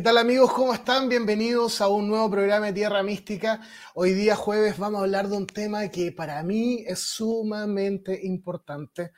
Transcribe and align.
¿Qué 0.00 0.04
tal 0.04 0.16
amigos? 0.16 0.50
¿Cómo 0.54 0.72
están? 0.72 1.10
Bienvenidos 1.10 1.82
a 1.82 1.88
un 1.88 2.08
nuevo 2.08 2.30
programa 2.30 2.68
de 2.68 2.72
Tierra 2.72 3.02
Mística. 3.02 3.60
Hoy 3.92 4.14
día 4.14 4.34
jueves 4.34 4.78
vamos 4.78 4.98
a 4.98 5.04
hablar 5.04 5.28
de 5.28 5.36
un 5.36 5.46
tema 5.46 5.86
que 5.90 6.10
para 6.10 6.42
mí 6.42 6.82
es 6.86 7.00
sumamente 7.00 8.18
importante. 8.22 9.12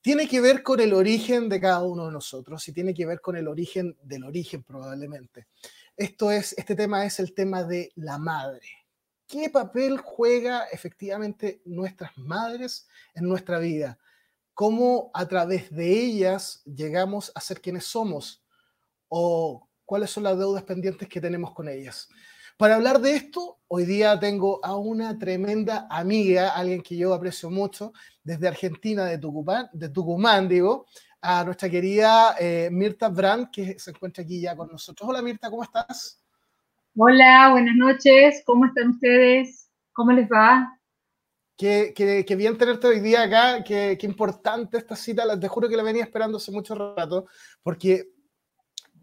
Tiene 0.00 0.28
que 0.28 0.40
ver 0.40 0.62
con 0.62 0.78
el 0.78 0.94
origen 0.94 1.48
de 1.48 1.60
cada 1.60 1.82
uno 1.82 2.06
de 2.06 2.12
nosotros 2.12 2.68
y 2.68 2.72
tiene 2.72 2.94
que 2.94 3.04
ver 3.04 3.20
con 3.20 3.36
el 3.36 3.48
origen 3.48 3.98
del 4.00 4.22
origen 4.22 4.62
probablemente. 4.62 5.48
Esto 5.96 6.30
es, 6.30 6.54
este 6.56 6.76
tema 6.76 7.04
es 7.04 7.18
el 7.18 7.34
tema 7.34 7.64
de 7.64 7.90
la 7.96 8.16
madre. 8.16 8.68
¿Qué 9.26 9.50
papel 9.50 9.98
juega 9.98 10.66
efectivamente 10.66 11.62
nuestras 11.64 12.16
madres 12.16 12.86
en 13.16 13.28
nuestra 13.28 13.58
vida? 13.58 13.98
¿Cómo 14.54 15.10
a 15.14 15.26
través 15.26 15.74
de 15.74 15.90
ellas 15.90 16.62
llegamos 16.64 17.32
a 17.34 17.40
ser 17.40 17.60
quienes 17.60 17.86
somos? 17.86 18.44
¿O 19.08 19.68
cuáles 19.92 20.10
son 20.10 20.22
las 20.22 20.38
deudas 20.38 20.62
pendientes 20.62 21.06
que 21.06 21.20
tenemos 21.20 21.52
con 21.52 21.68
ellas. 21.68 22.08
Para 22.56 22.76
hablar 22.76 22.98
de 22.98 23.14
esto, 23.14 23.58
hoy 23.68 23.84
día 23.84 24.18
tengo 24.18 24.58
a 24.64 24.74
una 24.74 25.18
tremenda 25.18 25.86
amiga, 25.90 26.48
alguien 26.56 26.80
que 26.80 26.96
yo 26.96 27.12
aprecio 27.12 27.50
mucho, 27.50 27.92
desde 28.24 28.48
Argentina, 28.48 29.04
de 29.04 29.18
Tucumán, 29.18 29.68
de 29.70 29.90
Tucumán 29.90 30.48
digo, 30.48 30.86
a 31.20 31.44
nuestra 31.44 31.68
querida 31.68 32.36
eh, 32.40 32.70
Mirta 32.72 33.10
Brand, 33.10 33.50
que 33.50 33.78
se 33.78 33.90
encuentra 33.90 34.24
aquí 34.24 34.40
ya 34.40 34.56
con 34.56 34.68
nosotros. 34.68 35.06
Hola 35.10 35.20
Mirta, 35.20 35.50
¿cómo 35.50 35.62
estás? 35.62 36.24
Hola, 36.96 37.50
buenas 37.50 37.76
noches, 37.76 38.42
¿cómo 38.46 38.64
están 38.64 38.92
ustedes? 38.92 39.68
¿Cómo 39.92 40.12
les 40.12 40.26
va? 40.26 40.74
Qué, 41.54 41.92
qué, 41.94 42.34
bien 42.34 42.56
tenerte 42.56 42.86
hoy 42.86 43.00
día 43.00 43.24
acá, 43.24 43.62
qué, 43.62 43.98
qué 44.00 44.06
importante 44.06 44.78
esta 44.78 44.96
cita, 44.96 45.38
te 45.38 45.48
juro 45.48 45.68
que 45.68 45.76
la 45.76 45.82
venía 45.82 46.02
esperando 46.02 46.38
hace 46.38 46.50
mucho 46.50 46.74
rato, 46.96 47.26
porque 47.62 48.11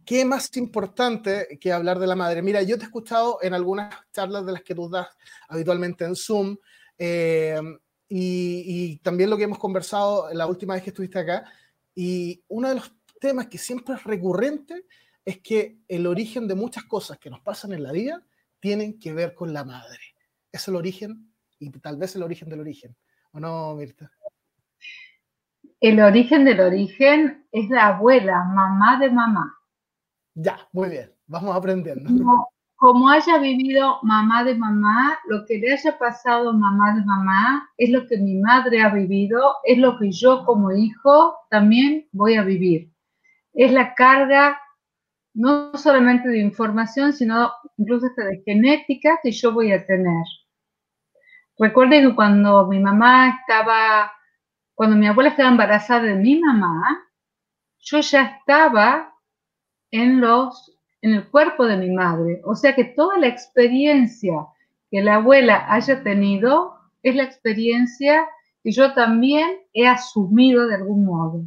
¿qué 0.09 0.25
más 0.25 0.57
importante 0.57 1.59
que 1.61 1.71
hablar 1.71 1.99
de 1.99 2.07
la 2.07 2.15
madre? 2.15 2.41
Mira, 2.41 2.63
yo 2.63 2.77
te 2.77 2.81
he 2.81 2.85
escuchado 2.87 3.37
en 3.43 3.53
algunas 3.53 3.93
charlas 4.11 4.43
de 4.43 4.53
las 4.53 4.63
que 4.63 4.73
tú 4.73 4.89
das 4.89 5.07
habitualmente 5.47 6.03
en 6.03 6.15
Zoom 6.15 6.57
eh, 6.97 7.61
y, 8.07 8.97
también 9.03 9.29
lo 9.29 9.37
que 9.37 9.43
hemos 9.43 9.59
conversado 9.59 10.33
la 10.33 10.47
última 10.47 10.73
vez 10.73 10.81
que 10.81 10.89
estuviste 10.89 11.19
acá. 11.19 11.43
Y 11.93 12.43
uno 12.47 12.69
de 12.69 12.75
los 12.75 12.91
temas 13.21 13.49
que 13.49 13.59
siempre 13.59 13.93
es 13.93 14.03
recurrente 14.03 14.83
es 15.23 15.41
que 15.41 15.77
el 15.87 16.07
origen 16.07 16.47
de 16.47 16.55
muchas 16.55 16.85
cosas 16.85 17.19
que 17.19 17.29
nos 17.29 17.41
pasan 17.41 17.73
en 17.73 17.83
la 17.83 17.91
vida 17.91 18.19
tienen 18.59 18.97
que 18.97 19.13
ver 19.13 19.35
con 19.35 19.53
la 19.53 19.63
madre. 19.63 20.01
Es 20.51 20.67
el 20.67 20.75
origen 20.75 21.31
y 21.59 21.69
tal 21.69 21.97
vez 21.97 22.15
el 22.15 22.23
origen 22.23 22.49
del 22.49 22.61
origen. 22.61 22.97
¿O 23.33 23.39
no, 23.39 23.75
Mirta? 23.75 24.11
El 25.79 25.99
origen 26.01 26.45
del 26.45 26.61
origen 26.61 27.45
es 27.51 27.69
la 27.69 27.89
abuela, 27.89 28.43
mamá 28.45 28.97
de 28.99 29.11
mamá. 29.11 29.58
Ya, 30.35 30.59
muy 30.71 30.89
bien, 30.89 31.11
vamos 31.27 31.55
aprendiendo. 31.55 32.09
Como, 32.75 33.09
haya 33.09 33.39
vivido 33.39 33.99
mamá 34.03 34.43
de 34.45 34.55
mamá, 34.55 35.19
lo 35.27 35.45
que 35.45 35.57
le 35.57 35.73
haya 35.73 35.97
pasado 35.97 36.53
mamá 36.53 36.95
de 36.95 37.03
mamá 37.03 37.69
es 37.77 37.89
lo 37.89 38.07
que 38.07 38.17
mi 38.17 38.35
madre 38.39 38.81
ha 38.81 38.89
vivido, 38.89 39.55
es 39.65 39.77
lo 39.77 39.97
que 39.97 40.11
yo 40.11 40.45
como 40.45 40.71
hijo 40.71 41.35
también 41.49 42.07
voy 42.13 42.35
a 42.35 42.43
vivir. 42.43 42.89
Es 43.53 43.73
la 43.73 43.93
carga 43.95 44.57
no 45.33 45.73
solamente 45.73 46.29
de 46.29 46.39
información, 46.39 47.13
sino 47.13 47.51
incluso 47.77 48.07
hasta 48.07 48.25
de 48.25 48.41
genética 48.45 49.19
que 49.21 49.31
yo 49.31 49.53
voy 49.53 49.71
a 49.71 49.85
tener. 49.85 50.23
Recuerden 51.57 52.09
que 52.09 52.15
cuando 52.15 52.65
mi 52.67 52.79
mamá 52.79 53.39
estaba, 53.41 54.13
cuando 54.73 54.95
mi 54.95 55.07
abuela 55.07 55.29
estaba 55.29 55.49
embarazada 55.49 56.03
de 56.03 56.15
mi 56.15 56.39
mamá, 56.39 57.05
yo 57.79 57.99
ya 57.99 58.23
estaba 58.23 59.08
en, 59.91 60.21
los, 60.21 60.77
en 61.01 61.13
el 61.13 61.29
cuerpo 61.29 61.65
de 61.65 61.77
mi 61.77 61.89
madre. 61.89 62.41
O 62.45 62.55
sea 62.55 62.75
que 62.75 62.85
toda 62.85 63.17
la 63.17 63.27
experiencia 63.27 64.47
que 64.89 65.01
la 65.01 65.15
abuela 65.15 65.65
haya 65.71 66.03
tenido 66.03 66.75
es 67.03 67.15
la 67.15 67.23
experiencia 67.23 68.27
que 68.63 68.71
yo 68.71 68.93
también 68.93 69.59
he 69.73 69.87
asumido 69.87 70.67
de 70.67 70.75
algún 70.75 71.05
modo. 71.05 71.43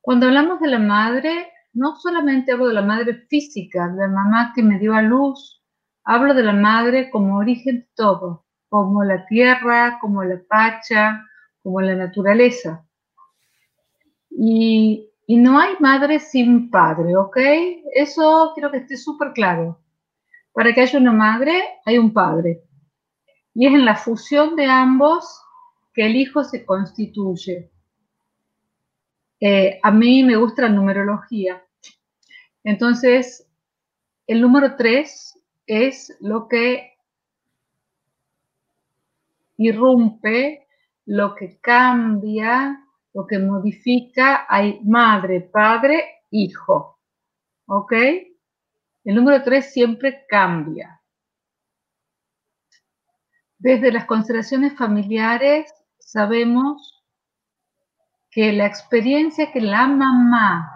Cuando 0.00 0.26
hablamos 0.26 0.60
de 0.60 0.68
la 0.68 0.78
madre, 0.78 1.52
no 1.74 1.96
solamente 1.96 2.52
hablo 2.52 2.68
de 2.68 2.74
la 2.74 2.82
madre 2.82 3.26
física, 3.28 3.88
de 3.88 3.98
la 3.98 4.08
mamá 4.08 4.52
que 4.54 4.62
me 4.62 4.78
dio 4.78 4.94
a 4.94 5.02
luz, 5.02 5.62
hablo 6.04 6.32
de 6.32 6.42
la 6.42 6.54
madre 6.54 7.10
como 7.10 7.36
origen 7.36 7.80
de 7.80 7.88
todo, 7.94 8.46
como 8.68 9.04
la 9.04 9.26
tierra, 9.26 9.98
como 10.00 10.24
la 10.24 10.40
pacha, 10.48 11.24
como 11.62 11.82
la 11.82 11.94
naturaleza. 11.94 12.86
Y 14.30 15.07
y 15.30 15.36
no 15.36 15.60
hay 15.60 15.74
madre 15.78 16.20
sin 16.20 16.70
padre, 16.70 17.14
¿ok? 17.14 17.36
Eso 17.94 18.52
quiero 18.54 18.70
que 18.70 18.78
esté 18.78 18.96
súper 18.96 19.34
claro. 19.34 19.78
Para 20.54 20.72
que 20.72 20.80
haya 20.80 20.98
una 20.98 21.12
madre, 21.12 21.62
hay 21.84 21.98
un 21.98 22.14
padre. 22.14 22.62
Y 23.52 23.66
es 23.66 23.74
en 23.74 23.84
la 23.84 23.94
fusión 23.94 24.56
de 24.56 24.64
ambos 24.64 25.42
que 25.92 26.06
el 26.06 26.16
hijo 26.16 26.44
se 26.44 26.64
constituye. 26.64 27.70
Eh, 29.38 29.78
a 29.82 29.90
mí 29.90 30.22
me 30.22 30.36
gusta 30.36 30.62
la 30.62 30.70
numerología. 30.70 31.62
Entonces, 32.64 33.46
el 34.26 34.40
número 34.40 34.76
3 34.76 35.42
es 35.66 36.16
lo 36.20 36.48
que 36.48 36.96
irrumpe, 39.58 40.66
lo 41.04 41.34
que 41.34 41.58
cambia, 41.60 42.82
lo 43.18 43.26
que 43.26 43.40
modifica 43.40 44.46
hay 44.48 44.80
madre, 44.84 45.40
padre, 45.40 46.22
hijo. 46.30 47.00
¿Ok? 47.66 47.92
El 47.92 49.14
número 49.16 49.42
3 49.42 49.72
siempre 49.72 50.24
cambia. 50.28 51.02
Desde 53.58 53.90
las 53.90 54.04
constelaciones 54.04 54.78
familiares 54.78 55.74
sabemos 55.98 57.04
que 58.30 58.52
la 58.52 58.66
experiencia 58.66 59.50
que 59.50 59.62
la 59.62 59.88
mamá 59.88 60.70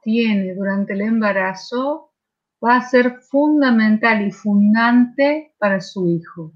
tiene 0.00 0.54
durante 0.54 0.94
el 0.94 1.02
embarazo 1.02 2.14
va 2.64 2.76
a 2.76 2.88
ser 2.88 3.20
fundamental 3.20 4.26
y 4.26 4.32
fundante 4.32 5.54
para 5.58 5.82
su 5.82 6.08
hijo. 6.08 6.54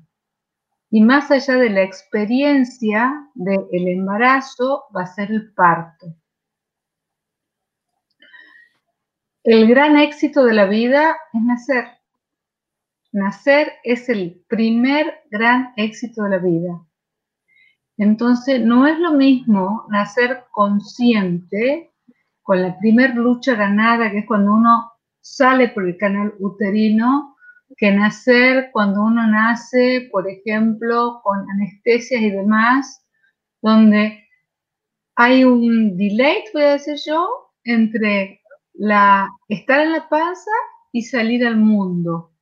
Y 0.90 1.02
más 1.02 1.30
allá 1.30 1.54
de 1.54 1.70
la 1.70 1.82
experiencia 1.82 3.28
del 3.34 3.88
embarazo, 3.88 4.84
va 4.94 5.02
a 5.02 5.06
ser 5.06 5.30
el 5.30 5.52
parto. 5.54 6.14
El 9.44 9.68
gran 9.68 9.96
éxito 9.96 10.44
de 10.44 10.52
la 10.52 10.66
vida 10.66 11.16
es 11.32 11.42
nacer. 11.42 11.84
Nacer 13.12 13.72
es 13.84 14.08
el 14.08 14.44
primer 14.48 15.22
gran 15.30 15.72
éxito 15.76 16.24
de 16.24 16.30
la 16.30 16.38
vida. 16.38 16.86
Entonces, 17.96 18.60
no 18.60 18.86
es 18.86 18.98
lo 18.98 19.12
mismo 19.12 19.86
nacer 19.90 20.44
consciente 20.50 21.92
con 22.42 22.62
la 22.62 22.76
primer 22.78 23.14
lucha 23.14 23.54
ganada, 23.54 24.10
que 24.10 24.18
es 24.18 24.26
cuando 24.26 24.52
uno 24.54 24.92
sale 25.20 25.68
por 25.68 25.86
el 25.86 25.96
canal 25.96 26.34
uterino 26.38 27.36
que 27.76 27.92
nacer 27.92 28.70
cuando 28.72 29.03
uno 29.03 29.26
nace, 29.26 30.08
por 30.10 30.28
ejemplo, 30.28 31.20
con 31.22 31.48
anestesias 31.50 32.20
y 32.20 32.31
demás, 32.31 33.06
donde 33.62 34.26
hay 35.17 35.44
un 35.44 35.96
delay, 35.96 36.44
voy 36.52 36.62
a 36.62 36.72
decir 36.72 36.96
yo, 37.06 37.52
entre 37.64 38.40
la, 38.75 39.28
estar 39.49 39.81
en 39.81 39.93
la 39.93 40.08
panza 40.08 40.50
y 40.93 41.02
salir 41.02 41.46
al 41.46 41.56
mundo. 41.56 42.32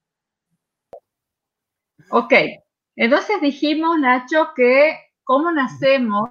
Ok, 2.11 2.33
entonces 2.97 3.41
dijimos, 3.41 3.99
Nacho, 3.99 4.49
que 4.57 4.97
cómo 5.25 5.53
nacemos 5.53 6.31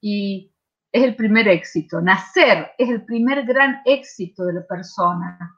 y 0.00 0.52
es 0.92 1.04
el 1.04 1.14
primer 1.14 1.48
éxito. 1.48 2.00
Nacer 2.00 2.72
es 2.78 2.88
el 2.88 3.04
primer 3.04 3.44
gran 3.44 3.80
éxito 3.84 4.44
de 4.46 4.54
la 4.54 4.66
persona. 4.66 5.57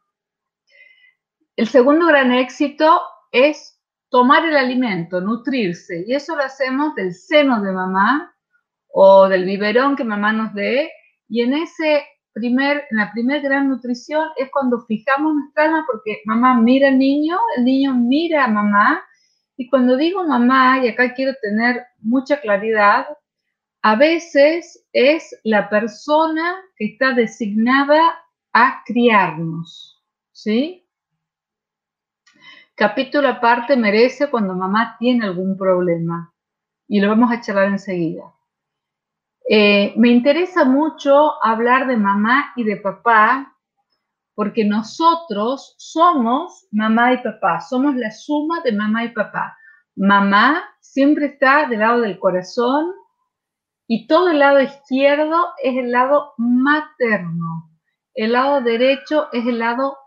El 1.60 1.68
segundo 1.68 2.06
gran 2.06 2.32
éxito 2.32 3.02
es 3.32 3.78
tomar 4.08 4.48
el 4.48 4.56
alimento, 4.56 5.20
nutrirse, 5.20 6.06
y 6.06 6.14
eso 6.14 6.34
lo 6.34 6.42
hacemos 6.42 6.94
del 6.94 7.12
seno 7.12 7.60
de 7.60 7.70
mamá 7.70 8.34
o 8.88 9.28
del 9.28 9.44
biberón 9.44 9.94
que 9.94 10.02
mamá 10.02 10.32
nos 10.32 10.54
dé, 10.54 10.90
y 11.28 11.42
en 11.42 11.52
ese 11.52 12.02
primer, 12.32 12.86
en 12.90 12.96
la 12.96 13.12
primera 13.12 13.42
gran 13.42 13.68
nutrición 13.68 14.26
es 14.38 14.48
cuando 14.50 14.86
fijamos 14.86 15.34
nuestra 15.34 15.64
alma, 15.64 15.84
porque 15.86 16.22
mamá 16.24 16.58
mira 16.58 16.88
al 16.88 16.98
niño, 16.98 17.38
el 17.58 17.66
niño 17.66 17.92
mira 17.92 18.44
a 18.44 18.48
mamá, 18.48 19.04
y 19.58 19.68
cuando 19.68 19.98
digo 19.98 20.24
mamá, 20.24 20.82
y 20.82 20.88
acá 20.88 21.12
quiero 21.12 21.34
tener 21.42 21.84
mucha 21.98 22.40
claridad, 22.40 23.06
a 23.82 23.96
veces 23.96 24.82
es 24.94 25.38
la 25.44 25.68
persona 25.68 26.56
que 26.78 26.86
está 26.86 27.12
designada 27.12 28.18
a 28.54 28.82
criarnos, 28.86 30.02
¿sí? 30.32 30.79
Capítulo 32.80 33.28
aparte 33.28 33.76
merece 33.76 34.30
cuando 34.30 34.54
mamá 34.54 34.96
tiene 34.98 35.26
algún 35.26 35.54
problema 35.54 36.32
y 36.88 36.98
lo 36.98 37.10
vamos 37.10 37.30
a 37.30 37.38
charlar 37.42 37.66
enseguida. 37.66 38.34
Eh, 39.46 39.92
me 39.98 40.08
interesa 40.08 40.64
mucho 40.64 41.44
hablar 41.44 41.86
de 41.86 41.98
mamá 41.98 42.54
y 42.56 42.64
de 42.64 42.78
papá 42.78 43.54
porque 44.34 44.64
nosotros 44.64 45.74
somos 45.76 46.68
mamá 46.70 47.12
y 47.12 47.18
papá, 47.18 47.60
somos 47.60 47.96
la 47.96 48.10
suma 48.10 48.62
de 48.62 48.72
mamá 48.72 49.04
y 49.04 49.08
papá. 49.10 49.58
Mamá 49.94 50.64
siempre 50.80 51.26
está 51.26 51.66
del 51.68 51.80
lado 51.80 52.00
del 52.00 52.18
corazón 52.18 52.94
y 53.88 54.06
todo 54.06 54.30
el 54.30 54.38
lado 54.38 54.58
izquierdo 54.58 55.48
es 55.62 55.76
el 55.76 55.92
lado 55.92 56.32
materno. 56.38 57.70
El 58.14 58.32
lado 58.32 58.62
derecho 58.62 59.28
es 59.32 59.46
el 59.46 59.58
lado 59.58 59.98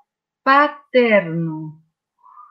paterno. 0.42 1.83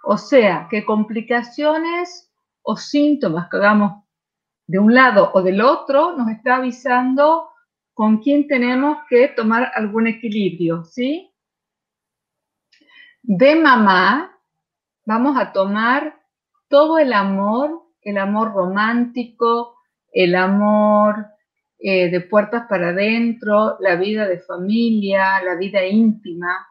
O 0.02 0.16
sea, 0.16 0.66
que 0.70 0.84
complicaciones 0.84 2.32
o 2.62 2.76
síntomas 2.76 3.48
que 3.48 3.56
hagamos 3.56 4.04
de 4.66 4.78
un 4.78 4.94
lado 4.94 5.30
o 5.34 5.42
del 5.42 5.60
otro 5.60 6.16
nos 6.16 6.28
está 6.28 6.56
avisando 6.56 7.48
con 7.94 8.18
quién 8.18 8.46
tenemos 8.46 8.98
que 9.08 9.28
tomar 9.28 9.70
algún 9.74 10.06
equilibrio, 10.06 10.84
¿sí? 10.84 11.30
De 13.22 13.54
mamá 13.54 14.38
vamos 15.04 15.36
a 15.38 15.52
tomar 15.52 16.20
todo 16.68 16.98
el 16.98 17.12
amor, 17.12 17.82
el 18.00 18.18
amor 18.18 18.52
romántico, 18.52 19.76
el 20.10 20.34
amor 20.34 21.26
eh, 21.78 22.10
de 22.10 22.20
puertas 22.20 22.66
para 22.68 22.88
adentro, 22.90 23.76
la 23.80 23.96
vida 23.96 24.26
de 24.26 24.40
familia, 24.40 25.42
la 25.42 25.56
vida 25.56 25.84
íntima. 25.84 26.66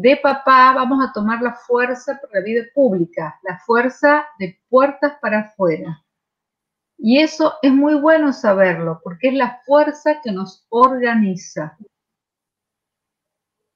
De 0.00 0.16
papá 0.16 0.74
vamos 0.74 1.04
a 1.04 1.12
tomar 1.12 1.42
la 1.42 1.54
fuerza 1.54 2.20
para 2.22 2.38
la 2.38 2.44
vida 2.44 2.62
pública, 2.72 3.36
la 3.42 3.58
fuerza 3.58 4.28
de 4.38 4.56
puertas 4.68 5.18
para 5.20 5.40
afuera. 5.40 6.04
Y 6.96 7.18
eso 7.18 7.54
es 7.62 7.72
muy 7.72 7.96
bueno 7.96 8.32
saberlo, 8.32 9.00
porque 9.02 9.26
es 9.30 9.34
la 9.34 9.60
fuerza 9.66 10.20
que 10.22 10.30
nos 10.30 10.64
organiza. 10.68 11.76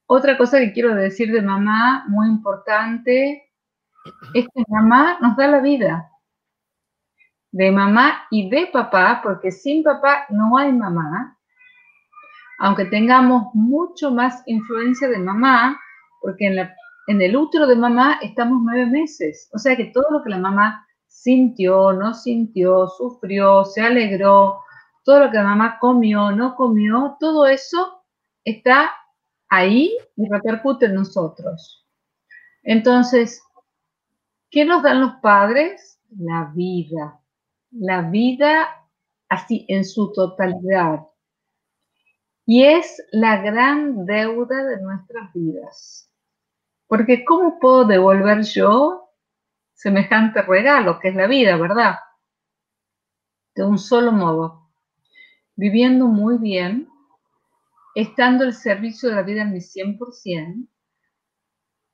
Otra 0.07 0.39
cosa 0.39 0.61
que 0.61 0.73
quiero 0.73 0.95
decir 0.95 1.33
de 1.33 1.43
mamá, 1.43 2.05
muy 2.07 2.29
importante, 2.29 3.51
es 4.33 4.47
que 4.55 4.63
mamá 4.69 5.19
nos 5.21 5.37
da 5.37 5.49
la 5.49 5.59
vida. 5.59 6.09
De 7.51 7.73
mamá 7.73 8.29
y 8.31 8.49
de 8.49 8.69
papá, 8.69 9.19
porque 9.25 9.51
sin 9.51 9.83
papá 9.83 10.27
no 10.29 10.57
hay 10.57 10.73
mamá. 10.73 11.37
Aunque 12.61 12.85
tengamos 12.85 13.53
mucho 13.55 14.13
más 14.13 14.45
influencia 14.47 15.09
de 15.09 15.19
mamá, 15.19 15.81
porque 16.23 16.47
en, 16.47 17.21
el 17.21 17.37
útero 17.37 17.67
de 17.67 17.77
mamá 17.77 18.19
estamos 18.23 18.61
nueve 18.63 18.87
meses. 18.87 19.51
O 19.53 19.59
sea 19.59 19.77
que 19.77 19.87
todo 19.87 20.05
lo 20.11 20.23
que 20.23 20.31
la 20.31 20.39
mamá 20.39 20.87
sintió, 21.07 21.93
no 21.93 22.15
sintió, 22.15 22.87
sufrió, 22.89 23.65
se 23.65 23.83
alegró, 23.83 24.61
todo 25.05 25.21
lo 25.21 25.31
que 25.31 25.37
la 25.37 25.45
mamá 25.45 25.79
comió, 25.81 26.31
no 26.31 26.55
comió, 26.55 27.17
todo 27.19 27.47
eso 27.47 28.05
está 28.45 28.91
ahí 29.49 29.97
y 30.17 30.29
repercute 30.29 30.87
en 30.87 30.95
nosotros. 30.95 31.87
Entonces, 32.63 33.43
¿qué 34.51 34.65
nos 34.65 34.83
dan 34.83 35.01
los 35.01 35.15
padres? 35.17 36.01
La 36.17 36.53
vida, 36.55 37.21
la 37.71 38.03
vida 38.03 38.69
así 39.29 39.65
en 39.69 39.85
su 39.85 40.13
totalidad. 40.13 41.07
Y 42.45 42.65
es 42.65 43.03
la 43.13 43.41
gran 43.41 44.05
deuda 44.05 44.65
de 44.65 44.81
nuestras 44.81 45.33
vidas. 45.33 46.12
Porque 46.93 47.25
¿cómo 47.25 47.59
puedo 47.59 47.87
devolver 47.87 48.43
yo 48.43 49.09
semejante 49.73 50.43
regalo 50.43 51.01
que 51.01 51.09
es 51.09 51.15
la 51.15 51.27
vida, 51.27 51.57
¿verdad? 51.57 51.97
De 53.55 53.65
un 53.65 53.79
solo 53.79 54.13
modo, 54.13 54.69
viviendo 55.57 56.07
muy 56.07 56.37
bien, 56.37 56.91
estando 57.95 58.45
al 58.45 58.53
servicio 58.53 59.09
de 59.09 59.15
la 59.15 59.23
vida 59.23 59.41
en 59.41 59.55
mi 59.55 59.61
100%, 59.61 60.69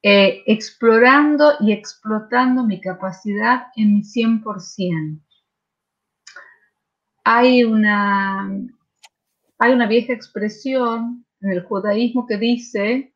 eh, 0.02 0.42
explorando 0.46 1.52
y 1.60 1.70
explotando 1.70 2.64
mi 2.64 2.80
capacidad 2.80 3.68
en 3.76 3.94
mi 3.94 4.02
100%. 4.02 5.22
Hay 7.22 7.62
una, 7.62 8.50
hay 9.60 9.72
una 9.72 9.86
vieja 9.86 10.12
expresión 10.12 11.24
en 11.40 11.52
el 11.52 11.62
judaísmo 11.62 12.26
que 12.26 12.36
dice 12.36 13.14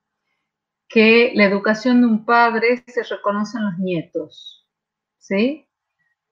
que 0.92 1.32
la 1.34 1.44
educación 1.44 2.02
de 2.02 2.06
un 2.06 2.24
padre 2.24 2.84
se 2.86 3.02
reconoce 3.02 3.58
en 3.58 3.64
los 3.64 3.78
nietos. 3.78 4.62
¿sí? 5.22 5.68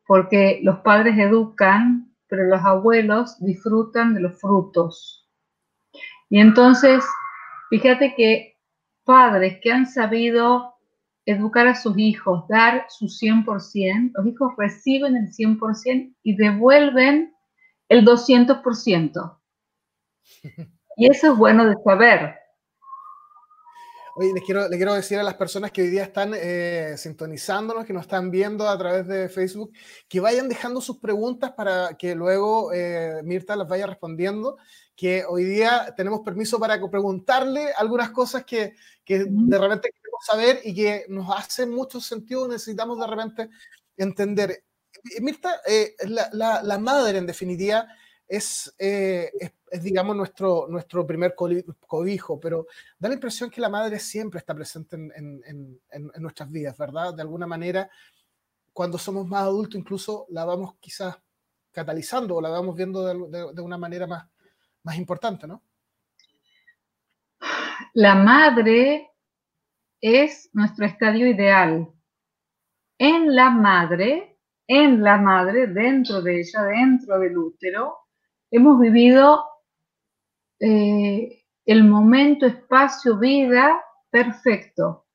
Porque 0.07 0.61
los 0.63 0.81
padres 0.81 1.17
educan, 1.19 2.15
pero 2.27 2.45
los 2.45 2.61
abuelos 2.63 3.39
disfrutan 3.41 4.15
de 4.15 4.21
los 4.21 4.39
frutos. 4.41 5.29
Y 6.29 6.41
entonces, 6.41 7.05
fíjate 7.71 8.15
que 8.15 8.59
padres 9.05 9.59
que 9.63 9.73
han 9.73 9.87
sabido 9.87 10.75
educar 11.25 11.67
a 11.69 11.75
sus 11.75 11.97
hijos, 11.97 12.47
dar 12.49 12.87
su 12.89 13.07
100%, 13.07 14.13
los 14.15 14.27
hijos 14.27 14.53
reciben 14.57 15.17
el 15.17 15.31
100% 15.33 16.15
y 16.23 16.37
devuelven 16.37 17.35
el 17.89 18.05
200%. 18.05 19.39
Y 20.97 21.07
eso 21.07 21.33
es 21.33 21.39
bueno 21.39 21.65
de 21.65 21.77
saber, 21.83 22.40
Oye, 24.17 24.33
les 24.35 24.43
quiero, 24.43 24.69
quiero 24.69 24.95
decir 24.95 25.19
a 25.19 25.23
las 25.23 25.35
personas 25.35 25.71
que 25.71 25.83
hoy 25.83 25.89
día 25.89 26.03
están 26.03 26.33
eh, 26.35 26.95
sintonizándonos, 26.97 27.85
que 27.85 27.93
nos 27.93 28.03
están 28.03 28.31
viendo 28.31 28.69
a 28.69 28.77
través 28.77 29.07
de 29.07 29.29
Facebook, 29.29 29.73
que 30.09 30.19
vayan 30.21 30.49
dejando 30.49 30.81
sus 30.81 30.99
preguntas 30.99 31.53
para 31.53 31.97
que 31.97 32.15
luego 32.15 32.73
eh, 32.73 33.21
Mirta 33.23 33.55
las 33.55 33.69
vaya 33.69 33.87
respondiendo, 33.87 34.57
que 34.97 35.25
hoy 35.25 35.45
día 35.45 35.95
tenemos 35.97 36.21
permiso 36.21 36.59
para 36.59 36.81
preguntarle 36.91 37.73
algunas 37.77 38.11
cosas 38.11 38.45
que, 38.45 38.75
que 39.05 39.25
de 39.29 39.59
repente 39.59 39.91
queremos 39.91 40.27
saber 40.27 40.61
y 40.65 40.75
que 40.75 41.05
nos 41.09 41.31
hace 41.37 41.67
mucho 41.67 42.01
sentido, 42.01 42.49
necesitamos 42.49 42.99
de 42.99 43.07
repente 43.07 43.51
entender. 43.97 44.65
Mirta, 45.21 45.61
eh, 45.67 45.95
la, 46.09 46.29
la, 46.33 46.63
la 46.63 46.79
madre 46.79 47.19
en 47.19 47.27
definitiva 47.27 47.87
es, 48.27 48.75
es 48.77 49.53
es, 49.71 49.83
digamos, 49.83 50.17
nuestro, 50.17 50.67
nuestro 50.69 51.07
primer 51.07 51.35
cobijo, 51.35 52.41
pero 52.41 52.67
da 52.99 53.09
la 53.09 53.15
impresión 53.15 53.51
que 53.51 53.61
la 53.61 53.69
madre 53.69 53.99
siempre 53.99 54.39
está 54.39 54.55
presente 54.55 54.97
en, 54.97 55.81
nuestras 56.19 56.51
vidas, 56.51 56.77
¿verdad? 56.77 57.15
De 57.15 57.23
alguna 57.23 57.47
manera, 57.47 57.89
cuando 58.73 58.99
somos 58.99 59.27
más 59.27 59.43
adultos, 59.43 59.79
incluso 59.79 60.27
la 60.31 60.45
vamos 60.45 60.75
quizás 60.81 61.17
catalizando 61.71 62.37
o 62.37 62.41
la 62.41 62.49
vamos 62.49 62.75
viendo 62.75 63.29
de, 63.29 63.63
una 63.63 63.79
manera 63.79 64.07
más, 64.07 64.29
más 64.83 64.97
importante, 64.97 65.47
¿no? 65.47 65.63
La 67.95 68.15
madre 68.15 69.11
es 70.01 70.51
nuestro 70.53 70.87
estadio 70.87 71.27
ideal. 71.27 71.93
En 72.99 73.35
la 73.35 73.51
madre, 73.51 74.39
en 74.67 75.03
la 75.03 75.17
madre, 75.17 75.67
dentro 75.69 76.21
de 76.21 76.41
ella, 76.41 76.63
dentro 76.65 77.19
del 77.19 77.37
útero, 77.39 77.97
hemos 78.51 78.79
vivido 78.81 79.50
eh, 80.61 81.45
el 81.65 81.85
momento, 81.85 82.47
espacio, 82.47 83.19
vida 83.19 83.81
perfecto. 84.11 85.07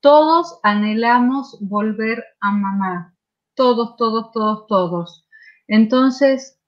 Todos 0.00 0.60
anhelamos 0.62 1.58
volver 1.60 2.22
a 2.40 2.50
mamá. 2.52 3.14
Todos, 3.54 3.96
todos, 3.96 4.30
todos, 4.32 4.66
todos. 4.66 5.28
Entonces, 5.66 6.60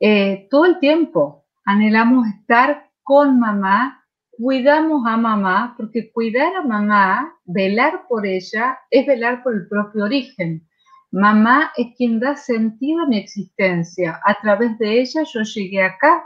eh, 0.00 0.48
todo 0.50 0.64
el 0.64 0.78
tiempo 0.78 1.46
anhelamos 1.64 2.26
estar 2.28 2.90
con 3.02 3.38
mamá, 3.38 4.04
cuidamos 4.30 5.06
a 5.06 5.16
mamá, 5.16 5.74
porque 5.76 6.10
cuidar 6.12 6.56
a 6.56 6.62
mamá, 6.62 7.36
velar 7.44 8.06
por 8.08 8.26
ella, 8.26 8.78
es 8.90 9.06
velar 9.06 9.42
por 9.42 9.54
el 9.54 9.68
propio 9.68 10.04
origen. 10.04 10.66
Mamá 11.10 11.72
es 11.76 11.88
quien 11.96 12.18
da 12.20 12.36
sentido 12.36 13.02
a 13.02 13.06
mi 13.06 13.18
existencia. 13.18 14.18
A 14.24 14.40
través 14.40 14.78
de 14.78 15.00
ella 15.00 15.24
yo 15.24 15.42
llegué 15.42 15.82
acá, 15.82 16.24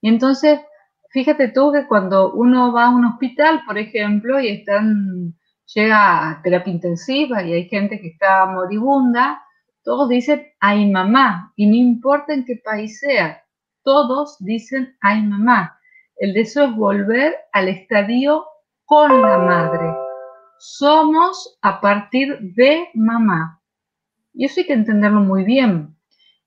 y 0.00 0.08
entonces, 0.08 0.60
fíjate 1.10 1.48
tú 1.48 1.72
que 1.72 1.86
cuando 1.86 2.32
uno 2.32 2.72
va 2.72 2.86
a 2.86 2.90
un 2.90 3.04
hospital, 3.04 3.62
por 3.66 3.78
ejemplo, 3.78 4.40
y 4.40 4.48
están, 4.48 5.34
llega 5.74 6.30
a 6.30 6.42
terapia 6.42 6.72
intensiva 6.72 7.42
y 7.42 7.52
hay 7.52 7.68
gente 7.68 8.00
que 8.00 8.08
está 8.08 8.46
moribunda, 8.46 9.42
todos 9.82 10.08
dicen, 10.08 10.46
ay 10.60 10.90
mamá, 10.90 11.52
y 11.56 11.66
no 11.66 11.74
importa 11.74 12.32
en 12.32 12.44
qué 12.44 12.60
país 12.64 13.00
sea, 13.00 13.42
todos 13.82 14.36
dicen, 14.40 14.96
ay 15.00 15.22
mamá. 15.22 15.76
El 16.16 16.34
deseo 16.34 16.66
es 16.66 16.76
volver 16.76 17.34
al 17.52 17.68
estadio 17.68 18.44
con 18.84 19.22
la 19.22 19.38
madre. 19.38 19.94
Somos 20.58 21.58
a 21.62 21.80
partir 21.80 22.38
de 22.40 22.88
mamá. 22.92 23.62
Y 24.34 24.44
eso 24.44 24.60
hay 24.60 24.66
que 24.66 24.74
entenderlo 24.74 25.20
muy 25.20 25.44
bien. 25.44 25.96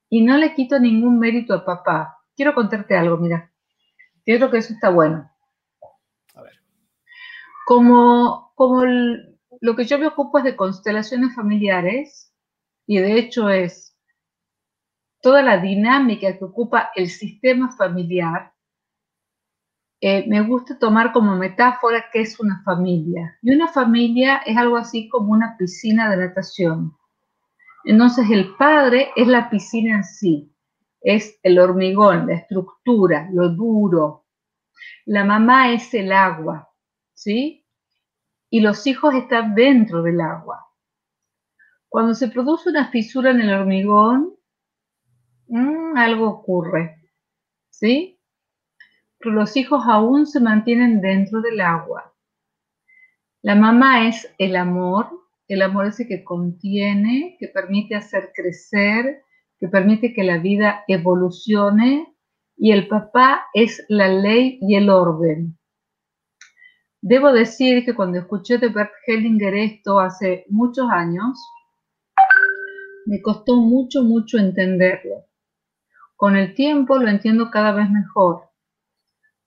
Y 0.10 0.22
no 0.22 0.38
le 0.38 0.54
quito 0.54 0.80
ningún 0.80 1.18
mérito 1.18 1.56
a 1.56 1.66
papá 1.66 2.23
quiero 2.36 2.54
contarte 2.54 2.98
algo, 2.98 3.18
mira. 3.18 3.52
Yo 4.26 4.38
creo 4.38 4.52
que 4.52 4.58
eso 4.58 4.74
está 4.74 4.90
bueno. 4.90 5.30
A 6.36 6.42
ver. 6.42 6.54
Como, 7.66 8.52
como 8.56 8.84
lo 8.84 9.76
que 9.76 9.86
yo 9.86 10.00
me 10.00 10.08
ocupo 10.08 10.38
es 10.38 10.44
de 10.44 10.56
constelaciones 10.56 11.36
familiares, 11.36 12.34
y 12.86 12.98
de 12.98 13.18
hecho 13.18 13.50
es 13.50 13.98
toda 15.22 15.42
la 15.42 15.58
dinámica 15.58 16.38
que 16.38 16.44
ocupa 16.44 16.92
el 16.96 17.10
sistema 17.10 17.72
familiar, 17.72 18.54
eh, 20.02 20.26
me 20.28 20.42
gusta 20.42 20.78
tomar 20.78 21.14
como 21.14 21.38
metáfora 21.38 22.06
que 22.12 22.20
es 22.20 22.38
una 22.42 22.62
familia. 22.64 23.38
Y 23.42 23.56
una 23.56 23.70
familia 23.70 24.42
es 24.46 24.58
algo 24.58 24.76
así 24.76 25.08
como 25.08 25.32
una 25.32 25.56
piscina 25.58 26.10
de 26.10 26.18
natación. 26.18 26.94
Entonces 27.86 28.30
el 28.30 28.54
padre 28.56 29.12
es 29.16 29.28
la 29.30 29.50
piscina 29.50 29.96
en 29.96 30.04
sí, 30.04 30.53
es 31.04 31.38
el 31.44 31.60
hormigón, 31.60 32.28
la 32.28 32.36
estructura, 32.36 33.30
lo 33.32 33.50
duro. 33.50 34.26
La 35.06 35.26
mamá 35.26 35.74
es 35.74 35.94
el 35.94 36.14
agua, 36.14 36.70
¿sí? 37.14 37.66
Y 38.50 38.62
los 38.62 38.88
hijos 38.88 39.14
están 39.14 39.54
dentro 39.54 40.02
del 40.02 40.22
agua. 40.22 40.66
Cuando 41.90 42.16
se 42.16 42.30
produce 42.30 42.70
una 42.70 42.90
fisura 42.90 43.32
en 43.32 43.42
el 43.42 43.54
hormigón, 43.54 44.34
mm, 45.48 45.98
algo 45.98 46.30
ocurre, 46.30 47.02
¿sí? 47.70 48.20
Pero 49.20 49.36
los 49.36 49.56
hijos 49.58 49.84
aún 49.86 50.26
se 50.26 50.40
mantienen 50.40 51.02
dentro 51.02 51.42
del 51.42 51.60
agua. 51.60 52.14
La 53.42 53.56
mamá 53.56 54.08
es 54.08 54.34
el 54.38 54.56
amor, 54.56 55.10
el 55.50 55.62
amor 55.62 55.88
ese 55.88 56.08
que 56.08 56.24
contiene, 56.24 57.36
que 57.40 57.50
permite 57.50 57.96
hacer 57.96 58.32
crecer, 58.34 59.24
que 59.64 59.70
permite 59.70 60.14
que 60.14 60.26
la 60.26 60.40
vida 60.40 60.84
evolucione, 60.90 62.14
y 62.58 62.74
el 62.74 62.90
papá 62.90 63.46
es 63.54 63.86
la 63.88 64.10
ley 64.10 64.60
y 64.60 64.76
el 64.76 64.90
orden. 64.90 65.58
Debo 67.00 67.32
decir 67.32 67.86
que 67.86 67.96
cuando 67.96 68.20
escuché 68.20 68.58
de 68.58 68.68
Bert 68.68 68.92
Hellinger 69.08 69.56
esto 69.56 70.02
hace 70.02 70.44
muchos 70.50 70.90
años, 70.92 71.40
me 73.06 73.22
costó 73.22 73.56
mucho, 73.56 74.04
mucho 74.04 74.38
entenderlo. 74.38 75.28
Con 76.18 76.36
el 76.36 76.56
tiempo 76.56 76.98
lo 76.98 77.08
entiendo 77.08 77.50
cada 77.50 77.72
vez 77.72 77.90
mejor. 77.90 78.50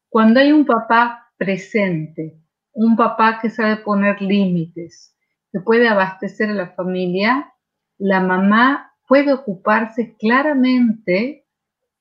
Cuando 0.09 0.41
hay 0.41 0.51
un 0.51 0.65
papá 0.65 1.31
presente, 1.37 2.41
un 2.73 2.97
papá 2.97 3.39
que 3.39 3.51
sabe 3.51 3.77
poner 3.77 4.23
límites, 4.23 5.15
que 5.53 5.61
puede 5.61 5.87
abastecer 5.89 6.49
a 6.49 6.55
la 6.55 6.71
familia, 6.71 7.53
la 7.99 8.21
mamá 8.21 8.95
puede 9.07 9.33
ocuparse 9.33 10.17
claramente 10.19 11.47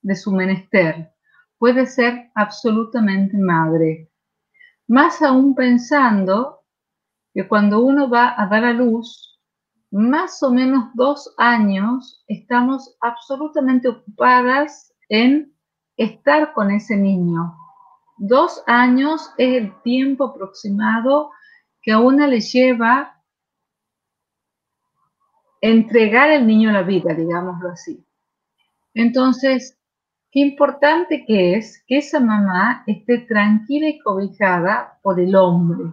de 0.02 0.16
su 0.16 0.32
menester, 0.32 1.12
puede 1.58 1.86
ser 1.86 2.30
absolutamente 2.34 3.36
madre. 3.38 4.10
Más 4.88 5.22
aún 5.22 5.54
pensando 5.54 6.60
que 7.34 7.46
cuando 7.46 7.80
uno 7.80 8.08
va 8.08 8.34
a 8.40 8.46
dar 8.46 8.64
a 8.64 8.72
luz, 8.72 9.40
más 9.90 10.42
o 10.42 10.52
menos 10.52 10.90
dos 10.94 11.32
años 11.38 12.24
estamos 12.28 12.96
absolutamente 13.00 13.88
ocupadas 13.88 14.92
en 15.08 15.52
estar 15.96 16.52
con 16.52 16.70
ese 16.70 16.96
niño. 16.96 17.56
Dos 18.18 18.62
años 18.66 19.32
es 19.38 19.62
el 19.62 19.82
tiempo 19.82 20.24
aproximado 20.24 21.30
que 21.82 21.92
a 21.92 21.98
una 21.98 22.26
le 22.26 22.40
lleva 22.40 23.15
entregar 25.60 26.30
al 26.30 26.46
niño 26.46 26.70
a 26.70 26.74
la 26.74 26.82
vida, 26.82 27.14
digámoslo 27.14 27.70
así. 27.70 28.04
Entonces, 28.94 29.78
qué 30.30 30.40
importante 30.40 31.24
que 31.26 31.56
es 31.56 31.82
que 31.86 31.98
esa 31.98 32.20
mamá 32.20 32.82
esté 32.86 33.18
tranquila 33.18 33.88
y 33.88 33.98
cobijada 33.98 34.98
por 35.02 35.20
el 35.20 35.34
hombre. 35.36 35.92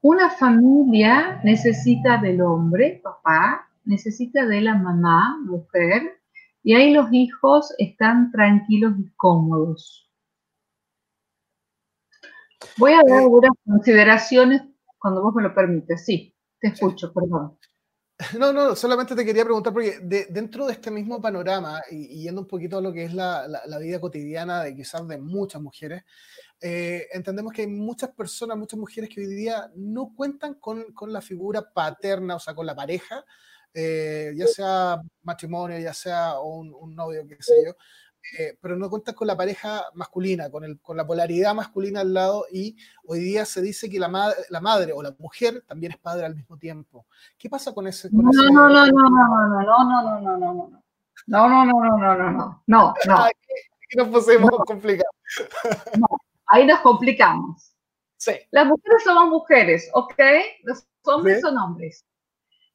Una 0.00 0.30
familia 0.30 1.40
necesita 1.44 2.18
del 2.18 2.40
hombre, 2.40 3.00
papá, 3.02 3.68
necesita 3.84 4.46
de 4.46 4.60
la 4.60 4.74
mamá, 4.74 5.38
mujer, 5.44 6.20
y 6.62 6.74
ahí 6.74 6.92
los 6.92 7.12
hijos 7.12 7.74
están 7.78 8.30
tranquilos 8.30 8.94
y 8.98 9.10
cómodos. 9.16 10.10
Voy 12.78 12.92
a 12.92 13.02
dar 13.06 13.20
algunas 13.20 13.52
consideraciones 13.64 14.62
cuando 14.98 15.22
vos 15.22 15.34
me 15.34 15.42
lo 15.42 15.54
permites. 15.54 16.04
Sí, 16.04 16.34
te 16.60 16.68
escucho, 16.68 17.12
perdón. 17.12 17.58
No, 18.38 18.52
no, 18.52 18.76
solamente 18.76 19.14
te 19.14 19.24
quería 19.24 19.44
preguntar, 19.44 19.72
porque 19.72 19.98
dentro 20.30 20.66
de 20.66 20.72
este 20.74 20.90
mismo 20.90 21.20
panorama, 21.20 21.80
y, 21.90 22.22
yendo 22.22 22.42
un 22.42 22.46
poquito 22.46 22.78
a 22.78 22.80
lo 22.80 22.92
que 22.92 23.04
es 23.04 23.14
la, 23.14 23.46
vida 23.80 24.00
cotidiana 24.00 24.62
de 24.62 24.74
quizás 24.74 25.06
de 25.06 25.18
muchas 25.18 25.60
mujeres, 25.60 26.04
eh, 26.60 27.08
entendemos 27.12 27.52
que 27.52 27.62
hay 27.62 27.68
muchas 27.68 28.10
personas, 28.10 28.56
muchas 28.56 28.78
mujeres 28.78 29.10
que 29.10 29.20
hoy 29.20 29.26
día 29.26 29.70
no 29.74 30.12
cuentan 30.14 30.54
con, 30.54 30.84
la 31.08 31.20
figura 31.20 31.72
paterna, 31.72 32.36
o 32.36 32.40
sea, 32.40 32.54
con 32.54 32.66
la 32.66 32.74
pareja, 32.74 33.24
eh, 33.74 34.32
ya 34.36 34.46
sea 34.46 35.00
matrimonio, 35.22 35.78
ya 35.78 35.94
sea 35.94 36.38
un, 36.40 36.74
un 36.74 36.94
novio, 36.94 37.26
qué 37.26 37.36
sé 37.40 37.54
yo, 37.64 37.74
eh, 38.38 38.56
pero 38.60 38.76
no 38.76 38.88
cuentas 38.88 39.14
con 39.14 39.26
la 39.26 39.36
pareja 39.36 39.84
masculina, 39.94 40.50
con, 40.50 40.64
el, 40.64 40.80
con 40.80 40.96
la 40.96 41.06
polaridad 41.06 41.54
masculina 41.54 42.00
al 42.00 42.14
lado 42.14 42.46
y 42.50 42.76
hoy 43.04 43.18
día 43.18 43.44
se 43.44 43.60
dice 43.60 43.90
que 43.90 43.98
la, 43.98 44.34
la 44.48 44.60
madre 44.60 44.92
o 44.92 45.02
la 45.02 45.14
mujer 45.18 45.64
también 45.66 45.92
es 45.92 45.98
padre 45.98 46.26
al 46.26 46.36
mismo 46.36 46.56
tiempo. 46.56 47.06
¿Qué 47.36 47.50
pasa 47.50 47.74
con 47.74 47.86
ese? 47.86 48.08
no, 48.12 48.22
no, 48.22 48.48
no, 48.52 48.68
no, 48.68 48.86
no, 48.86 48.86
no, 48.86 49.62
no, 49.62 49.84
no, 49.84 50.20
no, 50.20 50.20
no, 50.20 50.36
no, 50.38 50.54
no. 50.54 50.82
No, 51.26 51.48
no, 51.48 51.64
no, 51.64 51.72
no, 51.72 51.96
no, 51.98 52.16
no, 52.16 52.30
no, 52.30 52.62
no, 52.66 52.94
no. 53.06 53.24
Aquí 53.24 53.96
nos 53.96 54.08
pusimos 54.08 54.50
complicados. 54.66 55.14
No, 55.98 56.06
ahí 56.46 56.66
nos 56.66 56.80
complicamos. 56.80 57.74
Sí. 58.16 58.32
Las 58.50 58.66
mujeres 58.66 59.02
somos 59.04 59.28
mujeres, 59.28 59.90
¿ok? 59.94 60.14
Los 60.64 60.86
hombres 61.04 61.40
son 61.40 61.58
hombres. 61.58 62.04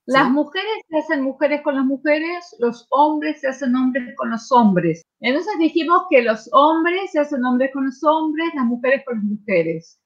Las 0.07 0.29
mujeres 0.31 0.71
se 0.89 0.99
hacen 0.99 1.21
mujeres 1.21 1.61
con 1.63 1.75
las 1.75 1.83
mujeres, 1.83 2.55
los 2.59 2.87
hombres 2.91 3.41
se 3.41 3.49
hacen 3.49 3.75
hombres 3.75 4.15
con 4.15 4.29
los 4.29 4.49
hombres. 4.53 5.01
Entonces 5.19 5.53
dijimos 5.59 6.03
que 6.09 6.21
los 6.21 6.49
hombres 6.53 7.11
se 7.11 7.19
hacen 7.19 7.43
hombres 7.43 7.71
con 7.73 7.85
los 7.85 8.01
hombres, 8.05 8.47
las 8.55 8.63
mujeres 8.63 9.03
con 9.05 9.15
las 9.15 9.25
mujeres. 9.25 9.99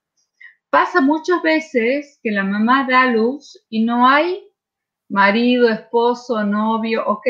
Pasa 0.72 1.02
muchas 1.02 1.44
veces 1.44 2.20
que 2.24 2.32
la 2.32 2.44
mamá 2.44 2.88
da 2.90 3.12
luz 3.12 3.64
y 3.70 3.86
no 3.86 4.10
hay 4.10 4.44
marido, 5.08 5.70
esposo, 5.70 6.44
novio, 6.44 7.04
¿ok? 7.06 7.28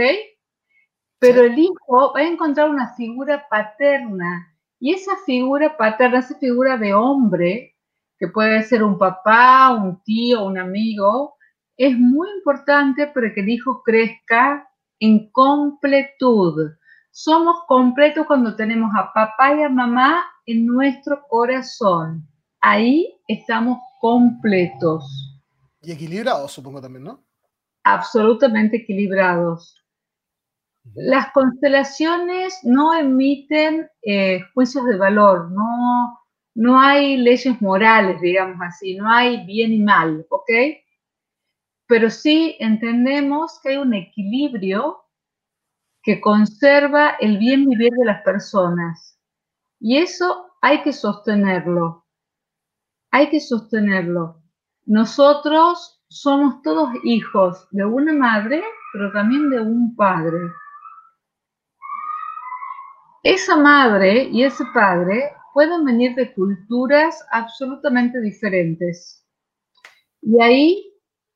Pero 1.19 1.41
el 1.41 1.59
hijo 1.59 2.13
va 2.15 2.21
a 2.21 2.27
encontrar 2.27 2.69
una 2.69 2.95
figura 2.95 3.47
paterna 3.49 4.55
y 4.79 4.93
esa 4.93 5.17
figura 5.25 5.75
paterna, 5.75 6.19
esa 6.19 6.37
figura 6.39 6.77
de 6.77 6.93
hombre, 6.93 7.75
que 8.17 8.29
puede 8.29 8.63
ser 8.63 8.81
un 8.81 8.97
papá, 8.97 9.73
un 9.73 10.01
tío, 10.03 10.45
un 10.45 10.57
amigo, 10.57 11.35
es 11.77 11.97
muy 11.97 12.27
importante 12.37 13.07
para 13.07 13.33
que 13.33 13.41
el 13.41 13.49
hijo 13.49 13.81
crezca 13.83 14.69
en 14.99 15.31
completud. 15.31 16.71
Somos 17.11 17.63
completos 17.67 18.25
cuando 18.27 18.55
tenemos 18.55 18.91
a 18.95 19.11
papá 19.13 19.55
y 19.55 19.63
a 19.63 19.69
mamá 19.69 20.23
en 20.45 20.65
nuestro 20.65 21.21
corazón. 21.27 22.27
Ahí 22.61 23.19
estamos 23.27 23.79
completos. 23.99 25.39
Y 25.81 25.91
equilibrados, 25.91 26.51
supongo 26.51 26.81
también, 26.81 27.03
¿no? 27.03 27.23
Absolutamente 27.83 28.77
equilibrados. 28.77 29.81
Las 30.93 31.31
constelaciones 31.31 32.59
no 32.63 32.93
emiten 32.93 33.87
eh, 34.03 34.41
juicios 34.53 34.85
de 34.85 34.97
valor, 34.97 35.51
no, 35.51 36.19
no 36.55 36.79
hay 36.79 37.17
leyes 37.17 37.61
morales, 37.61 38.19
digamos 38.19 38.57
así, 38.61 38.95
no 38.95 39.11
hay 39.11 39.45
bien 39.45 39.73
y 39.73 39.79
mal, 39.79 40.25
¿ok? 40.29 40.49
Pero 41.91 42.09
sí 42.09 42.55
entendemos 42.61 43.59
que 43.61 43.71
hay 43.71 43.75
un 43.75 43.93
equilibrio 43.93 45.03
que 46.01 46.21
conserva 46.21 47.17
el 47.19 47.37
bien 47.37 47.65
vivir 47.65 47.91
de 47.91 48.05
las 48.05 48.23
personas. 48.23 49.19
Y 49.77 49.97
eso 49.97 50.55
hay 50.61 50.83
que 50.83 50.93
sostenerlo. 50.93 52.05
Hay 53.11 53.29
que 53.29 53.41
sostenerlo. 53.41 54.41
Nosotros 54.85 56.01
somos 56.07 56.61
todos 56.61 56.91
hijos 57.03 57.67
de 57.71 57.83
una 57.83 58.13
madre, 58.13 58.63
pero 58.93 59.11
también 59.11 59.49
de 59.49 59.59
un 59.59 59.93
padre. 59.93 60.39
Esa 63.21 63.57
madre 63.57 64.29
y 64.31 64.45
ese 64.45 64.63
padre 64.73 65.33
pueden 65.53 65.83
venir 65.83 66.15
de 66.15 66.33
culturas 66.35 67.21
absolutamente 67.31 68.21
diferentes. 68.21 69.27
Y 70.21 70.41
ahí 70.41 70.90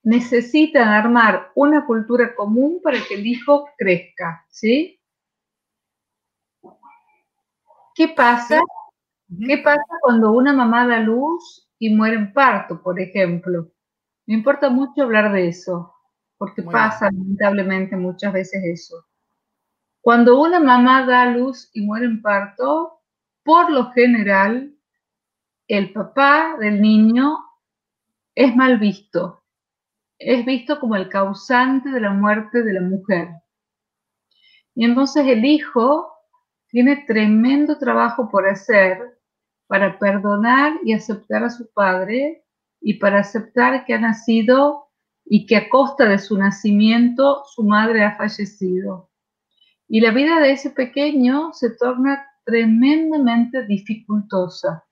necesitan 0.06 0.88
armar 0.88 1.52
una 1.56 1.86
cultura 1.86 2.36
común 2.36 2.80
para 2.82 3.00
que 3.06 3.16
el 3.16 3.26
hijo 3.26 3.68
crezca, 3.76 4.46
¿sí? 4.50 5.02
¿Qué 7.96 8.10
pasa? 8.10 8.62
¿Qué 9.48 9.58
pasa 9.58 9.82
cuando 10.02 10.32
una 10.32 10.54
mamá 10.54 10.88
da 10.88 11.00
luz 11.00 11.68
y 11.80 11.90
muere 11.90 12.18
en 12.18 12.34
parto, 12.34 12.82
por 12.84 13.00
ejemplo? 13.00 13.72
Me 14.28 14.36
importa 14.36 14.70
mucho 14.70 15.04
hablar 15.04 15.32
de 15.34 15.48
eso, 15.48 15.92
porque 16.38 16.62
pasa 16.62 17.06
lamentablemente 17.06 17.96
muchas 17.96 18.32
veces 18.32 18.62
eso. 18.64 19.08
Cuando 20.02 20.40
una 20.40 20.60
mamá 20.60 21.04
da 21.08 21.26
luz 21.26 21.72
y 21.74 21.82
muere 21.82 22.06
en 22.06 22.22
parto, 22.22 23.02
por 23.44 23.72
lo 23.72 23.92
general, 23.92 24.72
el 25.68 25.92
papá 25.94 26.58
del 26.60 26.80
niño 26.80 27.40
es 28.36 28.56
mal 28.56 28.78
visto, 28.78 29.45
es 30.18 30.46
visto 30.46 30.80
como 30.80 30.96
el 30.96 31.10
causante 31.10 31.90
de 31.90 32.00
la 32.00 32.12
muerte 32.12 32.64
de 32.64 32.74
la 32.74 32.82
mujer. 32.82 33.30
Y 34.74 34.86
entonces 34.86 35.26
el 35.28 35.46
hijo 35.46 36.12
tiene 36.68 37.06
tremendo 37.08 37.78
trabajo 37.78 38.30
por 38.30 38.48
hacer 38.48 39.20
para 39.68 39.98
perdonar 39.98 40.74
y 40.84 40.94
aceptar 40.94 41.44
a 41.44 41.50
su 41.50 41.72
padre 41.74 42.44
y 42.82 42.96
para 42.96 43.20
aceptar 43.20 43.86
que 43.86 43.94
ha 43.94 44.00
nacido 44.00 44.90
y 45.26 45.48
que 45.48 45.56
a 45.56 45.70
costa 45.70 46.06
de 46.06 46.20
su 46.20 46.38
nacimiento 46.38 47.44
su 47.46 47.64
madre 47.64 48.04
ha 48.04 48.16
fallecido. 48.16 49.10
Y 49.88 50.02
la 50.02 50.12
vida 50.12 50.40
de 50.40 50.52
ese 50.52 50.70
pequeño 50.70 51.52
se 51.54 51.72
torna 51.72 52.26
tremendamente 52.44 53.66
dificultosa. 53.66 54.86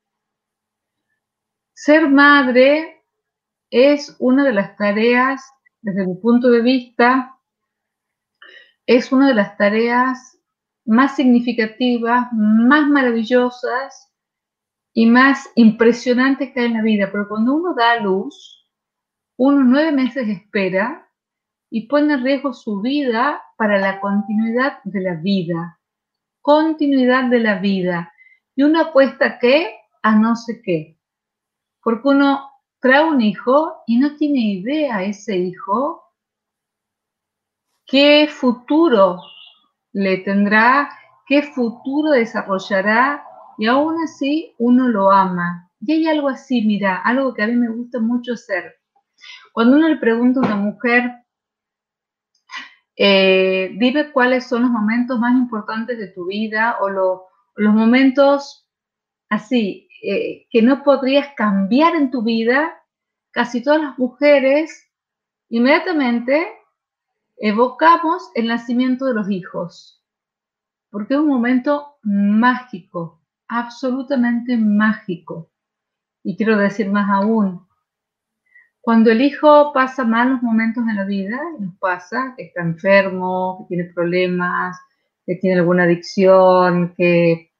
Ser 1.73 2.09
madre 2.09 2.92
es 3.75 4.15
una 4.19 4.43
de 4.43 4.53
las 4.53 4.77
tareas, 4.77 5.43
desde 5.81 6.05
mi 6.05 6.13
punto 6.13 6.51
de 6.51 6.61
vista, 6.61 7.39
es 8.85 9.11
una 9.11 9.29
de 9.29 9.33
las 9.33 9.57
tareas 9.57 10.39
más 10.85 11.15
significativas, 11.15 12.27
más 12.33 12.87
maravillosas 12.87 14.13
y 14.93 15.07
más 15.07 15.49
impresionantes 15.55 16.53
que 16.53 16.59
hay 16.59 16.65
en 16.67 16.73
la 16.73 16.83
vida. 16.83 17.09
Pero 17.11 17.27
cuando 17.27 17.55
uno 17.55 17.73
da 17.73 17.93
a 17.93 17.99
luz, 17.99 18.69
uno 19.37 19.63
nueve 19.63 19.91
meses 19.91 20.27
espera 20.29 21.09
y 21.71 21.87
pone 21.87 22.13
en 22.13 22.23
riesgo 22.23 22.53
su 22.53 22.79
vida 22.79 23.41
para 23.57 23.79
la 23.79 23.99
continuidad 23.99 24.83
de 24.83 25.01
la 25.01 25.15
vida. 25.15 25.79
Continuidad 26.41 27.27
de 27.31 27.39
la 27.39 27.57
vida. 27.57 28.13
Y 28.55 28.61
uno 28.61 28.81
apuesta 28.81 29.39
que 29.39 29.75
a 30.03 30.15
no 30.15 30.35
sé 30.35 30.61
qué. 30.63 30.99
Porque 31.81 32.09
uno 32.09 32.52
trae 32.83 33.01
un 33.01 33.21
hijo 33.21 33.77
y 33.87 33.97
no 33.97 34.17
tiene 34.17 34.41
idea 34.41 35.03
ese 35.03 35.37
hijo 35.37 36.03
qué 37.87 38.27
futuro 38.27 39.21
le 39.93 40.17
tendrá, 40.17 40.89
qué 41.25 41.43
futuro 41.43 42.11
desarrollará 42.11 43.23
y 43.57 43.67
aún 43.67 44.03
así 44.03 44.53
uno 44.57 44.89
lo 44.89 45.11
ama. 45.11 45.71
Y 45.79 45.93
hay 45.93 46.07
algo 46.07 46.27
así, 46.27 46.65
mira, 46.65 46.97
algo 47.05 47.33
que 47.33 47.43
a 47.43 47.47
mí 47.47 47.55
me 47.55 47.69
gusta 47.69 48.01
mucho 48.01 48.33
hacer. 48.33 48.75
Cuando 49.53 49.77
uno 49.77 49.87
le 49.87 49.97
pregunta 49.97 50.41
a 50.41 50.45
una 50.45 50.55
mujer, 50.57 51.09
eh, 52.97 53.71
dime 53.79 54.11
cuáles 54.11 54.49
son 54.49 54.63
los 54.63 54.71
momentos 54.71 55.17
más 55.19 55.33
importantes 55.35 55.97
de 55.97 56.09
tu 56.09 56.25
vida 56.25 56.77
o 56.81 56.89
los 56.89 57.73
momentos 57.73 58.62
así 59.33 59.89
eh, 60.03 60.47
que 60.49 60.61
no 60.61 60.83
podrías 60.83 61.29
cambiar 61.35 61.95
en 61.95 62.11
tu 62.11 62.23
vida, 62.23 62.73
casi 63.31 63.63
todas 63.63 63.81
las 63.81 63.97
mujeres 63.97 64.89
inmediatamente 65.49 66.47
evocamos 67.37 68.29
el 68.35 68.47
nacimiento 68.47 69.05
de 69.05 69.13
los 69.13 69.29
hijos, 69.29 70.03
porque 70.89 71.13
es 71.13 71.19
un 71.19 71.27
momento 71.27 71.95
mágico, 72.03 73.21
absolutamente 73.47 74.57
mágico. 74.57 75.51
Y 76.23 76.37
quiero 76.37 76.57
decir 76.57 76.89
más 76.89 77.09
aún, 77.09 77.67
cuando 78.81 79.09
el 79.09 79.21
hijo 79.21 79.71
pasa 79.73 80.03
malos 80.03 80.41
momentos 80.41 80.83
en 80.89 80.97
la 80.97 81.05
vida, 81.05 81.39
nos 81.59 81.75
pasa, 81.77 82.33
que 82.35 82.43
está 82.43 82.61
enfermo, 82.61 83.59
que 83.69 83.75
tiene 83.75 83.93
problemas, 83.93 84.77
que 85.25 85.35
tiene 85.35 85.59
alguna 85.59 85.83
adicción, 85.83 86.93
que, 86.97 87.52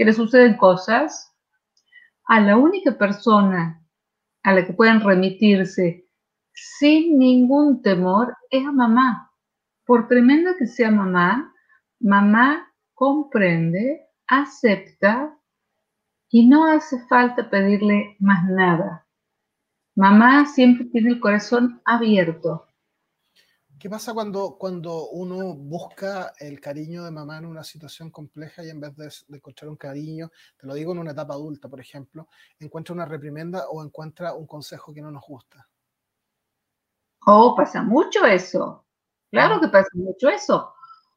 que 0.00 0.06
le 0.06 0.14
suceden 0.14 0.56
cosas, 0.56 1.30
a 2.24 2.40
la 2.40 2.56
única 2.56 2.96
persona 2.96 3.86
a 4.42 4.54
la 4.54 4.64
que 4.64 4.72
pueden 4.72 5.02
remitirse 5.02 6.08
sin 6.54 7.18
ningún 7.18 7.82
temor 7.82 8.34
es 8.50 8.66
a 8.66 8.72
mamá. 8.72 9.30
Por 9.84 10.08
tremenda 10.08 10.56
que 10.58 10.66
sea 10.66 10.90
mamá, 10.90 11.52
mamá 12.00 12.72
comprende, 12.94 14.00
acepta 14.26 15.36
y 16.30 16.48
no 16.48 16.64
hace 16.64 17.06
falta 17.06 17.50
pedirle 17.50 18.16
más 18.20 18.48
nada. 18.48 19.06
Mamá 19.94 20.46
siempre 20.46 20.86
tiene 20.86 21.10
el 21.10 21.20
corazón 21.20 21.82
abierto. 21.84 22.69
¿Qué 23.80 23.88
pasa 23.88 24.12
cuando, 24.12 24.58
cuando 24.58 25.08
uno 25.08 25.54
busca 25.54 26.34
el 26.38 26.60
cariño 26.60 27.02
de 27.02 27.10
mamá 27.10 27.38
en 27.38 27.46
una 27.46 27.64
situación 27.64 28.10
compleja 28.10 28.62
y 28.62 28.68
en 28.68 28.78
vez 28.78 28.94
de, 28.94 29.10
de, 29.28 29.38
encontrar 29.38 29.70
un 29.70 29.76
cariño, 29.76 30.30
te 30.58 30.66
lo 30.66 30.74
digo 30.74 30.92
en 30.92 30.98
una 30.98 31.12
etapa 31.12 31.32
adulta, 31.32 31.66
por 31.66 31.80
ejemplo, 31.80 32.28
encuentra 32.58 32.94
una 32.94 33.06
reprimenda 33.06 33.70
o 33.70 33.82
encuentra 33.82 34.34
un 34.34 34.46
consejo 34.46 34.92
que 34.92 35.00
no 35.00 35.10
nos 35.10 35.22
gusta? 35.26 35.66
Oh, 37.24 37.54
pasa 37.56 37.82
mucho 37.82 38.26
eso. 38.26 38.84
Claro 39.30 39.58
que 39.58 39.68
pasa 39.68 39.88
mucho 39.94 40.28
eso. 40.28 40.74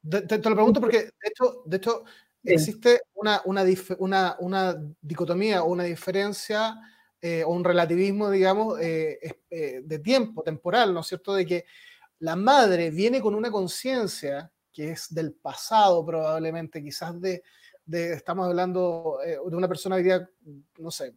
Te, 0.08 0.38
lo 0.38 0.54
pregunto 0.54 0.80
porque, 0.80 1.00
de 1.00 1.28
hecho, 1.28 1.62
de 1.66 1.76
hecho 1.76 2.04
existe 2.42 3.02
una, 3.12 3.42
una, 3.44 3.62
una, 3.98 4.36
una, 4.38 4.76
dicotomía 5.02 5.62
o 5.62 5.66
una 5.66 5.84
diferencia 5.84 6.80
eh, 7.20 7.44
o 7.44 7.50
un 7.50 7.64
relativismo, 7.64 8.30
digamos, 8.30 8.80
eh, 8.80 9.18
eh, 9.50 9.82
de 9.84 9.98
tiempo, 9.98 10.42
temporal, 10.42 10.94
¿no 10.94 11.00
es 11.00 11.06
cierto? 11.06 11.34
De 11.34 11.44
que 11.44 11.66
la 12.20 12.36
madre 12.36 12.90
viene 12.90 13.20
con 13.20 13.34
una 13.34 13.50
conciencia 13.50 14.50
que 14.72 14.90
es 14.90 15.12
del 15.14 15.32
pasado 15.32 16.04
probablemente, 16.04 16.82
quizás 16.82 17.20
de, 17.20 17.42
de 17.84 18.14
estamos 18.14 18.46
hablando 18.46 19.18
de 19.24 19.38
una 19.38 19.68
persona 19.68 19.96
hoy 19.96 20.10
no 20.78 20.90
sé, 20.90 21.14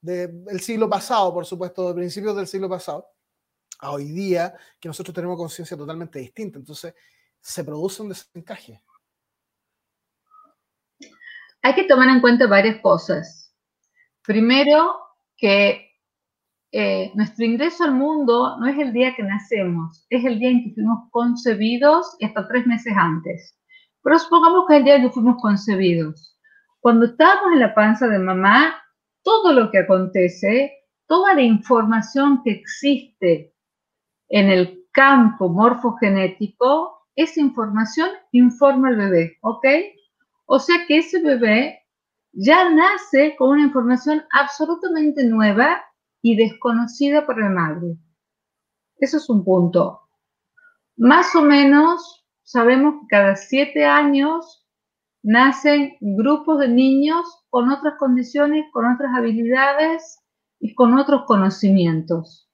del 0.00 0.44
de, 0.44 0.58
siglo 0.58 0.88
pasado, 0.88 1.32
por 1.32 1.46
supuesto, 1.46 1.88
de 1.88 1.94
principios 1.94 2.36
del 2.36 2.46
siglo 2.46 2.68
pasado, 2.68 3.08
a 3.80 3.90
hoy 3.90 4.12
día 4.12 4.54
que 4.78 4.88
nosotros 4.88 5.14
tenemos 5.14 5.36
conciencia 5.36 5.76
totalmente 5.76 6.18
distinta. 6.18 6.58
Entonces, 6.58 6.94
se 7.40 7.64
produce 7.64 8.02
un 8.02 8.10
desencaje. 8.10 8.82
Hay 11.62 11.74
que 11.74 11.84
tomar 11.84 12.08
en 12.10 12.20
cuenta 12.20 12.46
varias 12.46 12.80
cosas. 12.82 13.52
Primero, 14.22 14.98
que 15.36 15.93
eh, 16.76 17.12
nuestro 17.14 17.44
ingreso 17.44 17.84
al 17.84 17.94
mundo 17.94 18.56
no 18.58 18.66
es 18.66 18.76
el 18.76 18.92
día 18.92 19.14
que 19.14 19.22
nacemos, 19.22 20.04
es 20.10 20.24
el 20.24 20.40
día 20.40 20.50
en 20.50 20.64
que 20.64 20.74
fuimos 20.74 21.08
concebidos 21.12 22.16
y 22.18 22.24
hasta 22.24 22.48
tres 22.48 22.66
meses 22.66 22.92
antes. 22.96 23.56
Pero 24.02 24.18
supongamos 24.18 24.64
que 24.66 24.74
es 24.74 24.78
el 24.78 24.84
día 24.84 24.96
en 24.96 25.02
que 25.02 25.10
fuimos 25.10 25.40
concebidos. 25.40 26.36
Cuando 26.80 27.06
estamos 27.06 27.52
en 27.52 27.60
la 27.60 27.72
panza 27.76 28.08
de 28.08 28.18
mamá, 28.18 28.74
todo 29.22 29.52
lo 29.52 29.70
que 29.70 29.78
acontece, 29.78 30.72
toda 31.06 31.34
la 31.34 31.42
información 31.42 32.42
que 32.42 32.50
existe 32.50 33.54
en 34.30 34.50
el 34.50 34.84
campo 34.90 35.48
morfogenético, 35.48 37.06
esa 37.14 37.40
información 37.40 38.10
informa 38.32 38.88
al 38.88 38.96
bebé, 38.96 39.38
¿ok? 39.42 39.64
O 40.46 40.58
sea 40.58 40.84
que 40.88 40.98
ese 40.98 41.22
bebé 41.22 41.84
ya 42.32 42.68
nace 42.68 43.36
con 43.36 43.50
una 43.50 43.62
información 43.62 44.24
absolutamente 44.32 45.24
nueva 45.24 45.80
y 46.24 46.36
desconocida 46.36 47.26
para 47.26 47.40
la 47.42 47.50
madre. 47.50 47.98
Eso 48.96 49.18
es 49.18 49.28
un 49.28 49.44
punto. 49.44 50.00
Más 50.96 51.36
o 51.36 51.42
menos 51.42 52.26
sabemos 52.42 52.94
que 52.94 53.06
cada 53.10 53.36
siete 53.36 53.84
años 53.84 54.66
nacen 55.22 55.98
grupos 56.00 56.60
de 56.60 56.68
niños 56.68 57.26
con 57.50 57.70
otras 57.70 57.96
condiciones, 57.98 58.64
con 58.72 58.90
otras 58.90 59.14
habilidades 59.14 60.18
y 60.60 60.74
con 60.74 60.94
otros 60.94 61.24
conocimientos. 61.26 62.50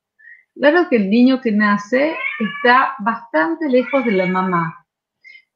Claro 0.56 0.88
que 0.88 0.96
el 0.96 1.08
niño 1.08 1.40
que 1.40 1.52
nace 1.52 2.16
está 2.40 2.94
bastante 2.98 3.68
lejos 3.68 4.04
de 4.04 4.12
la 4.12 4.26
mamá, 4.26 4.84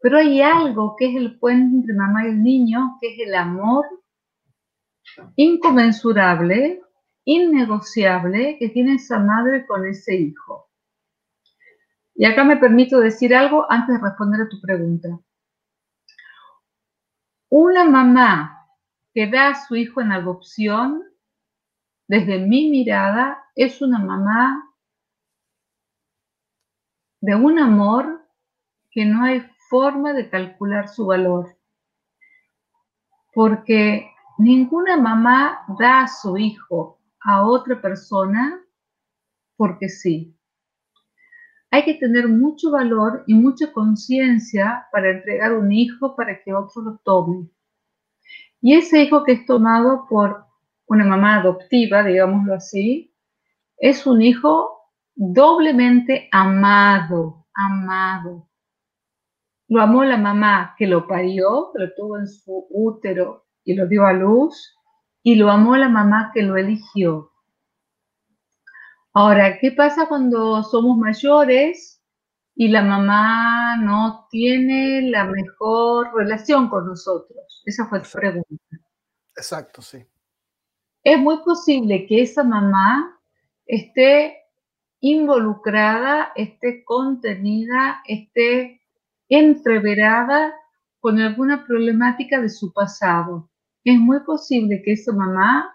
pero 0.01 0.19
hay 0.19 0.41
algo 0.41 0.95
que 0.97 1.11
es 1.11 1.17
el 1.17 1.37
puente 1.41 1.79
entre 1.79 1.95
mamá 1.97 2.27
y 2.27 2.29
el 2.29 2.45
niño, 2.45 2.97
que 3.01 3.13
es 3.13 3.27
el 3.27 3.35
amor 3.35 3.85
inconmensurable, 5.35 6.81
innegociable 7.25 8.59
que 8.59 8.69
tiene 8.69 8.95
esa 8.95 9.19
madre 9.19 9.67
con 9.67 9.87
ese 9.87 10.15
hijo. 10.15 10.69
Y 12.15 12.27
acá 12.27 12.45
me 12.45 12.57
permito 12.57 13.01
decir 13.01 13.35
algo 13.35 13.71
antes 13.71 13.97
de 13.97 14.03
responder 14.07 14.43
a 14.43 14.49
tu 14.49 14.61
pregunta. 14.61 15.09
Una 17.49 17.85
mamá 17.85 18.69
que 19.13 19.27
da 19.27 19.49
a 19.49 19.67
su 19.67 19.77
hijo 19.77 20.01
en 20.01 20.13
adopción, 20.13 21.03
desde 22.07 22.39
mi 22.39 22.71
mirada, 22.71 23.45
es 23.55 23.81
una 23.81 23.99
mamá 23.99 24.71
de 27.21 27.35
un 27.35 27.59
amor 27.59 28.29
que 28.91 29.05
no 29.05 29.25
hay 29.25 29.41
forma 29.71 30.13
de 30.13 30.29
calcular 30.29 30.89
su 30.89 31.07
valor. 31.07 31.57
Porque 33.33 34.11
ninguna 34.39 34.97
mamá 34.97 35.65
da 35.79 36.03
a 36.03 36.09
su 36.09 36.37
hijo 36.37 37.01
a 37.25 37.47
otra 37.47 37.81
persona 37.81 38.61
porque 39.57 39.89
sí. 39.89 40.37
Hay 41.71 41.85
que 41.85 41.95
tener 41.95 42.29
mucho 42.29 42.71
valor 42.71 43.25
y 43.27 43.35
mucha 43.35 43.73
conciencia 43.73 44.87
para 44.93 45.11
entregar 45.11 45.55
un 45.55 45.73
hijo 45.73 46.15
para 46.15 46.41
que 46.43 46.55
otro 46.55 46.83
lo 46.83 46.99
tome. 46.99 47.49
Y 48.61 48.75
ese 48.75 49.03
hijo 49.03 49.25
que 49.25 49.33
es 49.33 49.47
tomado 49.47 50.07
por 50.09 50.45
una 50.87 51.05
mamá 51.05 51.41
adoptiva, 51.41 52.05
digámoslo 52.05 52.55
así, 52.55 53.13
es 53.79 54.07
un 54.07 54.23
hijo 54.23 54.75
doblemente 55.15 56.29
amado, 56.31 57.47
amado. 57.55 58.49
Lo 59.69 59.81
amó 59.81 60.05
la 60.05 60.19
mamá 60.19 60.75
que 60.79 60.87
lo 60.87 61.07
parió, 61.07 61.73
lo 61.75 61.95
tuvo 61.95 62.19
en 62.19 62.29
su 62.29 62.67
útero 62.71 63.47
y 63.65 63.75
lo 63.75 63.87
dio 63.87 64.07
a 64.07 64.13
luz 64.13 64.74
y 65.25 65.37
lo 65.37 65.51
amó 65.51 65.77
la 65.77 65.89
mamá 65.89 66.31
que 66.33 66.43
lo 66.43 66.57
eligió. 66.57 67.33
Ahora, 69.15 69.59
¿qué 69.59 69.73
pasa 69.73 70.07
cuando 70.07 70.63
somos 70.63 70.99
mayores 70.99 72.03
y 72.55 72.69
la 72.69 72.83
mamá 72.83 73.79
no 73.79 74.29
tiene 74.31 75.01
la 75.11 75.25
mejor 75.25 76.15
relación 76.15 76.69
con 76.69 76.87
nosotros? 76.87 77.63
Esa 77.65 77.87
fue 77.87 78.01
tu 78.01 78.11
pregunta. 78.13 78.55
Exacto, 79.35 79.81
sí. 79.81 80.07
Es 81.03 81.19
muy 81.19 81.39
posible 81.43 82.07
que 82.07 82.21
esa 82.21 82.45
mamá 82.45 83.19
esté 83.65 84.37
involucrada, 85.01 86.33
esté 86.37 86.85
contenida, 86.85 88.03
esté 88.07 88.83
entreverada 89.31 90.53
con 91.01 91.19
alguna 91.19 91.65
problemática 91.65 92.43
de 92.43 92.51
su 92.51 92.73
pasado. 92.75 93.49
Es 93.85 93.99
muy 93.99 94.21
posible 94.25 94.83
que 94.83 94.93
esa 94.93 95.13
mamá 95.13 95.75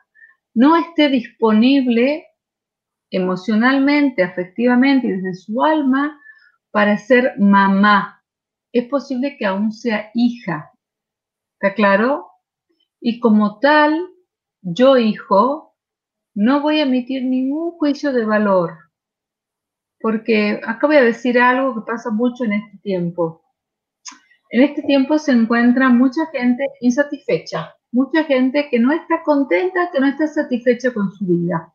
no 0.56 0.76
esté 0.76 1.10
disponible 1.10 2.26
emocionalmente, 3.12 4.24
afectivamente 4.24 5.08
y 5.08 5.12
desde 5.12 5.36
su 5.36 5.64
alma 5.64 6.20
para 6.72 6.98
ser 6.98 7.34
mamá. 7.40 8.24
Es 8.72 8.88
posible 8.88 9.38
que 9.38 9.46
aún 9.46 9.72
sea 9.72 10.12
hija. 10.14 10.72
¿Está 11.54 11.74
claro? 11.74 12.28
Y 13.00 13.20
como 13.20 13.60
tal, 13.60 14.10
yo, 14.62 14.98
hijo, 14.98 15.76
no 16.36 16.62
voy 16.62 16.80
a 16.80 16.84
emitir 16.84 17.24
ningún 17.24 17.72
juicio 17.72 18.14
de 18.14 18.26
valor. 18.26 18.78
Porque 20.00 20.62
acá 20.66 20.88
voy 20.88 20.98
a 20.98 21.04
decir 21.04 21.40
algo 21.40 21.76
que 21.76 21.82
pasa 21.86 22.10
mucho 22.12 22.46
en 22.46 22.54
este 22.54 22.78
tiempo. 22.80 23.44
En 24.52 24.64
este 24.64 24.82
tiempo 24.84 25.18
se 25.20 25.32
encuentra 25.32 25.90
mucha 25.90 26.26
gente 26.32 26.66
insatisfecha, 26.82 27.76
mucha 27.92 28.24
gente 28.24 28.68
que 28.70 28.80
no 28.80 28.92
está 28.92 29.24
contenta, 29.24 29.90
que 29.92 30.00
no 30.00 30.08
está 30.08 30.28
satisfecha 30.28 30.94
con 30.94 31.12
su 31.12 31.26
vida. 31.26 31.74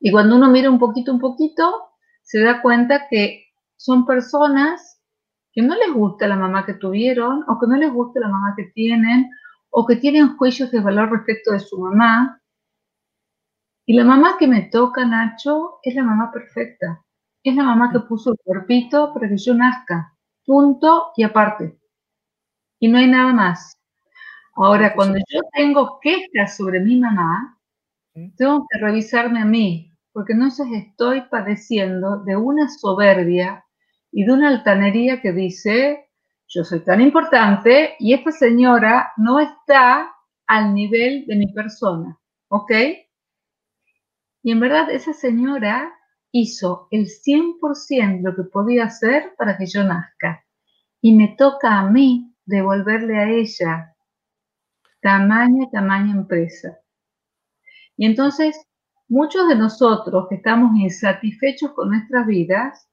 Y 0.00 0.10
cuando 0.10 0.36
uno 0.36 0.48
mira 0.50 0.70
un 0.70 0.78
poquito, 0.78 1.12
un 1.12 1.20
poquito, 1.20 1.90
se 2.22 2.40
da 2.40 2.62
cuenta 2.62 3.08
que 3.08 3.44
son 3.76 4.06
personas 4.06 5.00
que 5.52 5.62
no 5.62 5.74
les 5.74 5.92
gusta 5.92 6.28
la 6.28 6.36
mamá 6.36 6.64
que 6.64 6.74
tuvieron 6.74 7.44
o 7.48 7.58
que 7.58 7.66
no 7.66 7.76
les 7.76 7.92
gusta 7.92 8.20
la 8.20 8.28
mamá 8.28 8.54
que 8.56 8.64
tienen 8.74 9.30
o 9.70 9.86
que 9.86 9.96
tienen 9.96 10.36
juicios 10.36 10.70
de 10.70 10.80
valor 10.80 11.10
respecto 11.10 11.52
de 11.52 11.60
su 11.60 11.78
mamá. 11.78 12.40
Y 13.86 13.94
la 13.94 14.04
mamá 14.04 14.36
que 14.38 14.46
me 14.46 14.62
toca, 14.62 15.04
Nacho, 15.04 15.80
es 15.82 15.94
la 15.94 16.04
mamá 16.04 16.30
perfecta. 16.32 17.04
Es 17.42 17.54
la 17.56 17.64
mamá 17.64 17.90
que 17.92 18.00
puso 18.00 18.32
el 18.32 18.38
cuerpito 18.42 19.12
para 19.12 19.28
que 19.28 19.36
yo 19.36 19.54
nazca. 19.54 20.16
Punto 20.44 21.12
y 21.16 21.24
aparte. 21.24 21.78
Y 22.78 22.88
no 22.88 22.98
hay 22.98 23.08
nada 23.08 23.32
más. 23.32 23.79
Ahora, 24.62 24.94
cuando 24.94 25.18
yo 25.30 25.40
tengo 25.54 25.98
quejas 26.02 26.54
sobre 26.54 26.80
mi 26.80 27.00
mamá, 27.00 27.58
tengo 28.36 28.66
que 28.68 28.78
revisarme 28.78 29.40
a 29.40 29.46
mí, 29.46 29.90
porque 30.12 30.34
no 30.34 30.50
sé, 30.50 30.64
estoy 30.74 31.22
padeciendo 31.30 32.22
de 32.24 32.36
una 32.36 32.68
soberbia 32.68 33.64
y 34.12 34.24
de 34.24 34.32
una 34.32 34.48
altanería 34.48 35.22
que 35.22 35.32
dice, 35.32 36.10
yo 36.46 36.64
soy 36.64 36.80
tan 36.80 37.00
importante 37.00 37.94
y 37.98 38.12
esta 38.12 38.32
señora 38.32 39.12
no 39.16 39.40
está 39.40 40.12
al 40.46 40.74
nivel 40.74 41.24
de 41.26 41.36
mi 41.36 41.46
persona, 41.54 42.18
¿ok? 42.48 42.72
Y 44.42 44.52
en 44.52 44.60
verdad 44.60 44.90
esa 44.90 45.14
señora 45.14 45.90
hizo 46.32 46.86
el 46.90 47.06
100% 47.06 48.20
lo 48.22 48.36
que 48.36 48.42
podía 48.42 48.84
hacer 48.84 49.32
para 49.38 49.56
que 49.56 49.64
yo 49.64 49.84
nazca. 49.84 50.44
Y 51.00 51.14
me 51.14 51.34
toca 51.38 51.78
a 51.78 51.88
mí 51.88 52.34
devolverle 52.44 53.16
a 53.18 53.30
ella 53.30 53.90
tamaña, 55.00 55.68
tamaña 55.70 56.12
empresa. 56.12 56.78
Y 57.96 58.06
entonces, 58.06 58.56
muchos 59.08 59.48
de 59.48 59.56
nosotros 59.56 60.26
que 60.28 60.36
estamos 60.36 60.76
insatisfechos 60.76 61.72
con 61.72 61.90
nuestras 61.90 62.26
vidas 62.26 62.88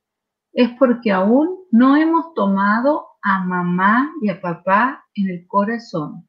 es 0.54 0.70
porque 0.80 1.12
aún 1.12 1.58
no 1.72 1.96
hemos 1.96 2.34
tomado 2.34 3.08
a 3.22 3.44
mamá 3.44 4.12
y 4.22 4.30
a 4.30 4.42
papá 4.42 5.06
en 5.14 5.30
el 5.30 5.48
corazón. 5.48 6.28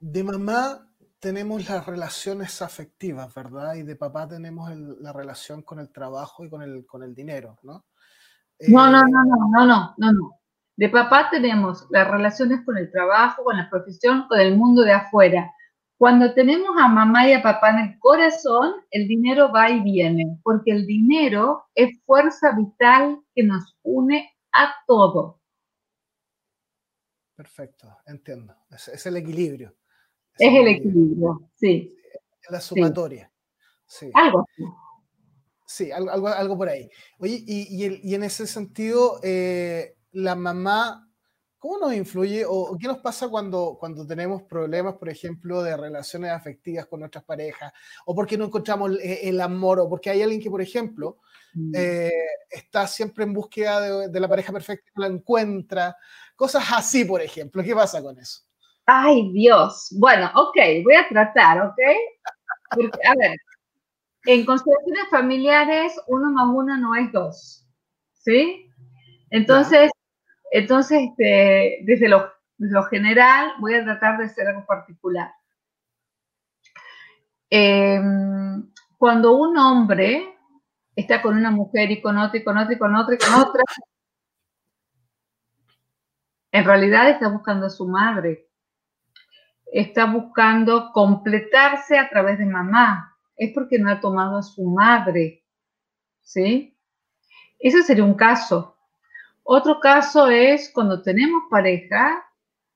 De 0.00 0.24
mamá 0.24 0.84
tenemos 1.20 1.68
las 1.68 1.86
relaciones 1.86 2.60
afectivas, 2.60 3.32
¿verdad? 3.34 3.76
Y 3.76 3.82
de 3.82 3.96
papá 3.96 4.28
tenemos 4.28 4.70
la 4.76 5.12
relación 5.12 5.62
con 5.62 5.78
el 5.78 5.90
trabajo 5.90 6.44
y 6.44 6.50
con 6.50 6.60
el, 6.60 6.84
con 6.84 7.02
el 7.02 7.14
dinero, 7.14 7.58
¿no? 7.62 7.86
No, 8.68 8.90
no, 8.90 8.98
eh, 8.98 9.10
no, 9.10 9.24
no, 9.24 9.36
no, 9.50 9.66
no, 9.66 9.94
no, 9.96 10.12
no. 10.12 10.40
De 10.76 10.88
papá 10.88 11.28
tenemos 11.30 11.86
las 11.90 12.10
relaciones 12.10 12.62
con 12.64 12.76
el 12.76 12.90
trabajo, 12.90 13.44
con 13.44 13.56
la 13.56 13.70
profesión, 13.70 14.26
con 14.28 14.40
el 14.40 14.56
mundo 14.56 14.82
de 14.82 14.92
afuera. 14.92 15.52
Cuando 15.96 16.34
tenemos 16.34 16.76
a 16.76 16.88
mamá 16.88 17.28
y 17.28 17.32
a 17.32 17.42
papá 17.42 17.70
en 17.70 17.78
el 17.78 17.98
corazón, 18.00 18.74
el 18.90 19.06
dinero 19.06 19.52
va 19.52 19.70
y 19.70 19.80
viene, 19.80 20.38
porque 20.42 20.72
el 20.72 20.86
dinero 20.86 21.66
es 21.74 22.02
fuerza 22.04 22.56
vital 22.56 23.22
que 23.34 23.44
nos 23.44 23.76
une 23.82 24.28
a 24.52 24.74
todo. 24.86 25.40
Perfecto, 27.36 27.96
entiendo. 28.06 28.56
Es, 28.70 29.06
el 29.06 29.16
equilibrio. 29.16 29.76
Es, 30.36 30.52
el 30.52 30.66
equilibrio, 30.66 31.48
sí. 31.54 31.96
Es 32.42 32.50
la 32.50 32.60
sumatoria. 32.60 33.30
Sí. 33.86 34.10
Algo 34.12 34.44
Sí, 35.66 35.90
algo, 35.90 36.28
algo, 36.28 36.58
por 36.58 36.68
ahí. 36.68 36.90
Oye, 37.18 37.42
y, 37.46 38.14
en 38.14 38.22
ese 38.22 38.46
sentido, 38.46 39.18
eh, 39.22 39.93
la 40.14 40.34
mamá 40.34 41.04
¿Cómo 41.64 41.78
nos 41.78 41.94
influye 41.94 42.44
o 42.46 42.76
qué 42.78 42.86
nos 42.86 42.98
pasa 42.98 43.26
cuando, 43.30 43.78
cuando 43.80 44.06
tenemos 44.06 44.42
problemas, 44.42 44.96
por 44.96 45.08
ejemplo, 45.08 45.62
de 45.62 45.74
relaciones 45.74 46.30
afectivas 46.30 46.84
con 46.84 47.00
nuestras 47.00 47.24
parejas? 47.24 47.72
¿O 48.04 48.14
porque 48.14 48.36
no 48.36 48.44
encontramos 48.44 48.98
el, 49.02 49.40
amor? 49.40 49.80
¿O 49.80 49.88
porque 49.88 50.10
hay 50.10 50.20
alguien 50.20 50.42
que, 50.42 50.50
por 50.50 50.60
ejemplo, 50.60 51.16
mm. 51.54 51.72
eh, 51.74 52.12
está 52.50 52.86
siempre 52.86 53.24
en 53.24 53.32
búsqueda 53.32 54.08
de, 54.08 54.20
la 54.20 54.28
pareja 54.28 54.52
perfecta 54.52 54.90
y 54.94 55.00
la 55.00 55.06
encuentra? 55.06 55.96
Cosas 56.36 56.64
así, 56.70 57.06
por 57.06 57.22
ejemplo. 57.22 57.62
¿Qué 57.62 57.74
pasa 57.74 58.02
con 58.02 58.18
eso? 58.18 58.42
Ay, 58.84 59.32
Dios. 59.32 59.88
Bueno, 59.98 60.30
ok, 60.34 60.56
voy 60.84 60.96
a 60.96 61.08
tratar, 61.08 61.62
¿ok? 61.62 61.78
a 62.72 63.14
ver, 63.16 63.38
en 64.26 64.44
constelaciones 64.44 65.08
familiares, 65.08 65.98
uno 66.08 66.30
más 66.30 66.46
uno 66.46 66.76
no 66.76 66.94
es 66.94 67.10
dos, 67.10 67.66
¿sí? 68.18 68.68
Entonces, 69.30 69.90
entonces, 70.54 71.02
este, 71.02 71.80
desde, 71.82 72.08
lo, 72.08 72.30
general, 72.88 73.54
voy 73.58 73.74
a 73.74 73.82
tratar 73.82 74.18
de 74.18 74.26
hacer 74.26 74.46
algo 74.46 74.64
particular. 74.64 75.34
Em, 77.50 78.70
cuando 78.96 79.32
un 79.32 79.58
hombre 79.58 80.32
está 80.94 81.20
con 81.22 81.36
una 81.36 81.50
mujer 81.50 81.90
y 81.90 82.00
con 82.00 82.18
otra 82.18 82.38
y 82.38 82.44
con 82.44 82.56
otra 82.56 82.72
y 82.72 82.78
con 82.78 82.94
otra 82.94 83.14
y 83.16 83.18
con 83.18 83.34
otra, 83.34 83.62
en 86.52 86.64
realidad 86.64 87.10
está 87.10 87.26
buscando 87.26 87.66
a 87.66 87.70
su 87.70 87.88
madre. 87.88 88.48
Está 89.66 90.04
buscando 90.06 90.92
completarse 90.92 91.98
a 91.98 92.08
través 92.08 92.38
de 92.38 92.46
mamá. 92.46 93.12
Es 93.36 93.52
porque 93.52 93.80
no 93.80 93.90
ha 93.90 93.98
tomado 93.98 94.38
a 94.38 94.42
su 94.44 94.62
madre. 94.70 95.44
¿Sí? 96.22 96.78
Ese 97.58 97.82
sería 97.82 98.04
un 98.04 98.14
caso. 98.14 98.73
Otro 99.46 99.78
caso 99.78 100.28
es 100.28 100.70
cuando 100.72 101.02
tenemos 101.02 101.42
pareja, 101.50 102.24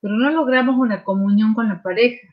pero 0.00 0.14
no 0.14 0.30
logramos 0.30 0.76
una 0.76 1.02
comunión 1.02 1.54
con 1.54 1.68
la 1.68 1.82
pareja, 1.82 2.28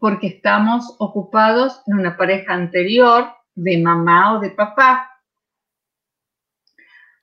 porque 0.00 0.26
estamos 0.26 0.96
ocupados 0.98 1.82
en 1.86 2.00
una 2.00 2.16
pareja 2.16 2.52
anterior 2.52 3.28
de 3.54 3.80
mamá 3.80 4.34
o 4.34 4.40
de 4.40 4.50
papá. 4.50 5.08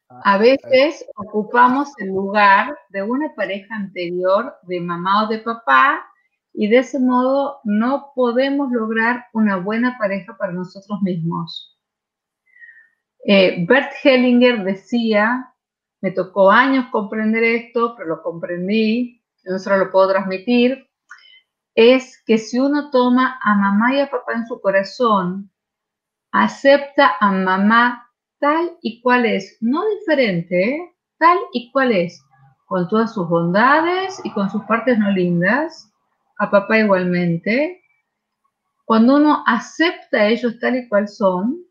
Ah, 0.08 0.22
A 0.24 0.38
veces 0.38 1.06
ocupamos 1.16 1.90
el 2.00 2.08
lugar 2.08 2.78
de 2.88 3.04
una 3.04 3.36
pareja 3.36 3.76
anterior 3.76 4.56
de 4.64 4.80
mamá 4.80 5.26
o 5.26 5.28
de 5.28 5.40
papá 5.40 6.02
y 6.54 6.70
de 6.70 6.78
ese 6.78 6.98
modo 6.98 7.60
no 7.66 8.14
podemos 8.16 8.72
lograr 8.72 9.26
una 9.34 9.58
buena 9.58 9.98
pareja 10.00 10.38
para 10.38 10.54
nosotros 10.54 11.02
mismos. 11.02 11.78
Eh, 13.26 13.66
Bert 13.68 13.92
Hellinger 14.02 14.64
decía 14.64 15.53
me 16.04 16.12
tocó 16.12 16.52
años 16.52 16.88
comprender 16.92 17.46
esto, 17.46 17.96
pero 17.96 18.10
lo 18.10 18.24
comprendí, 18.24 19.24
no 19.46 19.58
solo 19.58 19.78
lo 19.78 19.90
puedo 19.90 20.10
transmitir, 20.10 20.86
es 21.76 22.22
que 22.26 22.38
si 22.38 22.60
uno 22.60 22.92
toma 22.92 23.40
a 23.42 23.56
mamá 23.56 23.96
y 23.96 24.02
a 24.02 24.12
papá 24.12 24.34
en 24.34 24.46
su 24.46 24.60
corazón, 24.60 25.50
acepta 26.34 27.14
a 27.22 27.32
mamá 27.32 28.12
tal 28.40 28.78
y 28.82 29.02
cual 29.02 29.26
es, 29.26 29.58
no 29.62 29.82
diferente, 29.98 30.76
¿eh? 30.76 30.94
tal 31.20 31.38
y 31.54 31.72
cual 31.72 31.94
es, 31.94 32.22
con 32.66 32.90
todas 32.90 33.14
sus 33.14 33.30
bondades 33.30 34.20
y 34.26 34.32
con 34.34 34.50
sus 34.50 34.62
partes 34.66 35.00
no 35.00 35.10
lindas, 35.10 35.90
a 36.38 36.52
papá 36.52 36.80
igualmente. 36.80 37.82
Cuando 38.84 39.16
uno 39.16 39.42
acepta 39.48 40.18
a 40.18 40.28
ellos 40.28 40.60
tal 40.60 40.76
y 40.76 40.90
cual 40.90 41.08
son, 41.08 41.63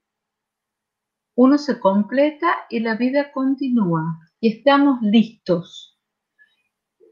uno 1.35 1.59
se 1.59 1.81
completa 1.81 2.67
y 2.69 2.81
la 2.81 2.97
vida 2.97 3.33
continúa 3.33 4.19
y 4.41 4.59
estamos 4.59 5.01
listos. 5.03 5.99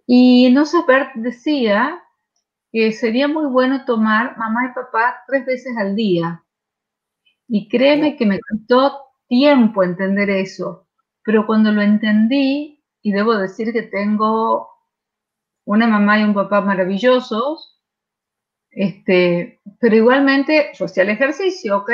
Y 0.07 0.53
Bert 0.87 1.15
decía 1.15 2.03
que 2.73 2.93
sería 2.93 3.29
muy 3.29 3.47
bueno 3.47 3.85
tomar 3.85 4.37
mamá 4.37 4.71
y 4.71 4.75
papá 4.75 5.23
tres 5.27 5.47
veces 5.47 5.77
al 5.77 5.95
día. 5.95 6.45
Y 7.49 7.69
créeme 7.69 8.17
que 8.17 8.27
me 8.27 8.41
costó 8.41 9.01
tiempo 9.29 9.83
entender 9.83 10.31
eso, 10.31 10.89
pero 11.25 11.47
cuando 11.47 11.73
lo 11.73 11.83
entendí, 11.83 12.81
y 13.03 13.13
debo 13.13 13.37
decir 13.37 13.73
que 13.73 13.83
tengo 13.83 14.69
una 15.65 15.87
mamá 15.87 16.19
y 16.19 16.25
un 16.25 16.35
papá 16.35 16.61
maravillosos, 16.61 17.81
este, 18.71 19.61
pero 19.81 19.97
igualmente 19.97 20.71
yo 20.75 20.85
hacía 20.85 21.03
el 21.05 21.11
ejercicio, 21.11 21.79
¿ok? 21.79 21.91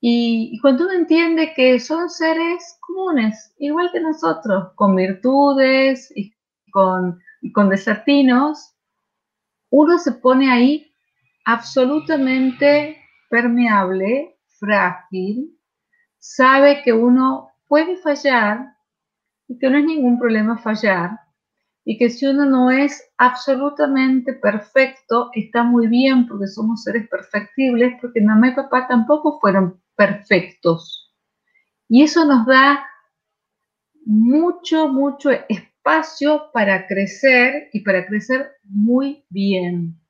Y, 0.00 0.58
cuando 0.60 0.84
uno 0.84 0.92
entiende 0.92 1.52
que 1.54 1.80
son 1.80 2.10
seres 2.10 2.78
comunes, 2.80 3.54
igual 3.58 3.90
que 3.92 4.00
nosotros, 4.00 4.72
con 4.74 4.94
virtudes 4.94 6.12
y 6.14 6.34
con, 6.70 7.18
con 7.54 7.68
desatinos, 7.70 8.74
uno 9.70 9.98
se 9.98 10.12
pone 10.12 10.50
ahí 10.50 10.92
absolutamente 11.44 12.98
permeable, 13.30 14.38
frágil, 14.58 15.58
sabe 16.18 16.82
que 16.82 16.92
uno 16.92 17.50
puede 17.66 17.96
fallar 17.96 18.76
y 19.48 19.58
que 19.58 19.70
no 19.70 19.78
es 19.78 19.84
ningún 19.84 20.18
problema 20.18 20.58
fallar 20.58 21.18
y 21.84 21.98
que 21.98 22.10
si 22.10 22.26
uno 22.26 22.44
no 22.44 22.70
es 22.70 23.12
absolutamente 23.16 24.34
perfecto, 24.34 25.30
está 25.32 25.62
muy 25.62 25.86
bien 25.86 26.26
porque 26.26 26.48
somos 26.48 26.82
seres 26.82 27.08
perfectibles, 27.08 27.94
porque 28.00 28.20
mamá 28.20 28.48
y 28.48 28.54
papá 28.56 28.88
tampoco 28.88 29.38
fueron 29.40 29.80
perfectos. 29.96 31.14
Y 31.88 32.02
eso 32.02 32.24
nos 32.24 32.46
da 32.46 32.86
mucho, 34.04 34.88
mucho 34.88 35.30
espacio 35.30 36.50
para 36.52 36.86
crecer 36.86 37.70
y 37.72 37.80
para 37.80 38.06
crecer 38.06 38.52
muy 38.64 39.24
bien. 39.28 40.00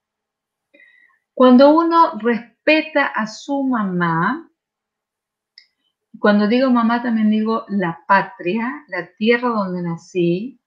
Cuando 1.34 1.74
uno 1.74 2.18
respeta 2.18 3.06
a 3.06 3.26
su 3.26 3.62
mamá, 3.62 4.50
cuando 6.18 6.48
digo 6.48 6.70
mamá 6.70 7.02
también 7.02 7.30
digo 7.30 7.66
la 7.68 8.04
patria, 8.08 8.84
la 8.88 9.14
tierra 9.16 9.48
donde 9.48 9.82
nací, 9.82 10.60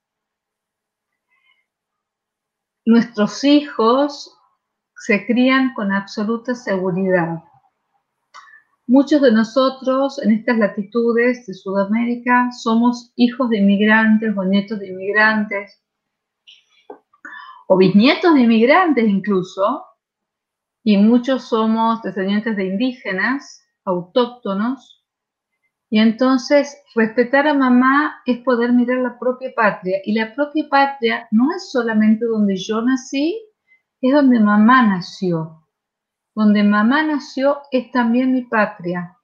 nuestros 2.86 3.43
hijos 3.43 4.36
se 4.95 5.25
crían 5.25 5.73
con 5.73 5.91
absoluta 5.91 6.53
seguridad. 6.53 7.43
Muchos 8.89 9.21
de 9.21 9.32
nosotros 9.32 10.19
en 10.23 10.32
estas 10.32 10.58
latitudes 10.58 11.45
de 11.45 11.54
Sudamérica 11.54 12.49
somos 12.52 13.13
hijos 13.15 13.49
de 13.52 13.60
inmigrantes 13.60 14.36
o 14.36 14.43
nietos 14.43 14.80
de 14.80 14.88
inmigrantes 14.88 15.80
o 17.67 17.78
bisnietos 17.78 18.34
de 18.34 18.41
inmigrantes 18.41 19.08
incluso, 19.08 19.86
y 20.84 20.97
muchos 20.97 21.43
somos 21.49 22.02
descendientes 22.02 22.58
de 22.58 22.65
indígenas 22.65 23.63
autóctonos 23.86 24.99
y 25.91 25.99
entonces, 25.99 26.78
respetar 26.95 27.47
a 27.47 27.54
mamá 27.56 28.21
es 28.28 28.39
poder 28.39 28.73
mirar 28.73 28.99
la 28.99 29.17
propia 29.17 29.52
patria. 29.56 29.97
Y 30.06 30.13
la 30.13 30.36
propia 30.36 30.67
patria 30.69 31.28
no 31.32 31.52
es 31.56 31.71
solamente 31.71 32.25
donde 32.25 32.56
yo 32.58 32.82
nací, 32.82 33.41
es 34.02 34.13
donde 34.13 34.39
mamá 34.39 34.84
nació. 34.86 35.65
Donde 36.36 36.63
mamá 36.63 37.04
nació 37.04 37.60
es 37.72 37.92
también 37.92 38.34
mi 38.34 38.44
patria. 38.44 39.18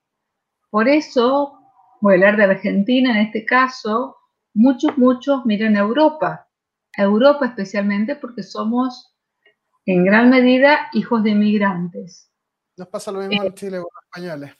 Por 0.70 0.88
eso, 0.88 1.58
voy 2.00 2.14
a 2.14 2.16
hablar 2.16 2.36
de 2.36 2.44
Argentina 2.44 3.12
en 3.12 3.26
este 3.26 3.44
caso, 3.44 4.16
muchos, 4.54 4.96
muchos 4.98 5.46
miran 5.46 5.76
a 5.76 5.80
Europa. 5.80 6.48
A 6.98 7.02
Europa 7.02 7.46
especialmente 7.46 8.16
porque 8.16 8.42
somos 8.42 9.14
en 9.86 10.04
gran 10.04 10.30
medida 10.30 10.88
hijos 10.92 11.22
de 11.22 11.30
inmigrantes. 11.30 12.30
Nos 12.76 12.88
pasa 12.88 13.12
lo 13.12 13.20
mismo 13.20 13.44
en 13.44 13.54
Chile 13.54 13.78
con 13.78 13.88
los 13.94 14.04
españoles. 14.04 14.52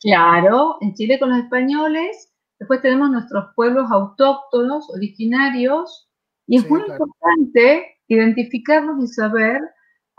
Claro, 0.00 0.76
en 0.80 0.94
Chile 0.94 1.18
con 1.18 1.30
los 1.30 1.38
españoles, 1.38 2.32
después 2.58 2.82
tenemos 2.82 3.10
nuestros 3.10 3.46
pueblos 3.54 3.90
autóctonos, 3.90 4.90
originarios, 4.90 6.08
y 6.46 6.58
es 6.58 6.68
muy 6.68 6.80
importante 6.80 8.00
identificarnos 8.08 9.02
y 9.02 9.06
saber 9.06 9.60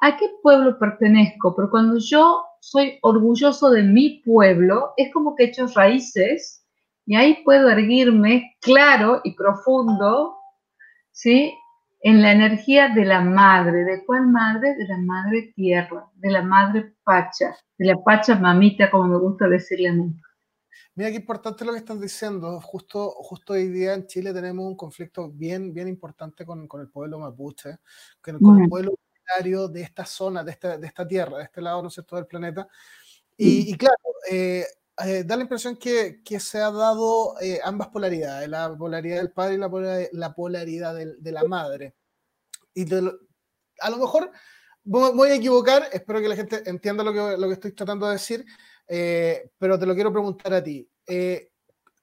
a 0.03 0.17
qué 0.17 0.25
pueblo 0.41 0.77
pertenezco, 0.77 1.55
pero 1.55 1.69
cuando 1.69 1.97
yo 1.97 2.43
soy 2.59 2.99
orgulloso 3.03 3.69
de 3.69 3.83
mi 3.83 4.21
pueblo, 4.25 4.93
es 4.97 5.13
como 5.13 5.33
que 5.33 5.45
he 5.45 5.47
hecho 5.47 5.65
raíces 5.67 6.65
y 7.05 7.15
ahí 7.15 7.41
puedo 7.45 7.69
erguirme 7.69 8.57
claro 8.59 9.21
y 9.23 9.33
profundo, 9.33 10.35
¿sí? 11.13 11.53
en 12.01 12.21
la 12.21 12.33
energía 12.33 12.89
de 12.89 13.05
la 13.05 13.21
madre. 13.21 13.85
¿De 13.85 14.05
cuál 14.05 14.27
madre? 14.27 14.75
De 14.75 14.85
la 14.87 14.97
madre 14.97 15.53
tierra, 15.55 16.05
de 16.15 16.31
la 16.31 16.43
madre 16.43 16.95
pacha, 17.05 17.55
de 17.77 17.85
la 17.85 17.95
pacha 18.03 18.35
mamita, 18.35 18.91
como 18.91 19.07
me 19.07 19.17
gusta 19.17 19.47
decirle 19.47 19.87
a 19.87 19.93
mí. 19.93 20.13
Mira 20.95 21.11
qué 21.11 21.15
importante 21.15 21.63
lo 21.63 21.71
que 21.71 21.79
están 21.79 22.01
diciendo. 22.01 22.59
Justo, 22.59 23.09
justo 23.09 23.53
hoy 23.53 23.69
día 23.69 23.93
en 23.93 24.05
Chile 24.05 24.33
tenemos 24.33 24.65
un 24.65 24.75
conflicto 24.75 25.31
bien, 25.31 25.73
bien 25.73 25.87
importante 25.87 26.45
con, 26.45 26.67
con 26.67 26.81
el 26.81 26.89
pueblo 26.89 27.19
mapuche, 27.19 27.77
con, 28.21 28.61
el 28.61 28.69
pueblo 28.69 28.93
originario 29.23 29.67
de 29.67 29.81
esta 29.81 30.05
zona, 30.05 30.43
de 30.43 30.51
esta, 30.51 30.77
de 30.77 30.87
esta 30.87 31.07
tierra, 31.07 31.37
de 31.37 31.43
este 31.43 31.61
lado, 31.61 31.81
¿no 31.81 31.87
es 31.87 31.93
cierto?, 31.93 32.15
del 32.15 32.27
planeta. 32.27 32.67
Y, 33.37 33.71
y 33.71 33.77
claro, 33.77 33.95
eh, 34.29 34.65
eh, 35.05 35.23
da 35.25 35.35
la 35.35 35.43
impresión 35.43 35.75
que, 35.75 36.21
que 36.23 36.39
se 36.39 36.59
ha 36.59 36.69
dado 36.69 37.35
eh, 37.41 37.59
ambas 37.63 37.87
polaridades, 37.87 38.47
la 38.47 38.75
polaridad 38.77 39.17
del 39.17 39.31
padre 39.31 39.55
y 39.55 39.57
la 39.57 39.69
polaridad, 39.69 40.09
la 40.11 40.35
polaridad 40.35 40.95
de 40.95 41.31
la 41.31 41.43
madre. 41.45 41.95
Y 42.75 42.93
a 42.93 43.89
lo 43.89 43.97
mejor 43.97 44.31
voy 44.83 45.29
a 45.29 45.35
equivocar, 45.35 45.89
espero 45.91 46.21
que 46.21 46.27
la 46.27 46.35
gente 46.35 46.61
entienda 46.69 47.03
lo 47.03 47.11
que, 47.11 47.37
lo 47.37 47.47
que 47.47 47.53
estoy 47.53 47.71
tratando 47.71 48.05
de 48.05 48.13
decir, 48.13 48.45
eh, 48.87 49.49
pero 49.57 49.79
te 49.79 49.85
lo 49.85 49.95
quiero 49.95 50.11
preguntar 50.11 50.53
a 50.53 50.63
ti. 50.63 50.87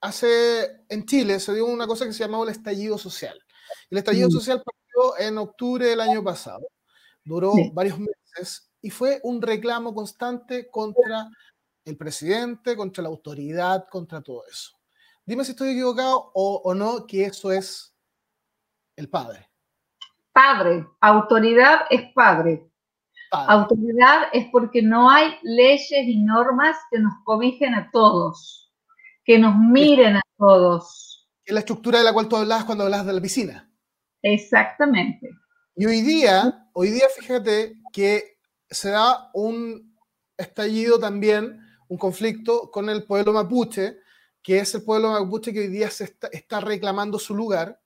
hace, 0.01 0.85
en 0.89 1.07
Chile 1.07 1.39
se 1.39 1.55
dio 1.55 1.67
una 1.67 1.87
cosa 1.87 2.07
que 2.07 2.13
se 2.13 2.25
llamaba 2.25 2.45
el 2.45 2.51
estallido 2.51 2.99
social. 2.99 3.41
El 3.89 3.99
estallido 3.99 4.29
mm. 4.29 4.33
social 4.33 4.63
partió 4.65 5.27
en 5.27 5.39
octubre 5.39 5.87
del 5.87 6.01
año 6.01 6.25
pasado, 6.25 6.67
duró 7.31 7.53
varios 7.73 7.99
meses 7.99 8.71
y 8.83 8.91
fue 8.91 9.21
un 9.23 9.41
reclamo 9.41 9.95
constante 9.95 10.69
contra 10.71 11.29
el 11.85 11.97
presidente, 11.97 12.77
contra 12.77 13.03
la 13.03 13.09
autoridad, 13.09 13.87
contra 13.89 14.21
todo 14.21 14.43
eso. 14.51 14.73
Dime 15.25 15.45
si 15.45 15.53
estoy 15.53 15.71
equivocado 15.71 16.33
o, 16.35 16.75
no, 16.75 17.07
que 17.07 17.25
eso 17.25 17.53
es 17.53 17.95
el 18.97 19.09
padre. 19.09 19.49
Padre, 20.33 20.87
autoridad 21.01 21.83
es 21.89 22.13
padre. 22.13 22.67
Autoridad 23.31 24.25
es 24.33 24.49
porque 24.51 24.83
no 24.83 25.09
hay 25.09 25.35
leyes 25.43 25.93
y 25.93 26.17
normas 26.25 26.77
que 26.91 26.99
nos 26.99 27.13
cobijen 27.25 27.75
a 27.75 27.89
todos, 27.93 28.73
que 29.25 29.39
nos 29.39 29.57
miren 29.57 30.17
a 30.17 30.23
todos. 30.37 31.29
Es 31.45 31.55
la 31.55 31.61
estructura 31.61 31.99
de 31.99 32.05
la 32.05 32.13
cual 32.13 32.27
tú 32.27 32.37
hablabas 32.37 32.65
cuando 32.65 32.85
hablabas 32.85 33.07
de 33.07 33.13
la 33.13 33.21
piscina. 33.21 33.71
Exactamente. 34.23 35.31
Y 35.77 35.87
hoy 35.87 36.03
día, 36.03 36.69
hoy 36.73 36.91
día 36.91 37.07
fíjate 37.17 37.77
que 37.93 38.39
se 38.69 38.91
da 38.91 39.31
un 39.35 39.97
estallido 40.37 40.99
también 40.99 41.61
un 41.89 41.99
conflicto 41.99 42.71
con 42.71 42.89
el 42.89 43.05
pueblo 43.05 43.33
mapuche, 43.33 43.99
que 44.43 44.59
es 44.59 44.75
el 44.75 44.83
pueblo 44.83 45.11
mapuche 45.11 45.53
que 45.53 45.61
hoy 45.61 45.69
día 45.69 45.91
se 45.91 46.05
está, 46.33 46.61
reclamando 46.61 47.19
su 47.19 47.35
lugar, 47.35 47.81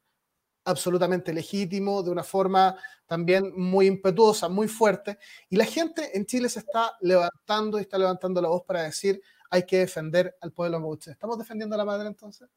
absolutamente 0.65 1.33
legítimo, 1.33 2.03
de 2.03 2.11
una 2.11 2.23
forma 2.23 2.77
también 3.07 3.53
muy 3.57 3.87
impetuosa, 3.87 4.49
muy 4.49 4.69
fuerte, 4.69 5.19
y 5.51 5.57
la 5.57 5.65
gente 5.65 6.17
en 6.17 6.25
Chile 6.27 6.49
se 6.49 6.61
está 6.61 6.93
levantando 7.01 7.79
y 7.79 7.83
está 7.83 7.99
levantando 7.99 8.41
la 8.41 8.49
voz 8.49 8.63
para 8.65 8.83
decir 8.83 9.21
hay 9.51 9.65
que 9.67 9.79
defender 9.79 10.37
al 10.41 10.53
pueblo 10.53 10.81
mapuche. 10.81 11.11
¿Estamos 11.11 11.39
defendiendo 11.39 11.75
a 11.75 11.79
la 11.79 11.85
madre 11.85 12.09
entonces? 12.09 12.49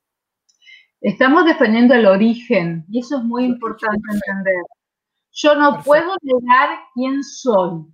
Estamos 0.99 1.45
defendiendo 1.45 1.93
el 1.93 2.07
origen, 2.07 2.85
y 2.89 2.99
eso 2.99 3.17
es 3.17 3.23
muy 3.23 3.45
importante 3.45 4.01
entender. 4.11 4.63
Yo 5.37 5.55
no 5.55 5.81
puedo 5.83 6.15
negar 6.21 6.79
quién 6.93 7.23
soy. 7.23 7.85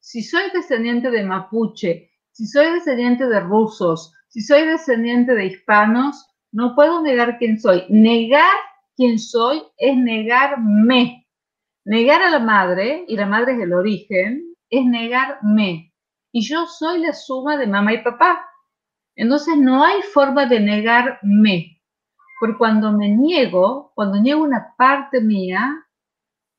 Si 0.00 0.22
soy 0.22 0.50
descendiente 0.52 1.10
de 1.10 1.24
mapuche 1.24 2.10
si 2.36 2.46
soy 2.46 2.70
descendiente 2.70 3.26
de 3.26 3.40
rusos, 3.40 4.12
si 4.28 4.42
soy 4.42 4.66
descendiente 4.66 5.34
de 5.34 5.46
hispanos, 5.46 6.26
no 6.52 6.74
puedo 6.74 7.00
negar 7.00 7.38
quién 7.38 7.58
soy. 7.58 7.84
Negar 7.88 8.52
quién 8.94 9.18
soy 9.18 9.62
es 9.78 9.96
negarme. 9.96 11.26
Negar 11.86 12.20
a 12.20 12.28
la 12.28 12.40
madre, 12.40 13.06
y 13.08 13.16
la 13.16 13.24
madre 13.24 13.54
es 13.54 13.60
el 13.60 13.72
origen, 13.72 14.54
es 14.68 14.84
negarme. 14.84 15.94
Y 16.30 16.46
yo 16.46 16.66
soy 16.66 17.00
la 17.00 17.14
suma 17.14 17.56
de 17.56 17.66
mamá 17.66 17.94
y 17.94 18.04
papá. 18.04 18.46
Entonces 19.14 19.56
no 19.56 19.82
hay 19.82 20.02
forma 20.02 20.44
de 20.44 20.60
negarme. 20.60 21.80
Porque 22.38 22.58
cuando 22.58 22.92
me 22.92 23.08
niego, 23.08 23.92
cuando 23.94 24.20
niego 24.20 24.42
una 24.42 24.74
parte 24.76 25.22
mía, 25.22 25.85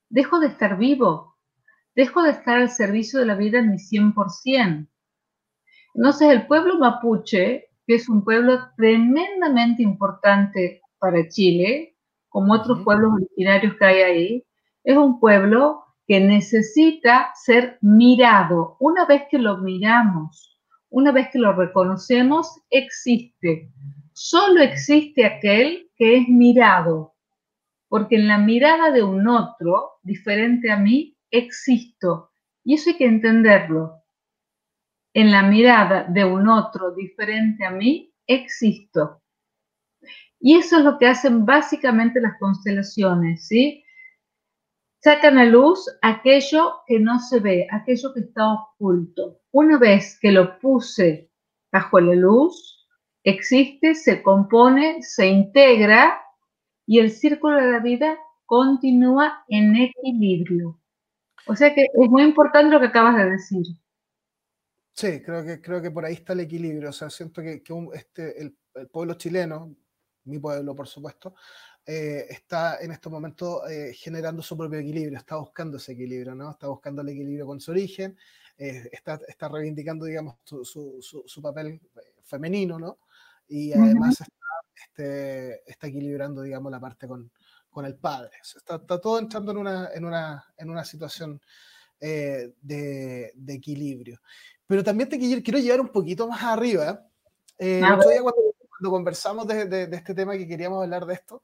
dejo 0.09 0.39
de 0.39 0.47
estar 0.47 0.77
vivo. 0.77 1.35
Dejo 1.95 2.21
de 2.21 2.31
estar 2.31 2.57
al 2.57 2.69
servicio 2.69 3.19
de 3.19 3.25
la 3.25 3.35
vida 3.35 3.59
en 3.59 3.71
mi 3.71 3.77
100%. 3.77 4.87
Entonces, 5.95 6.29
el 6.29 6.45
pueblo 6.45 6.77
mapuche, 6.77 7.69
que 7.87 7.95
es 7.95 8.07
un 8.07 8.23
pueblo 8.23 8.59
tremendamente 8.75 9.81
importante 9.81 10.81
para 10.99 11.27
Chile, 11.27 11.95
como 12.29 12.53
otros 12.53 12.83
pueblos 12.83 13.13
originarios 13.13 13.75
que 13.77 13.85
hay 13.85 14.01
ahí, 14.01 14.45
es 14.83 14.95
un 14.95 15.19
pueblo 15.19 15.83
que 16.05 16.19
necesita 16.19 17.31
ser 17.35 17.77
mirado. 17.81 18.77
Una 18.79 19.05
vez 19.05 19.23
que 19.29 19.39
lo 19.39 19.57
miramos, 19.57 20.57
una 20.89 21.11
vez 21.11 21.29
que 21.31 21.39
lo 21.39 21.53
reconocemos, 21.53 22.61
existe. 22.69 23.71
Solo 24.13 24.61
existe 24.61 25.25
aquel 25.25 25.89
que 25.95 26.17
es 26.17 26.29
mirado, 26.29 27.15
porque 27.89 28.15
en 28.15 28.27
la 28.27 28.37
mirada 28.37 28.91
de 28.91 29.03
un 29.03 29.27
otro, 29.27 29.99
diferente 30.03 30.71
a 30.71 30.77
mí, 30.77 31.17
existo. 31.31 32.31
Y 32.63 32.75
eso 32.75 32.89
hay 32.89 32.97
que 32.97 33.05
entenderlo. 33.05 34.03
En 35.13 35.31
la 35.31 35.43
mirada 35.43 36.03
de 36.03 36.25
un 36.25 36.47
otro 36.47 36.91
diferente 36.93 37.65
a 37.65 37.71
mí, 37.71 38.13
existo. 38.27 39.21
Y 40.39 40.55
eso 40.55 40.77
es 40.77 40.83
lo 40.83 40.97
que 40.97 41.07
hacen 41.07 41.45
básicamente 41.45 42.21
las 42.21 42.37
constelaciones, 42.39 43.47
¿sí? 43.47 43.83
Sacan 45.01 45.37
a 45.37 45.45
luz 45.45 45.85
aquello 46.01 46.81
que 46.85 46.99
no 46.99 47.19
se 47.19 47.39
ve, 47.39 47.67
aquello 47.71 48.13
que 48.13 48.19
está 48.21 48.53
oculto. 48.53 49.39
Una 49.51 49.77
vez 49.77 50.19
que 50.21 50.31
lo 50.31 50.59
puse 50.59 51.31
bajo 51.71 51.99
la 51.99 52.13
luz, 52.13 52.87
existe, 53.23 53.95
se 53.95 54.21
compone, 54.21 55.01
se 55.01 55.27
integra 55.27 56.21
y 56.87 56.99
el 56.99 57.11
círculo 57.11 57.57
de 57.57 57.71
la 57.71 57.79
vida 57.79 58.17
continúa 58.45 59.43
en 59.49 59.75
equilibrio. 59.75 60.79
O 61.45 61.55
sea 61.55 61.75
que 61.75 61.81
es 61.81 62.09
muy 62.09 62.23
importante 62.23 62.73
lo 62.73 62.79
que 62.79 62.87
acabas 62.87 63.17
de 63.17 63.29
decir. 63.29 63.65
Sí, 64.93 65.21
creo 65.21 65.45
que, 65.45 65.61
creo 65.61 65.81
que 65.81 65.91
por 65.91 66.05
ahí 66.05 66.15
está 66.15 66.33
el 66.33 66.39
equilibrio. 66.39 66.89
O 66.89 66.93
sea, 66.93 67.09
siento 67.09 67.41
que, 67.41 67.61
este, 67.93 68.41
el, 68.41 68.57
pueblo 68.91 69.13
chileno, 69.13 69.75
mi 70.23 70.39
pueblo 70.39 70.75
por 70.75 70.87
supuesto, 70.87 71.35
eh, 71.85 72.25
está 72.29 72.79
en 72.81 72.91
este 72.91 73.09
momento 73.09 73.67
eh, 73.67 73.93
generando 73.93 74.41
su 74.41 74.57
propio 74.57 74.79
equilibrio, 74.79 75.17
está 75.17 75.35
buscando 75.37 75.77
ese 75.77 75.93
equilibrio, 75.93 76.35
¿no? 76.35 76.51
Está 76.51 76.67
buscando 76.67 77.01
el 77.01 77.09
equilibrio 77.09 77.45
con 77.45 77.59
su 77.59 77.71
origen, 77.71 78.17
eh, 78.57 78.89
está, 78.91 79.19
está 79.27 79.47
reivindicando, 79.47 80.05
digamos, 80.05 80.35
su, 80.43 80.65
su, 80.65 80.99
su, 81.01 81.41
papel 81.41 81.79
femenino, 82.23 82.79
¿no? 82.79 82.97
Y 83.47 83.71
además 83.73 84.19
está, 84.19 84.36
este, 84.81 85.69
está 85.69 85.87
equilibrando, 85.87 86.41
digamos, 86.41 86.71
la 86.71 86.79
parte 86.79 87.07
con, 87.07 87.31
con 87.69 87.85
el 87.85 87.95
padre. 87.95 88.31
Está, 88.41 88.75
está, 88.75 88.99
todo 88.99 89.19
entrando 89.19 89.51
en 89.51 89.57
una, 89.57 89.89
en 89.93 90.05
una, 90.05 90.45
en 90.57 90.69
una 90.69 90.83
situación 90.83 91.41
de, 91.99 92.53
de, 92.61 93.53
equilibrio. 93.53 94.21
Pero 94.67 94.83
también 94.83 95.09
te 95.09 95.17
quiero 95.17 95.59
llevar 95.59 95.81
un 95.81 95.89
poquito 95.89 96.27
más 96.27 96.43
arriba. 96.43 97.03
Eh, 97.57 97.79
el 97.79 97.91
otro 97.91 98.09
día 98.09 98.21
cuando, 98.21 98.91
conversamos 98.91 99.47
de, 99.47 99.65
de, 99.65 99.95
este 99.95 100.13
tema 100.13 100.37
que 100.37 100.47
queríamos 100.47 100.83
hablar 100.83 101.05
de 101.05 101.15
esto, 101.15 101.41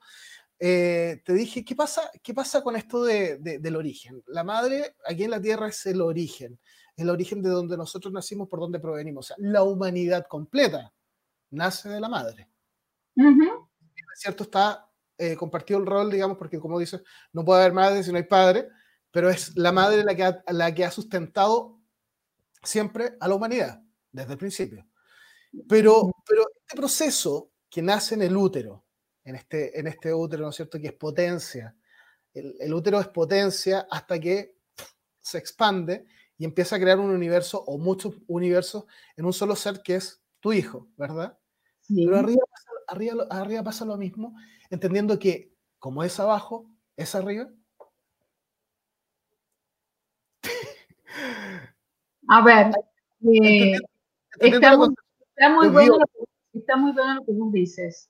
eh, 0.59 1.21
te 1.25 1.33
dije, 1.33 1.65
¿qué 1.65 1.75
pasa, 1.75 2.09
¿qué 2.21 2.33
pasa 2.33 2.61
con 2.61 2.75
esto 2.75 3.03
de, 3.03 3.37
del 3.37 3.75
origen? 3.75 4.23
La 4.27 4.43
madre 4.43 4.95
aquí 5.05 5.23
en 5.23 5.31
la 5.31 5.41
Tierra 5.41 5.67
es 5.67 5.85
el 5.87 6.01
origen, 6.01 6.59
el 6.95 7.09
origen 7.09 7.41
de 7.41 7.49
donde 7.49 7.75
nosotros 7.75 8.13
nacimos, 8.13 8.47
por 8.47 8.59
donde 8.59 8.79
provenimos. 8.79 9.25
O 9.25 9.27
sea, 9.27 9.35
la 9.39 9.63
humanidad 9.63 10.25
completa 10.27 10.93
nace 11.49 11.89
de 11.89 11.99
la 11.99 12.07
madre. 12.07 12.47
¿Cierto? 14.15 14.43
Está 14.43 14.89
eh, 15.17 15.35
compartido 15.35 15.79
el 15.79 15.85
rol, 15.85 16.11
digamos, 16.11 16.37
porque 16.37 16.59
como 16.59 16.79
dices, 16.79 17.03
no 17.31 17.43
puede 17.43 17.61
haber 17.61 17.73
madre 17.73 18.03
si 18.03 18.11
no 18.11 18.17
hay 18.17 18.23
padre, 18.23 18.69
pero 19.11 19.29
es 19.29 19.55
la 19.55 19.71
madre 19.71 20.03
la 20.03 20.15
que 20.15 20.53
la 20.53 20.73
que 20.73 20.85
ha 20.85 20.91
sustentado 20.91 21.79
siempre 22.63 23.15
a 23.19 23.27
la 23.27 23.35
humanidad, 23.35 23.81
desde 24.11 24.33
el 24.33 24.37
principio. 24.37 24.87
Pero, 25.67 26.11
pero 26.27 26.43
este 26.61 26.75
proceso 26.75 27.51
que 27.69 27.81
nace 27.81 28.15
en 28.15 28.23
el 28.23 28.35
útero, 28.35 28.85
en 29.23 29.35
este, 29.35 29.79
en 29.79 29.87
este 29.87 30.13
útero, 30.13 30.43
¿no 30.43 30.49
es 30.49 30.55
cierto?, 30.55 30.79
que 30.79 30.87
es 30.87 30.93
potencia, 30.93 31.75
el, 32.33 32.73
útero 32.73 32.99
es 32.99 33.07
potencia 33.07 33.87
hasta 33.91 34.19
que 34.19 34.57
se 35.19 35.37
expande 35.37 36.05
y 36.37 36.45
empieza 36.45 36.75
a 36.75 36.79
crear 36.79 36.99
un 36.99 37.11
universo 37.11 37.63
o 37.65 37.77
muchos 37.77 38.15
universos 38.27 38.85
en 39.15 39.25
un 39.25 39.33
solo 39.33 39.55
ser 39.55 39.81
que 39.83 39.95
es 39.95 40.21
tu 40.39 40.51
hijo, 40.51 40.89
¿verdad? 40.97 41.37
Pero 41.87 42.17
arriba 42.17 42.43
arriba, 42.87 43.25
arriba 43.29 43.63
pasa 43.63 43.85
lo 43.85 43.97
mismo, 43.97 44.35
entendiendo 44.69 45.19
que 45.19 45.53
como 45.79 46.03
es 46.03 46.19
abajo, 46.19 46.65
es 46.95 47.13
arriba. 47.15 47.47
A 52.29 52.41
ver, 52.43 52.71
eh, 53.21 53.77
está, 54.39 54.77
muy, 54.77 54.89
bueno 55.69 55.97
lo 55.97 56.05
que, 56.05 56.59
está, 56.59 56.77
muy, 56.77 56.91
bueno 56.93 57.15
lo 57.15 57.25
que 57.25 57.33
tú 57.33 57.51
dices. 57.51 58.09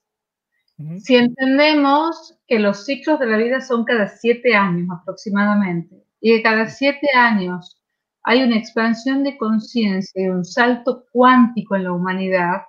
Si 1.00 1.16
entendemos 1.16 2.38
que 2.48 2.60
los 2.60 2.86
ciclos 2.86 3.20
de 3.20 3.28
la 3.28 3.38
vida 3.38 3.62
son 3.62 3.86
cada 3.86 4.08
siete 4.08 4.56
años 4.56 4.88
aproximadamente, 4.92 6.04
y 6.20 6.36
que 6.36 6.44
cada 6.44 6.70
siete 6.70 7.08
años 7.16 7.82
hay 8.24 8.44
una 8.44 8.58
expansión 8.58 9.24
de 9.24 9.38
conciencia 9.38 10.24
y 10.24 10.30
un 10.30 10.46
salto 10.46 11.06
cuántico 11.12 11.76
en 11.76 11.84
la 11.84 11.92
humanidad, 11.92 12.62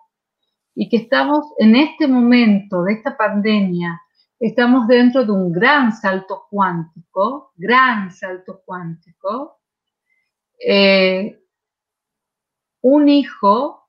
y 0.75 0.89
que 0.89 0.97
estamos 0.99 1.47
en 1.59 1.77
este 1.77 2.09
momento 2.09 2.83
de 2.83 2.95
esta 2.95 3.17
pandemia, 3.17 4.01
estamos 4.41 4.87
dentro 4.89 5.25
de 5.25 5.33
un 5.33 5.53
gran 5.53 5.93
salto 5.93 6.47
cuántico, 6.51 7.53
gran 7.57 8.11
salto 8.11 8.61
cuántico, 8.65 9.61
eh, 10.67 11.41
un 12.81 13.09
hijo, 13.09 13.89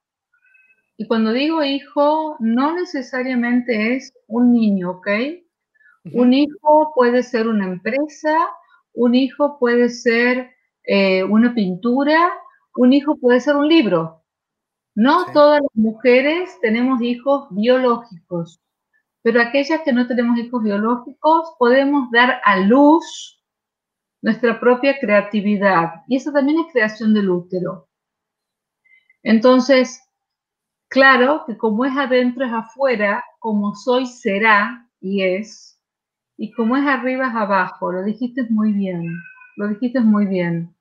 y 0.97 1.07
cuando 1.07 1.33
digo 1.33 1.63
hijo, 1.63 2.37
no 2.39 2.73
necesariamente 2.73 3.95
es 3.95 4.13
un 4.27 4.53
niño, 4.53 4.91
¿ok? 4.91 5.07
Un 6.13 6.33
hijo 6.33 6.93
puede 6.95 7.23
ser 7.23 7.47
una 7.47 7.65
empresa, 7.65 8.47
un 8.93 9.15
hijo 9.15 9.57
puede 9.59 9.89
ser 9.89 10.51
eh, 10.83 11.23
una 11.23 11.53
pintura, 11.53 12.31
un 12.75 12.93
hijo 12.93 13.17
puede 13.17 13.39
ser 13.39 13.55
un 13.55 13.67
libro. 13.67 14.24
No 14.95 15.25
todas 15.33 15.61
las 15.61 15.75
mujeres 15.75 16.57
tenemos 16.61 17.01
hijos 17.01 17.47
biológicos, 17.51 18.61
pero 19.21 19.41
aquellas 19.41 19.81
que 19.81 19.91
no 19.91 20.07
tenemos 20.07 20.37
hijos 20.39 20.63
biológicos 20.63 21.53
podemos 21.59 22.09
dar 22.11 22.39
a 22.45 22.59
luz 22.59 23.43
nuestra 24.21 24.57
propia 24.57 24.97
creatividad. 24.97 26.03
Y 26.07 26.15
eso 26.15 26.31
también 26.31 26.59
es 26.59 26.71
creación 26.71 27.13
del 27.13 27.29
útero. 27.29 27.89
Entonces, 29.21 30.01
claro 30.87 31.43
que 31.45 31.57
como 31.57 31.83
es 31.83 31.97
adentro 31.97 32.45
es 32.45 32.53
afuera, 32.53 33.23
como 33.39 33.75
soy 33.75 34.05
será 34.05 34.89
y 35.01 35.23
es, 35.23 35.77
y 36.37 36.53
como 36.53 36.77
es 36.77 36.85
arriba 36.85 37.27
es 37.27 37.35
abajo. 37.35 37.91
Lo 37.91 38.03
dijiste 38.03 38.47
muy 38.49 38.71
bien, 38.71 39.13
lo 39.57 39.67
dijiste 39.67 39.99
muy 39.99 40.25
bien. 40.25 40.73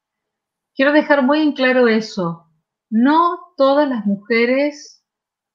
Quiero 0.76 0.92
dejar 0.92 1.24
muy 1.24 1.40
en 1.40 1.52
claro 1.52 1.88
eso. 1.88 2.43
No 2.90 3.38
todas 3.56 3.88
las 3.88 4.06
mujeres 4.06 5.04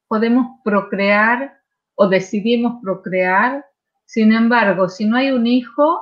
podemos 0.07 0.59
procrear 0.63 1.59
o 1.95 2.07
decidimos 2.07 2.81
procrear. 2.81 3.65
Sin 4.05 4.33
embargo, 4.33 4.89
si 4.89 5.05
no 5.05 5.17
hay 5.17 5.31
un 5.31 5.45
hijo, 5.45 6.01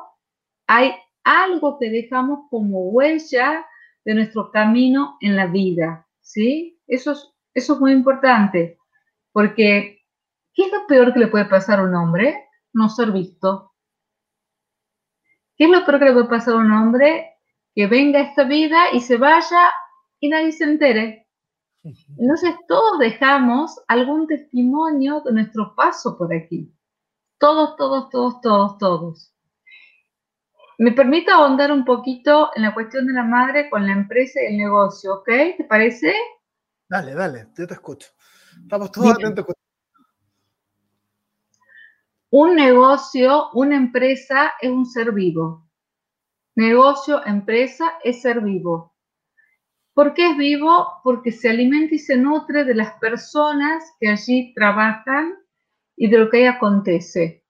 hay 0.68 0.94
algo 1.24 1.78
que 1.80 1.90
dejamos 1.90 2.48
como 2.50 2.90
huella 2.90 3.66
de 4.06 4.14
nuestro 4.16 4.50
camino 4.52 5.18
en 5.20 5.36
la 5.36 5.48
vida, 5.48 6.08
¿sí? 6.22 6.80
Eso 6.88 7.12
es, 7.12 7.30
eso 7.54 7.74
es 7.74 7.80
muy 7.82 7.92
importante, 7.92 8.78
porque 9.34 10.06
¿qué 10.54 10.64
es 10.64 10.72
lo 10.72 10.88
peor 10.88 11.14
que 11.14 11.20
le 11.20 11.28
puede 11.28 11.46
pasar 11.46 11.80
a 11.80 11.84
un 11.84 11.94
hombre? 11.94 12.48
No 12.72 12.88
ser 12.88 13.12
visto. 13.12 13.74
¿Qué 15.58 15.66
es 15.66 15.70
lo 15.70 15.86
peor 15.86 16.00
que 16.00 16.06
le 16.06 16.14
puede 16.14 16.30
pasar 16.30 16.54
a 16.54 16.60
un 16.60 16.72
hombre? 16.72 17.34
Que 17.76 17.88
venga 17.88 18.20
a 18.20 18.24
esta 18.24 18.46
vida 18.46 18.92
y 18.94 19.02
se 19.02 19.18
vaya 19.18 19.70
y 20.20 20.30
nadie 20.30 20.52
se 20.52 20.64
entere. 20.64 21.28
Entonces 22.18 22.56
todos 22.68 23.00
dejamos 23.00 23.80
algún 23.88 24.28
testimonio 24.28 25.22
de 25.22 25.34
nuestro 25.34 25.74
paso 25.76 26.18
por 26.18 26.34
aquí. 26.34 26.74
Todos, 27.40 27.76
todos, 27.78 28.10
todos, 28.10 28.42
todos, 28.42 28.78
todos. 28.78 29.34
Me 30.80 30.92
permito 30.92 31.32
ahondar 31.32 31.72
un 31.72 31.86
poquito 31.86 32.52
en 32.56 32.64
la 32.64 32.74
cuestión 32.74 33.08
de 33.08 33.14
la 33.14 33.24
madre 33.24 33.70
con 33.70 33.86
la 33.86 33.94
empresa 33.94 34.42
y 34.42 34.54
el 34.54 34.58
negocio, 34.58 35.16
¿ok? 35.16 35.30
¿Te 35.58 35.66
parece? 35.68 36.14
Dale, 36.88 37.14
dale, 37.14 37.48
yo 37.58 37.66
te 37.66 37.74
escucho. 37.74 38.10
Estamos 38.62 38.92
todos 38.92 39.12
atentos. 39.12 39.46
Un 42.30 42.56
negocio, 42.56 43.50
una 43.54 43.78
empresa 43.78 44.52
es 44.62 44.70
un 44.70 44.86
ser 44.86 45.14
vivo. 45.14 45.68
Negocio, 46.56 47.26
empresa 47.26 47.94
es 48.04 48.22
ser 48.22 48.42
vivo. 48.42 48.97
¿Por 49.98 50.14
qué 50.14 50.30
es 50.30 50.38
vivo? 50.38 51.02
Porque 51.04 51.32
se 51.32 51.50
alimenta 51.50 51.96
y 51.96 51.98
se 51.98 52.18
nutre 52.18 52.66
de 52.66 52.76
las 52.76 52.94
personas 53.00 53.84
que 54.00 54.10
allí 54.10 54.54
trabajan 54.54 55.34
y 55.96 56.08
de 56.08 56.20
lo 56.20 56.30
que 56.30 56.38
ahí 56.38 56.46
acontece 56.46 57.44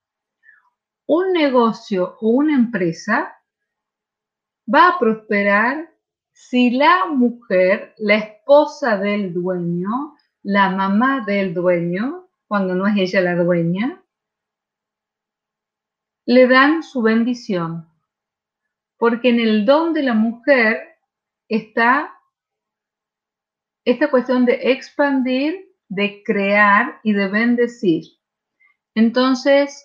un 1.07 1.33
negocio 1.33 2.17
o 2.21 2.29
una 2.29 2.55
empresa 2.55 3.35
va 4.73 4.87
a 4.87 4.97
prosperar 4.97 5.93
si 6.31 6.69
la 6.69 7.07
mujer, 7.07 7.93
la 7.97 8.15
esposa 8.15 8.97
del 8.97 9.33
dueño, 9.33 10.15
la 10.41 10.69
mamá 10.69 11.25
del 11.25 11.53
dueño, 11.53 12.29
cuando 12.47 12.75
no 12.75 12.87
es 12.87 12.95
ella 12.97 13.21
la 13.21 13.35
dueña, 13.43 14.01
le 16.25 16.47
dan 16.47 16.81
su 16.81 17.01
bendición, 17.01 17.89
porque 18.97 19.31
en 19.31 19.41
el 19.41 19.65
don 19.65 19.93
de 19.93 20.03
la 20.03 20.13
mujer 20.13 20.97
está 21.49 22.16
esta 23.87 24.09
cuestión 24.09 24.45
de 24.45 24.59
expandir, 24.63 25.73
de 25.87 26.21
crear 26.25 26.99
y 27.03 27.13
de 27.13 27.29
bendecir. 27.29 28.03
Entonces, 28.95 29.81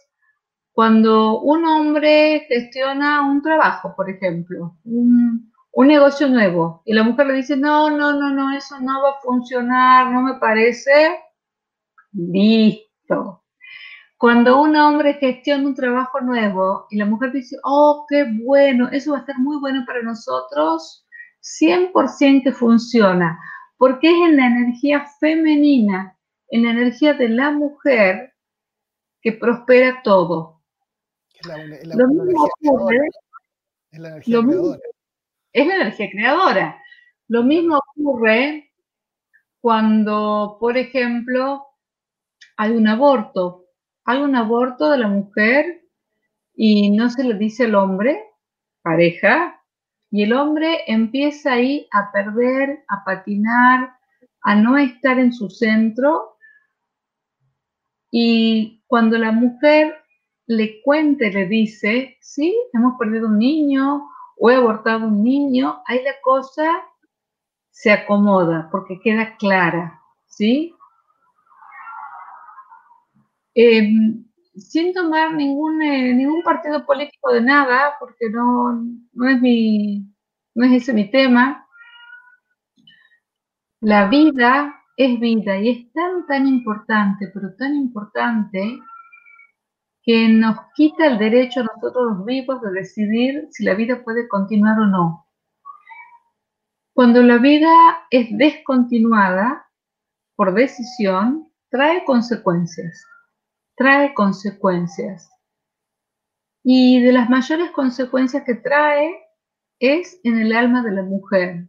cuando 0.72 1.40
un 1.40 1.64
hombre 1.64 2.44
gestiona 2.48 3.24
un 3.24 3.42
trabajo, 3.42 3.94
por 3.94 4.11
ejemplo, 4.11 4.76
un, 4.84 5.53
negocio 5.76 6.28
nuevo, 6.28 6.82
y 6.84 6.94
la 6.94 7.05
mujer 7.05 7.28
le 7.28 7.34
dice, 7.34 7.57
no, 7.57 7.90
no, 7.90 8.12
no, 8.12 8.30
no, 8.30 8.57
eso 8.57 8.80
no 8.80 9.03
va 9.03 9.11
a 9.11 9.20
funcionar, 9.22 10.11
no 10.11 10.22
me 10.22 10.34
parece, 10.40 11.16
listo. 12.12 13.44
Cuando 14.18 14.61
un 14.61 14.74
hombre 14.74 15.14
gestiona 15.14 15.64
un 15.64 15.76
trabajo 15.76 16.20
nuevo 16.20 16.86
y 16.90 16.96
la 16.96 17.07
mujer 17.07 17.30
dice, 17.30 17.57
oh, 17.62 18.05
qué 18.09 18.26
bueno, 18.42 18.88
eso 18.90 19.12
va 19.12 19.18
a 19.18 19.20
estar 19.20 19.38
muy 19.38 19.59
bueno 19.61 19.84
para 19.86 20.03
nosotros, 20.03 21.07
100% 21.42 22.42
que 22.42 22.53
funciona, 22.53 23.38
porque 23.83 24.11
es 24.11 24.28
en 24.28 24.37
la 24.37 24.47
energía 24.47 25.07
femenina, 25.18 26.16
en 26.51 26.62
la 26.62 26.70
energía 26.70 27.14
de 27.14 27.28
la 27.28 27.51
mujer 27.51 28.33
que 29.20 29.33
prospera 29.33 30.03
todo. 30.05 30.62
Es 31.35 31.47
la, 31.49 31.57
energía 31.64 31.89
creadora. 32.61 33.01
Es 33.91 33.99
la 33.99 34.09
energía 34.11 34.39
creadora. 34.41 34.78
es 35.53 35.66
la 35.66 35.74
energía 35.74 36.11
creadora. 36.12 36.83
Lo 37.26 37.43
mismo 37.43 37.80
ocurre 37.97 38.70
cuando, 39.61 40.59
por 40.61 40.76
ejemplo, 40.76 41.66
hay 42.57 42.70
un 42.70 42.87
aborto. 42.87 43.64
Hay 44.05 44.20
un 44.20 44.37
aborto 44.37 44.91
de 44.93 44.99
la 44.99 45.09
mujer 45.09 45.89
y 46.55 46.93
no 46.93 47.11
se 47.11 47.24
le 47.24 47.35
dice 47.35 47.64
al 47.64 47.74
hombre, 47.74 48.22
pareja, 48.80 49.61
y 50.13 50.25
el 50.25 50.35
hombre 50.35 50.85
empieza 50.87 51.55
ahí 51.55 51.89
a 51.91 52.13
perder, 52.13 52.85
a 52.87 53.03
patinar, 53.03 53.97
a 54.43 54.55
no 54.55 54.77
estar 54.77 55.19
en 55.19 55.33
su 55.33 55.49
centro. 55.49 56.37
Y 58.11 58.85
cuando 58.87 59.17
la 59.17 59.33
mujer 59.33 59.97
le 60.47 60.83
cuente, 60.83 61.33
le 61.33 61.47
dice, 61.47 62.19
sí, 62.21 62.55
hemos 62.75 62.99
perdido 62.99 63.27
un 63.27 63.39
niño 63.39 64.07
o 64.39 64.51
he 64.51 64.55
abortado 64.55 65.07
un 65.07 65.25
niño, 65.25 65.83
ahí 65.87 66.03
la 66.05 66.21
cosa 66.23 66.71
se 67.71 67.91
acomoda 67.91 68.69
porque 68.71 69.01
queda 69.01 69.39
clara, 69.39 69.99
¿sí? 70.27 70.75
Em, 73.55 74.27
sin 74.55 74.92
tomar 74.92 75.34
ningún, 75.34 75.82
eh, 75.82 76.14
ningún 76.14 76.42
partido 76.42 76.84
político 76.84 77.32
de 77.32 77.40
nada, 77.40 77.94
porque 77.98 78.30
no, 78.30 78.84
no, 79.12 79.28
es 79.28 79.40
mi, 79.40 80.07
no 80.55 80.66
es 80.66 80.82
ese 80.82 80.92
mi 80.92 81.11
tema, 81.11 81.66
la 83.80 84.09
vida 84.09 84.82
es 84.96 85.18
vida 85.18 85.59
y 85.59 85.68
es 85.70 85.92
tan, 85.92 86.26
tan 86.26 86.46
importante, 86.46 87.30
pero 87.32 87.55
tan 87.57 87.74
importante 87.74 88.78
que 90.03 90.28
nos 90.28 90.57
quita 90.74 91.07
el 91.07 91.18
derecho 91.18 91.61
a 91.61 91.64
nosotros 91.64 92.16
los 92.16 92.24
vivos 92.24 92.61
de 92.62 92.72
decidir 92.72 93.48
si 93.50 93.64
la 93.64 93.74
vida 93.74 94.03
puede 94.05 94.28
continuar 94.28 94.78
o 94.78 94.86
no. 94.86 95.26
Cuando 96.92 97.22
la 97.22 97.38
vida 97.38 97.72
es 98.11 98.28
descontinuada 98.36 99.66
por 100.36 100.55
decisión, 100.55 101.50
trae 101.70 102.05
consecuencias, 102.05 103.05
trae 103.77 104.14
consecuencias. 104.14 105.31
Y 106.64 107.01
de 107.01 107.12
las 107.12 107.29
mayores 107.29 107.70
consecuencias 107.70 108.45
que 108.45 108.55
trae 108.55 109.14
es 109.79 110.20
en 110.23 110.39
el 110.39 110.53
alma 110.53 110.83
de 110.83 110.93
la 110.93 111.03
mujer. 111.03 111.68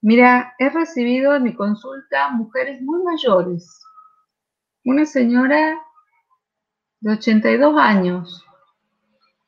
Mira, 0.00 0.54
he 0.58 0.70
recibido 0.70 1.34
en 1.34 1.42
mi 1.42 1.54
consulta 1.54 2.30
mujeres 2.30 2.80
muy 2.80 3.02
mayores. 3.02 3.68
Una 4.84 5.04
señora 5.04 5.76
de 7.00 7.12
82 7.12 7.76
años, 7.78 8.44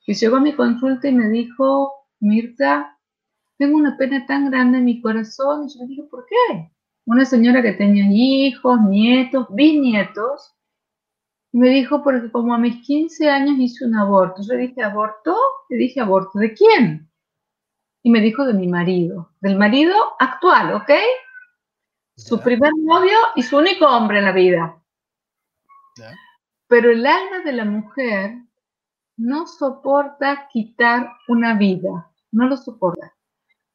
que 0.04 0.14
llegó 0.14 0.36
a 0.36 0.40
mi 0.40 0.54
consulta 0.54 1.08
y 1.08 1.12
me 1.12 1.28
dijo, 1.28 1.92
Mirta, 2.18 2.98
tengo 3.58 3.76
una 3.76 3.96
pena 3.96 4.26
tan 4.26 4.50
grande 4.50 4.78
en 4.78 4.84
mi 4.84 5.00
corazón. 5.00 5.66
Y 5.66 5.72
yo 5.72 5.80
le 5.80 5.86
dije, 5.88 6.02
¿por 6.10 6.26
qué? 6.26 6.72
Una 7.06 7.24
señora 7.24 7.62
que 7.62 7.72
tenía 7.72 8.06
hijos, 8.10 8.80
nietos, 8.82 9.46
bisnietos. 9.50 10.54
Y 11.52 11.58
me 11.58 11.68
dijo, 11.68 12.02
porque 12.02 12.30
como 12.30 12.54
a 12.54 12.58
mis 12.58 12.84
15 12.86 13.28
años 13.28 13.58
hice 13.58 13.84
un 13.84 13.96
aborto. 13.96 14.42
Yo 14.42 14.54
le 14.54 14.68
dije, 14.68 14.82
¿aborto? 14.82 15.36
Le 15.68 15.76
dije, 15.76 16.00
¿aborto 16.00 16.38
de 16.38 16.54
quién? 16.54 17.10
Y 18.02 18.10
me 18.10 18.20
dijo, 18.20 18.46
de 18.46 18.54
mi 18.54 18.68
marido. 18.68 19.32
Del 19.40 19.56
marido 19.56 19.94
actual, 20.18 20.74
¿ok? 20.74 20.90
Su 22.16 22.40
primer 22.40 22.72
novio 22.76 23.16
y 23.34 23.42
su 23.42 23.58
único 23.58 23.86
hombre 23.86 24.18
en 24.18 24.24
la 24.24 24.32
vida. 24.32 24.82
Pero 26.68 26.90
el 26.90 27.04
alma 27.04 27.40
de 27.44 27.52
la 27.52 27.64
mujer 27.64 28.34
no 29.16 29.46
soporta 29.46 30.48
quitar 30.52 31.12
una 31.28 31.54
vida, 31.54 32.10
no 32.30 32.46
lo 32.46 32.56
soporta. 32.56 33.14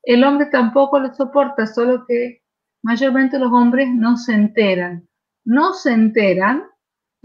El 0.01 0.23
hombre 0.23 0.47
tampoco 0.47 0.99
lo 0.99 1.13
soporta, 1.13 1.67
solo 1.67 2.05
que 2.07 2.43
mayormente 2.83 3.37
los 3.37 3.51
hombres 3.51 3.89
no 3.93 4.17
se 4.17 4.33
enteran. 4.33 5.07
No 5.43 5.73
se 5.73 5.91
enteran, 5.91 6.63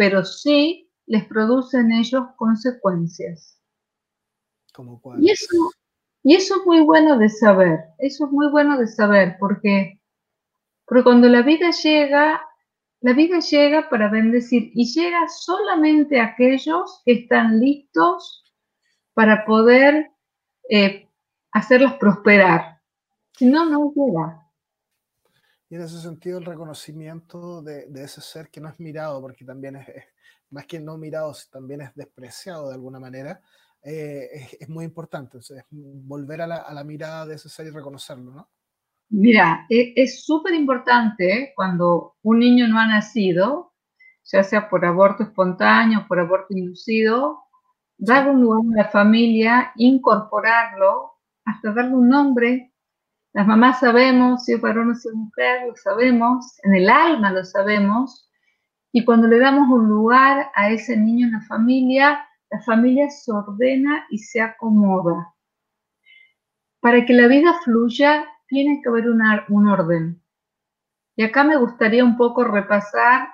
pero 0.01 0.25
sí 0.25 0.91
les 1.05 1.27
producen 1.27 1.93
ellos 1.93 2.25
consecuencias. 2.37 3.61
¿Cómo 4.73 4.99
y, 5.19 5.31
eso, 5.31 5.73
y 6.23 6.37
eso 6.37 6.57
es 6.57 6.65
muy 6.65 6.81
bueno 6.81 7.19
de 7.19 7.29
saber, 7.29 7.81
eso 7.99 8.25
es 8.25 8.33
muy 8.33 8.51
bueno 8.51 8.79
de 8.79 8.87
saber, 8.87 9.37
porque, 9.39 10.01
porque 10.87 11.05
cuando 11.05 11.29
la 11.29 11.43
vida 11.43 11.71
llega, 11.71 12.41
la 13.03 13.13
vida 13.13 13.41
llega 13.41 13.91
para 13.91 14.09
bendecir 14.09 14.71
y 14.75 14.91
llega 14.91 15.29
solamente 15.29 16.19
a 16.19 16.29
aquellos 16.29 17.03
que 17.05 17.13
están 17.13 17.61
listos 17.61 18.43
para 19.13 19.45
poder 19.45 20.13
eh, 20.71 21.11
hacerlos 21.53 21.93
prosperar. 22.01 22.81
Si 23.37 23.45
no, 23.45 23.67
no 23.67 23.93
llega. 23.95 24.50
Y 25.71 25.77
en 25.77 25.83
ese 25.83 26.01
sentido 26.01 26.39
el 26.39 26.45
reconocimiento 26.45 27.63
de, 27.63 27.87
ese 27.95 28.21
ser 28.21 28.51
que 28.51 28.61
no 28.61 28.69
es 28.69 28.79
mirado, 28.79 29.21
porque 29.21 29.45
también 29.45 29.77
es, 29.77 29.87
más 30.51 30.67
que 30.67 30.81
no 30.81 30.99
mirado, 30.99 31.33
también 31.51 31.81
es 31.81 31.95
despreciado 31.95 32.69
de 32.69 32.75
alguna 32.75 33.01
manera, 33.01 33.41
eh, 33.83 34.49
es, 34.61 34.69
muy 34.69 34.85
importante. 34.85 35.39
Entonces, 35.39 35.65
volver 35.71 36.43
a 36.43 36.47
la, 36.47 36.57
a 36.57 36.75
la 36.75 36.85
mirada 36.85 37.25
de 37.25 37.37
ese 37.37 37.49
ser 37.49 37.69
y 37.69 37.71
reconocerlo, 37.71 38.33
¿no? 38.33 38.51
Mira, 39.11 39.67
e, 39.69 39.93
es 39.97 40.25
súper 40.25 40.55
importante 40.55 41.53
cuando 41.57 42.17
un 42.23 42.39
niño 42.39 42.69
no 42.69 42.79
ha 42.79 42.87
nacido, 42.87 43.73
ya 44.25 44.45
sea 44.45 44.69
por 44.69 44.85
aborto 44.85 45.25
espontáneo, 45.25 46.07
por 46.07 46.21
aborto 46.21 46.57
inducido, 46.57 47.45
darle 47.99 48.31
un 48.31 48.41
lugar 48.41 48.61
a 48.73 48.85
la 48.85 48.89
familia, 48.89 49.73
incorporarlo, 49.77 51.13
hasta 51.45 51.73
darle 51.73 51.95
un 51.95 52.09
nombre. 52.09 52.70
Las 53.33 53.47
mamás 53.47 53.81
sabemos 53.81 54.45
si 54.45 54.55
es 54.55 54.61
varón 54.61 54.91
o 54.91 54.95
si 54.95 55.09
es 55.09 55.15
mujer, 55.15 55.69
lo 55.69 55.77
sabemos, 55.77 56.59
en 56.65 56.75
el 56.75 56.91
alma 56.91 57.33
lo 57.33 57.45
sabemos. 57.45 58.29
Y 58.93 59.05
cuando 59.05 59.29
le 59.29 59.39
damos 59.39 59.69
un 59.69 59.89
lugar 59.89 60.51
a 60.55 60.71
ese 60.71 60.97
niño 60.97 61.27
en 61.27 61.33
la 61.33 61.41
familia, 61.43 62.27
la 62.51 62.61
familia 62.63 63.09
se 63.09 63.31
ordena 63.31 64.05
y 64.11 64.19
se 64.19 64.41
acomoda. 64.41 65.35
Para 66.81 67.05
que 67.07 67.13
la 67.13 67.29
vida 67.29 67.55
fluya, 67.65 68.27
tiene 68.49 68.81
que 68.83 68.89
haber 68.89 69.09
un 69.09 69.69
orden. 69.69 70.21
Y 71.15 71.23
acá 71.23 71.45
me 71.45 71.57
gustaría 71.57 72.05
un 72.05 72.17
poco 72.17 72.43
repasar 72.43 73.29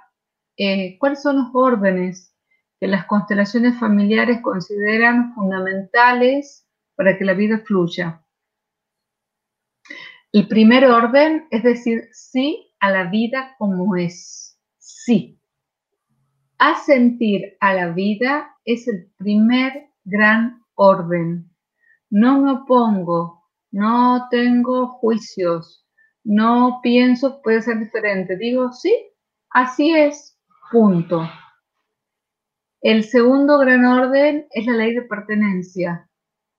eh, 0.59 0.99
cuáles 0.99 1.23
son 1.23 1.37
los 1.37 1.49
órdenes 1.55 2.35
que 2.79 2.87
las 2.87 3.07
constelaciones 3.07 3.79
familiares 3.79 4.41
consideran 4.43 5.35
fundamentales 5.35 6.69
para 6.97 7.17
que 7.17 7.25
la 7.25 7.33
vida 7.33 7.63
fluya. 7.65 8.26
El 10.37 10.49
primer 10.49 10.85
orden 10.85 11.47
es 11.51 11.63
decir 11.63 12.11
sí 12.13 12.71
a 12.79 12.91
la 12.91 13.05
vida 13.05 13.55
como 13.57 13.97
es. 13.97 14.61
Sí. 14.77 15.41
Asentir 16.59 17.57
a 17.59 17.73
la 17.73 17.89
vida 17.93 18.55
es 18.67 18.87
el 18.87 19.11
primer 19.17 19.89
gran 20.05 20.63
orden. 20.75 21.51
No 22.11 22.43
me 22.43 22.53
opongo, 22.53 23.45
no 23.71 24.29
tengo 24.31 24.89
juicios, 24.99 25.87
no 26.23 26.81
pienso 26.83 27.41
puede 27.41 27.63
ser 27.63 27.79
diferente. 27.79 28.37
Digo, 28.37 28.73
sí, 28.73 28.95
así 29.49 29.95
es, 29.95 30.39
punto. 30.71 31.27
El 32.83 33.05
segundo 33.05 33.59
gran 33.59 33.87
orden 33.87 34.47
es 34.51 34.67
la 34.67 34.75
ley 34.75 34.95
de 34.95 35.01
pertenencia. 35.01 36.11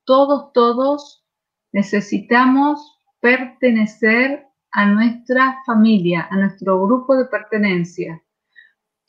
Todos, 0.04 0.52
todos 0.54 1.24
necesitamos 1.72 2.97
pertenecer 3.20 4.48
a 4.72 4.86
nuestra 4.86 5.58
familia, 5.66 6.28
a 6.30 6.38
nuestro 6.38 6.82
grupo 6.86 7.16
de 7.16 7.26
pertenencia. 7.26 8.22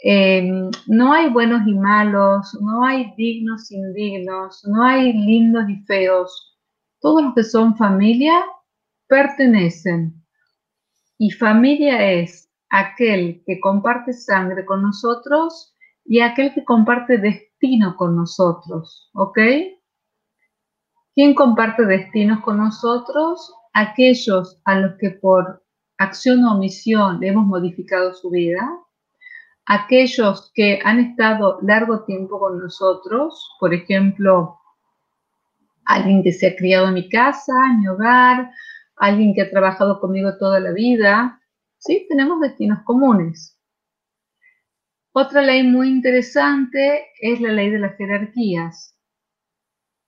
Em, 0.00 0.70
no 0.86 1.12
hay 1.12 1.28
buenos 1.28 1.66
y 1.66 1.74
malos, 1.74 2.56
no 2.60 2.84
hay 2.84 3.12
dignos 3.16 3.70
y 3.70 3.76
indignos, 3.76 4.64
no 4.64 4.84
hay 4.84 5.12
lindos 5.12 5.68
y 5.68 5.76
feos. 5.84 6.56
Todos 7.00 7.22
los 7.22 7.34
que 7.34 7.42
son 7.42 7.76
familia 7.76 8.44
pertenecen. 9.08 10.14
Y 11.18 11.30
familia 11.32 12.12
es 12.12 12.48
aquel 12.70 13.42
que 13.44 13.58
comparte 13.60 14.12
sangre 14.12 14.64
con 14.64 14.82
nosotros 14.82 15.74
y 16.04 16.20
aquel 16.20 16.54
que 16.54 16.64
comparte 16.64 17.18
destino 17.18 17.96
con 17.96 18.14
nosotros. 18.16 19.10
¿Ok? 19.14 19.38
¿Quién 21.14 21.34
comparte 21.34 21.84
destinos 21.84 22.40
con 22.40 22.58
nosotros? 22.58 23.52
Aquellos 23.80 24.60
a 24.64 24.74
los 24.80 24.96
que 24.98 25.10
por 25.10 25.62
acción 25.98 26.44
o 26.44 26.56
omisión 26.56 27.22
hemos 27.22 27.46
modificado 27.46 28.12
su 28.12 28.28
vida, 28.28 28.68
aquellos 29.66 30.50
que 30.52 30.80
han 30.84 30.98
estado 30.98 31.60
largo 31.62 32.04
tiempo 32.04 32.40
con 32.40 32.58
nosotros, 32.58 33.48
por 33.60 33.72
ejemplo, 33.72 34.58
alguien 35.84 36.24
que 36.24 36.32
se 36.32 36.48
ha 36.48 36.56
criado 36.56 36.88
en 36.88 36.94
mi 36.94 37.08
casa, 37.08 37.52
en 37.70 37.82
mi 37.82 37.86
hogar, 37.86 38.50
alguien 38.96 39.32
que 39.32 39.42
ha 39.42 39.50
trabajado 39.50 40.00
conmigo 40.00 40.36
toda 40.38 40.58
la 40.58 40.72
vida, 40.72 41.40
¿sí? 41.76 42.04
Tenemos 42.08 42.40
destinos 42.40 42.80
comunes. 42.82 43.60
Otra 45.12 45.40
ley 45.40 45.62
muy 45.62 45.88
interesante 45.88 47.06
es 47.20 47.40
la 47.40 47.52
ley 47.52 47.70
de 47.70 47.78
las 47.78 47.96
jerarquías. 47.96 48.98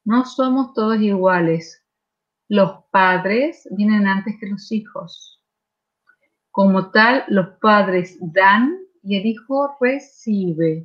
No 0.05 0.25
somos 0.25 0.75
todos 0.75 1.01
iguales. 1.01 1.81
Los 2.51 2.83
padres 2.91 3.69
vienen 3.71 4.09
antes 4.09 4.35
que 4.41 4.49
los 4.49 4.73
hijos. 4.73 5.41
Como 6.51 6.91
tal, 6.91 7.23
los 7.29 7.47
padres 7.61 8.19
dan 8.21 8.77
y 9.05 9.17
el 9.19 9.27
hijo 9.27 9.77
recibe. 9.81 10.85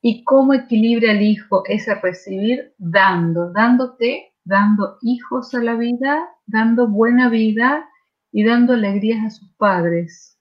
¿Y 0.00 0.24
cómo 0.24 0.54
equilibra 0.54 1.12
el 1.12 1.20
hijo 1.20 1.64
ese 1.66 1.94
recibir? 1.96 2.74
Dando. 2.78 3.52
¿Dando 3.52 3.98
qué? 3.98 4.32
Dando 4.42 4.96
hijos 5.02 5.54
a 5.54 5.62
la 5.62 5.74
vida, 5.74 6.30
dando 6.46 6.88
buena 6.88 7.28
vida 7.28 7.86
y 8.32 8.42
dando 8.42 8.72
alegrías 8.72 9.26
a 9.26 9.30
sus 9.30 9.52
padres. 9.56 10.40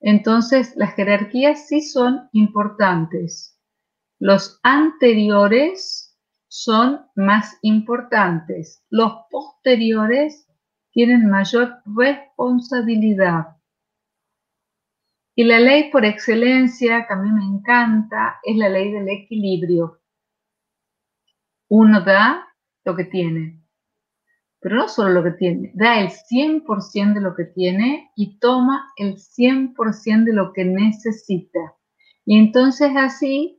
Entonces, 0.00 0.74
las 0.74 0.92
jerarquías 0.96 1.68
sí 1.68 1.82
son 1.82 2.28
importantes. 2.32 3.60
Los 4.18 4.58
anteriores 4.64 6.05
son 6.48 7.06
más 7.14 7.58
importantes. 7.62 8.84
Los 8.90 9.12
posteriores 9.30 10.46
tienen 10.90 11.28
mayor 11.28 11.82
responsabilidad. 11.84 13.56
Y 15.34 15.44
la 15.44 15.58
ley 15.58 15.90
por 15.90 16.04
excelencia, 16.04 17.06
que 17.06 17.12
a 17.12 17.16
mí 17.16 17.30
me 17.30 17.44
encanta, 17.44 18.40
es 18.42 18.56
la 18.56 18.70
ley 18.70 18.90
del 18.90 19.08
equilibrio. 19.08 20.00
Uno 21.68 22.00
da 22.00 22.46
lo 22.84 22.96
que 22.96 23.04
tiene, 23.04 23.62
pero 24.60 24.76
no 24.76 24.88
solo 24.88 25.10
lo 25.10 25.22
que 25.24 25.32
tiene, 25.32 25.72
da 25.74 26.00
el 26.00 26.08
100% 26.08 27.14
de 27.14 27.20
lo 27.20 27.34
que 27.34 27.44
tiene 27.44 28.10
y 28.16 28.38
toma 28.38 28.88
el 28.96 29.16
100% 29.16 30.24
de 30.24 30.32
lo 30.32 30.52
que 30.52 30.64
necesita. 30.64 31.74
Y 32.24 32.38
entonces 32.38 32.90
así 32.96 33.55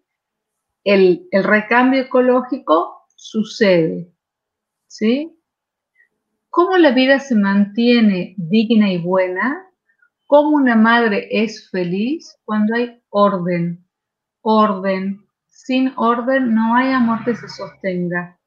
el, 0.87 1.27
recambio 1.33 2.03
ecológico 2.03 3.03
sucede. 3.13 4.09
¿Sí? 4.87 5.37
¿Cómo 6.49 6.77
la 6.77 6.91
vida 6.91 7.19
se 7.19 7.35
mantiene 7.35 8.35
digna 8.37 8.89
y 8.93 8.97
buena? 8.97 9.67
¿Cómo 10.27 10.55
una 10.55 10.75
madre 10.75 11.27
es 11.29 11.69
feliz 11.69 12.37
cuando 12.45 12.75
hay 12.75 13.03
orden? 13.09 13.85
Orden. 14.41 15.25
Sin 15.47 15.91
orden 15.97 16.55
no 16.55 16.75
hay 16.75 16.93
amor 16.93 17.25
que 17.25 17.35
se 17.35 17.49
sostenga. 17.49 18.39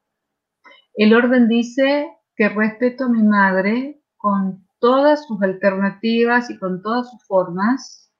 El 0.95 1.13
orden 1.13 1.47
dice 1.47 2.09
que 2.35 2.49
respeto 2.49 3.05
a 3.05 3.09
mi 3.09 3.21
madre 3.21 4.01
con 4.17 4.67
todas 4.79 5.27
sus 5.27 5.39
alternativas 5.43 6.49
y 6.49 6.57
con 6.57 6.81
todas 6.81 7.11
sus 7.11 7.23
formas. 7.27 8.11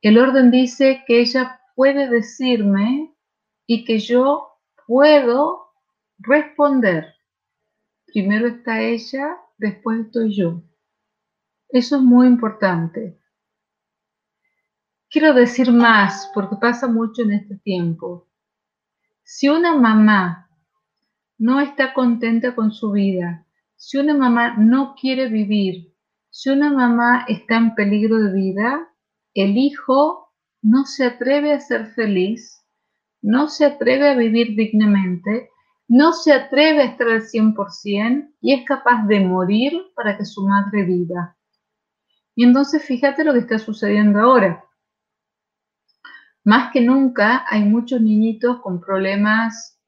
El 0.00 0.18
orden 0.18 0.50
dice 0.50 1.04
que 1.06 1.20
ella 1.20 1.60
puede 1.76 2.08
decirme 2.08 3.14
y 3.66 3.84
que 3.84 4.00
yo 4.00 4.48
puedo 4.86 5.68
responder. 6.18 7.14
Primero 8.06 8.48
está 8.48 8.80
ella, 8.80 9.36
después 9.58 10.06
estoy 10.06 10.34
yo. 10.34 10.62
Eso 11.68 11.96
es 11.96 12.02
muy 12.02 12.26
importante. 12.26 13.20
Quiero 15.10 15.34
decir 15.34 15.70
más 15.70 16.30
porque 16.34 16.56
pasa 16.56 16.88
mucho 16.88 17.22
en 17.22 17.32
este 17.32 17.56
tiempo. 17.58 18.28
Si 19.22 19.48
una 19.48 19.76
mamá 19.76 20.48
no 21.38 21.60
está 21.60 21.92
contenta 21.92 22.54
con 22.54 22.72
su 22.72 22.92
vida, 22.92 23.46
si 23.76 23.98
una 23.98 24.14
mamá 24.14 24.56
no 24.56 24.94
quiere 24.98 25.28
vivir, 25.28 25.94
si 26.30 26.48
una 26.48 26.72
mamá 26.72 27.26
está 27.28 27.56
en 27.56 27.74
peligro 27.74 28.18
de 28.18 28.32
vida, 28.32 28.88
el 29.34 29.58
hijo 29.58 30.25
no 30.66 30.84
se 30.84 31.04
atreve 31.04 31.52
a 31.52 31.60
ser 31.60 31.86
feliz, 31.92 32.64
no 33.22 33.48
se 33.48 33.64
atreve 33.64 34.08
a 34.08 34.16
vivir 34.16 34.56
dignamente, 34.56 35.48
no 35.86 36.12
se 36.12 36.32
atreve 36.32 36.82
a 36.82 36.86
estar 36.86 37.08
al 37.08 37.22
100% 37.22 38.34
y 38.40 38.52
es 38.52 38.64
capaz 38.64 39.06
de 39.06 39.20
morir 39.20 39.80
para 39.94 40.18
que 40.18 40.24
su 40.24 40.44
madre 40.44 40.82
viva. 40.82 41.36
Y 42.34 42.42
entonces 42.42 42.84
fíjate 42.84 43.22
lo 43.22 43.32
que 43.32 43.38
está 43.40 43.60
sucediendo 43.60 44.18
ahora. 44.18 44.64
Más 46.42 46.72
que 46.72 46.80
nunca 46.80 47.44
hay 47.48 47.62
muchos 47.62 48.00
niñitos 48.00 48.60
con 48.60 48.80
problemas 48.80 49.80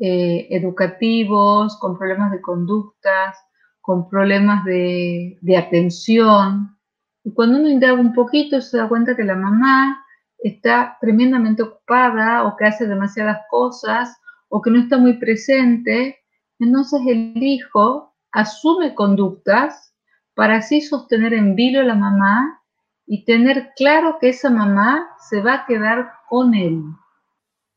eh, 0.00 0.46
educativos, 0.50 1.76
con 1.80 1.98
problemas 1.98 2.30
de 2.30 2.40
conductas, 2.40 3.36
con 3.80 4.08
problemas 4.08 4.64
de, 4.64 5.38
de 5.40 5.56
atención. 5.56 6.78
Y 7.24 7.32
cuando 7.34 7.58
uno 7.58 7.68
indaga 7.68 8.00
un 8.00 8.14
poquito 8.14 8.60
se 8.60 8.76
da 8.78 8.88
cuenta 8.88 9.16
que 9.16 9.24
la 9.24 9.34
mamá 9.34 10.04
está 10.42 10.96
tremendamente 11.00 11.62
ocupada 11.62 12.44
o 12.44 12.56
que 12.56 12.66
hace 12.66 12.86
demasiadas 12.86 13.40
cosas 13.50 14.16
o 14.48 14.60
que 14.60 14.70
no 14.70 14.80
está 14.80 14.98
muy 14.98 15.14
presente, 15.18 16.18
entonces 16.58 17.00
el 17.06 17.36
hijo 17.42 18.14
asume 18.32 18.94
conductas 18.94 19.94
para 20.34 20.56
así 20.56 20.80
sostener 20.80 21.34
en 21.34 21.54
vilo 21.54 21.80
a 21.80 21.84
la 21.84 21.94
mamá 21.94 22.62
y 23.06 23.24
tener 23.24 23.72
claro 23.76 24.18
que 24.20 24.30
esa 24.30 24.50
mamá 24.50 25.08
se 25.28 25.40
va 25.40 25.54
a 25.54 25.66
quedar 25.66 26.12
con 26.28 26.54
él. 26.54 26.82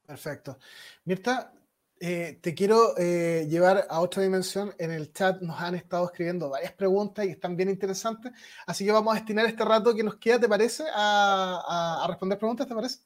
Perfecto. 0.06 0.58
Mirta, 1.06 1.53
eh, 2.06 2.38
te 2.42 2.54
quiero 2.54 2.98
eh, 2.98 3.48
llevar 3.50 3.88
a 3.90 4.02
otra 4.02 4.24
dimensión. 4.24 4.74
En 4.78 4.92
el 4.92 5.14
chat 5.14 5.42
nos 5.42 5.58
han 5.62 5.76
estado 5.76 6.04
escribiendo 6.04 6.50
varias 6.50 6.74
preguntas 6.74 7.26
y 7.26 7.30
están 7.30 7.56
bien 7.56 7.70
interesantes. 7.70 8.34
Así 8.68 8.84
que 8.84 8.92
vamos 8.92 9.14
a 9.14 9.16
destinar 9.16 9.46
este 9.46 9.64
rato 9.64 9.96
que 9.96 10.04
nos 10.04 10.18
queda, 10.18 10.38
¿te 10.38 10.50
parece? 10.50 10.84
A, 10.94 12.06
responder 12.10 12.38
preguntas, 12.38 12.68
¿te 12.68 12.76
parece? 12.76 13.00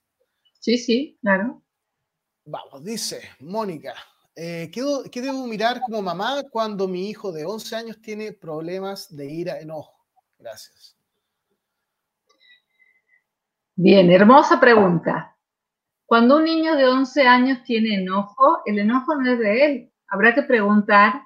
Sí, 0.59 0.79
sí, 0.79 1.15
claro. 1.21 1.61
Vamos, 2.45 2.83
dice 2.83 3.21
Mónica. 3.41 3.93
Eh, 4.35 4.71
¿qué, 4.73 5.21
debo 5.21 5.45
mirar 5.45 5.79
como 5.81 6.01
mamá 6.01 6.41
cuando 6.49 6.87
mi 6.87 7.07
hijo 7.07 7.31
de 7.31 7.45
11 7.45 7.75
años 7.75 8.01
tiene 8.01 8.33
problemas 8.33 9.15
de 9.15 9.31
ira, 9.31 9.59
enojo? 9.59 10.07
Gracias. 10.39 10.97
Bien, 13.75 14.11
hermosa 14.11 14.59
pregunta. 14.59 15.36
Cuando 16.07 16.37
un 16.37 16.45
niño 16.45 16.77
de 16.77 16.87
11 16.87 17.27
años 17.27 17.63
tiene 17.63 17.95
enojo, 17.95 18.61
el 18.65 18.79
enojo 18.79 19.13
no 19.15 19.29
es 19.29 19.39
de 19.39 19.65
él. 19.65 19.91
Habrá 20.07 20.33
que 20.33 20.41
preguntar, 20.41 21.21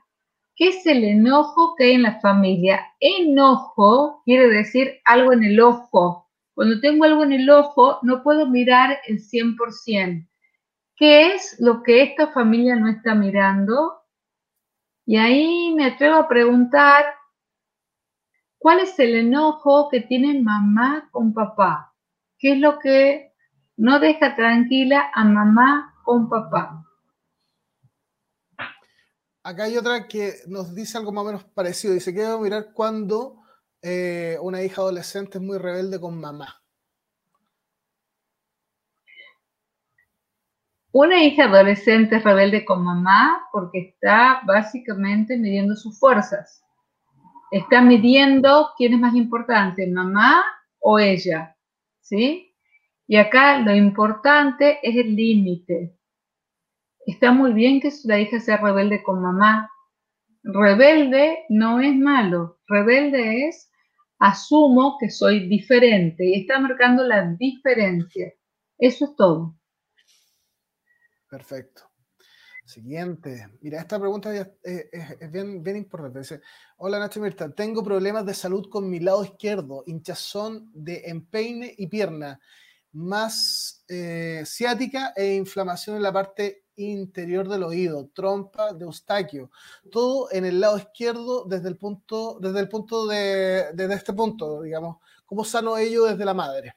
¿qué 0.56 0.70
es 0.70 0.88
el 0.88 1.04
enojo 1.04 1.76
que 1.76 1.84
hay 1.84 1.92
en 1.94 2.02
la 2.02 2.20
familia? 2.20 2.82
Enojo 3.00 4.24
quiere 4.26 4.50
decir 4.50 5.00
algo 5.06 5.34
en 5.34 5.44
el 5.44 5.60
ojo. 5.60 6.28
Cuando 6.56 6.80
tengo 6.80 7.04
algo 7.04 7.24
en 7.24 7.34
el 7.34 7.48
ojo, 7.52 8.00
no 8.02 8.24
puedo 8.24 8.48
mirar 8.48 8.98
el 9.06 9.20
100%. 9.20 10.28
¿Qué 10.96 11.28
es 11.28 11.58
lo 11.60 11.84
que 11.84 12.02
esta 12.02 12.32
familia 12.32 12.76
no 12.76 12.90
está 12.90 13.14
mirando? 13.14 14.02
Y 15.06 15.18
ahí 15.18 15.76
me 15.76 15.86
atrevo 15.86 16.16
a 16.16 16.28
preguntar, 16.28 17.06
¿cuál 18.58 18.80
es 18.80 18.98
el 18.98 19.14
enojo 19.14 19.90
que 19.92 20.02
tiene 20.02 20.42
mamá 20.42 21.08
con 21.12 21.36
papá? 21.36 21.94
¿Qué 22.40 22.54
es 22.54 22.60
lo 22.60 22.80
que 22.80 23.31
no 23.82 24.00
deja 24.00 24.36
tranquila 24.36 25.10
a 25.12 25.24
mamá 25.24 25.96
con 26.04 26.30
papá? 26.30 26.86
Acá 29.44 29.64
hay 29.64 29.76
otra 29.76 30.08
que 30.08 30.34
nos 30.48 30.76
dice 30.76 31.00
algo 31.00 31.12
más 31.12 31.24
o 31.24 31.26
menos 31.26 31.44
parecido. 31.46 31.96
Dice 31.96 32.14
que 32.14 32.20
debo 32.20 32.42
mirar 32.42 32.74
cuando 32.74 33.42
eh, 33.82 34.38
una 34.40 34.62
hija 34.62 34.84
adolescente 34.84 35.40
es 35.40 35.44
muy 35.44 35.58
rebelde 35.58 36.00
con 36.00 36.22
mamá. 36.22 36.62
Una 40.92 41.24
hija 41.24 41.46
adolescente 41.46 42.20
rebelde 42.20 42.64
con 42.64 42.84
mamá 42.84 43.48
porque 43.52 43.80
está 43.80 44.42
básicamente 44.46 45.38
midiendo 45.38 45.76
sus 45.76 46.00
fuerzas. 46.00 46.64
Está 47.50 47.82
midiendo 47.82 48.70
quién 48.78 48.94
es 48.94 49.00
más 49.00 49.16
importante, 49.16 49.88
mamá 49.88 50.44
o 50.80 51.00
ella. 51.00 51.58
¿sí? 52.02 52.51
Y 53.12 53.18
acá 53.18 53.60
lo 53.60 53.76
importante 53.76 54.80
es 54.82 54.96
el 54.96 55.18
límite. 55.18 55.98
Está 57.06 57.34
muy 57.34 57.52
bien 57.52 57.82
que 57.82 57.92
la 58.06 58.18
hija 58.18 58.40
sea 58.40 58.56
rebelde 58.56 59.04
con 59.04 59.22
mamá. 59.22 59.70
Rebelde 60.44 61.40
no 61.50 61.82
es 61.82 61.94
malo. 61.94 62.62
Rebelde 62.68 63.50
es 63.50 63.70
asumo 64.18 64.96
que 64.98 65.10
soy 65.10 65.50
diferente 65.50 66.26
y 66.26 66.40
está 66.40 66.58
marcando 66.62 67.04
la 67.04 67.36
diferencia. 67.38 68.32
Eso 68.78 69.04
es 69.04 69.16
todo. 69.18 69.60
Perfecto. 71.30 71.82
Siguiente. 72.64 73.46
Mira, 73.60 73.82
esta 73.82 74.00
pregunta 74.00 74.34
es, 74.34 74.48
bien, 75.30 75.62
bien, 75.62 75.76
importante. 75.76 76.40
Hola 76.78 76.98
Nacho 76.98 77.20
Mirta, 77.20 77.54
tengo 77.54 77.84
problemas 77.84 78.26
de 78.26 78.34
salud 78.34 78.70
con 78.70 78.90
mi 78.90 79.02
lado 79.02 79.26
izquierdo, 79.26 79.84
hinchazón 79.86 80.72
de 80.74 81.02
empeine 81.08 81.76
y 81.78 81.88
pierna, 81.88 82.40
más 82.94 83.84
eh, 83.88 84.44
ciática 84.46 85.14
e 85.16 85.36
inflamación 85.36 85.96
en 85.96 86.04
la 86.04 86.12
parte 86.12 86.64
interior 86.76 87.48
del 87.48 87.64
oído, 87.64 88.10
trompa 88.14 88.74
de 88.74 88.86
eustaquio, 88.86 89.52
todo 89.92 90.30
en 90.32 90.46
el 90.46 90.60
lado 90.60 90.78
izquierdo 90.78 91.46
desde 91.46 91.70
el 91.70 91.78
punto, 91.78 92.40
desde 92.40 92.60
el 92.60 92.70
punto 92.70 93.08
de, 93.08 93.72
desde 93.74 93.94
este 93.94 94.14
punto, 94.14 94.62
digamos, 94.62 94.98
¿cómo 95.26 95.44
sano 95.44 95.78
ello 95.78 96.06
desde 96.06 96.26
la 96.26 96.34
madre? 96.34 96.76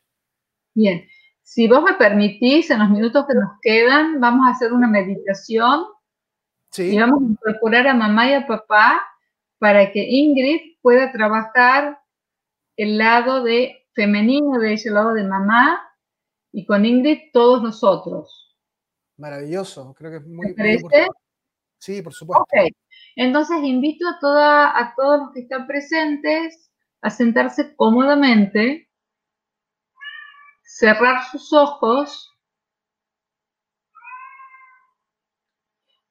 Bien, 0.75 1.07
si 1.43 1.69
vos 1.69 1.83
me 1.83 1.95
permitís, 1.95 2.71
en 2.71 2.81
los 2.81 2.91
minutos 2.91 3.27
que 3.27 3.35
nos 3.35 3.53
quedan, 3.61 4.21
vamos 4.21 4.47
a 4.47 4.53
hacer 4.53 4.73
una 4.73 4.89
meditación. 4.89 5.85
Y 6.77 6.99
vamos 6.99 7.23
a 7.23 7.27
incorporar 7.31 7.87
a 7.87 7.95
mamá 7.95 8.29
y 8.29 8.33
a 8.33 8.49
papá 8.49 9.01
para 9.59 9.93
que 9.93 10.03
Ingrid 10.03 10.77
pueda 10.83 11.13
trabajar 11.13 12.01
el 12.77 12.99
lado 12.99 13.45
de 13.45 13.87
femenino 13.95 14.59
de 14.59 14.73
ese 14.73 14.91
lado 14.91 15.15
de 15.15 15.23
mamá 15.23 15.81
y 16.55 16.65
con 16.65 16.87
Ingrid 16.87 17.33
todos 17.33 17.63
nosotros. 17.63 18.57
Maravilloso, 19.17 19.93
creo 19.95 20.13
que 20.13 20.17
es 20.19 20.27
muy, 20.27 20.49
importante. 20.49 21.09
Sí, 21.79 22.01
por 22.01 22.15
supuesto. 22.15 22.43
Ok, 22.43 22.71
entonces 23.17 23.59
invito 23.63 24.09
a, 24.09 24.19
toda, 24.21 24.79
a 24.79 24.95
todos 24.95 25.21
los 25.21 25.33
que 25.33 25.41
están 25.41 25.67
presentes 25.67 26.71
a 27.03 27.11
sentarse 27.11 27.75
cómodamente 27.75 28.89
cerrar 30.63 31.25
sus 31.31 31.53
ojos 31.53 32.33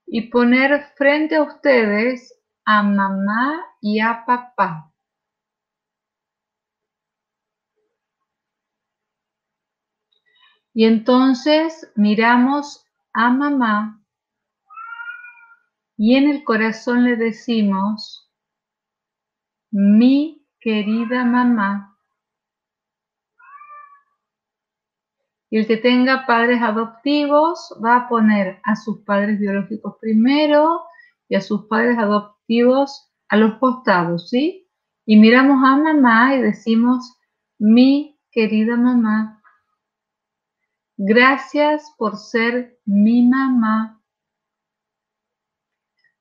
y 0.06 0.30
poner 0.30 0.92
frente 0.96 1.38
a 1.38 1.44
ustedes 1.44 2.38
a 2.66 2.84
mamá 2.84 3.66
y 3.82 4.00
a 4.00 4.24
papá. 4.26 4.93
Y 10.74 10.86
entonces 10.86 11.92
miramos 11.96 12.86
a 13.14 13.30
mamá 13.30 14.04
y 15.98 16.16
en 16.16 16.30
el 16.30 16.44
corazón 16.44 17.04
le 17.04 17.16
decimos, 17.16 18.32
mi 19.72 20.46
querida 20.60 21.24
mamá. 21.24 21.98
Y 25.52 25.60
el 25.60 25.68
que 25.68 25.78
tenga 25.78 26.26
padres 26.26 26.62
adoptivos 26.62 27.78
va 27.84 27.98
a 27.98 28.10
poner 28.10 28.60
a 28.64 28.76
sus 28.76 29.02
padres 29.04 29.40
biológicos 29.40 29.98
primero 30.02 30.82
y 31.30 31.36
a 31.36 31.42
sus 31.42 31.68
padres 31.68 32.00
adoptivos 32.00 33.12
a 33.30 33.38
los 33.38 33.60
costados, 33.60 34.30
¿sí? 34.30 34.68
Y 35.06 35.18
miramos 35.18 35.64
a 35.64 35.78
mamá 35.78 36.36
y 36.36 36.42
decimos, 36.42 37.20
mi 37.60 38.20
querida 38.32 38.76
mamá, 38.78 39.43
gracias 40.98 41.94
por 41.98 42.18
ser 42.18 42.80
mi 42.86 43.28
mamá. 43.28 44.02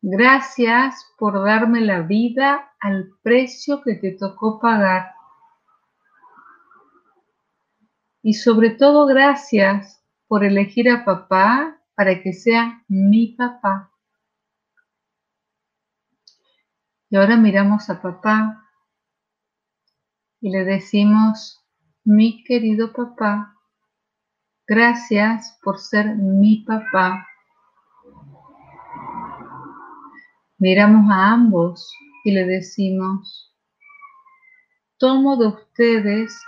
Gracias 0.00 1.06
por 1.16 1.44
darme 1.44 1.80
la 1.80 2.00
vida 2.02 2.72
al 2.80 3.10
precio 3.22 3.82
que 3.82 3.94
te 3.94 4.12
tocó 4.12 4.58
pagar. 4.58 5.14
Y 8.22 8.34
sobre 8.34 8.70
todo 8.70 9.06
gracias 9.06 10.04
por 10.26 10.44
elegir 10.44 10.90
a 10.90 11.04
papá 11.04 11.80
para 11.94 12.22
que 12.22 12.32
sea 12.32 12.82
mi 12.88 13.28
papá. 13.28 13.92
Y 17.10 17.16
ahora 17.16 17.36
miramos 17.36 17.90
a 17.90 18.00
papá 18.00 18.66
y 20.40 20.50
le 20.50 20.64
decimos, 20.64 21.62
mi 22.04 22.42
querido 22.42 22.92
papá, 22.92 23.51
gracias 24.74 25.58
por 25.62 25.78
ser 25.78 26.16
mi 26.16 26.64
papá. 26.64 27.28
Miramos 30.56 31.10
a 31.10 31.32
ambos 31.32 31.92
y 32.24 32.30
le 32.32 32.46
decimos, 32.46 33.54
tomo 34.96 35.36
de 35.36 35.48
ustedes 35.48 36.40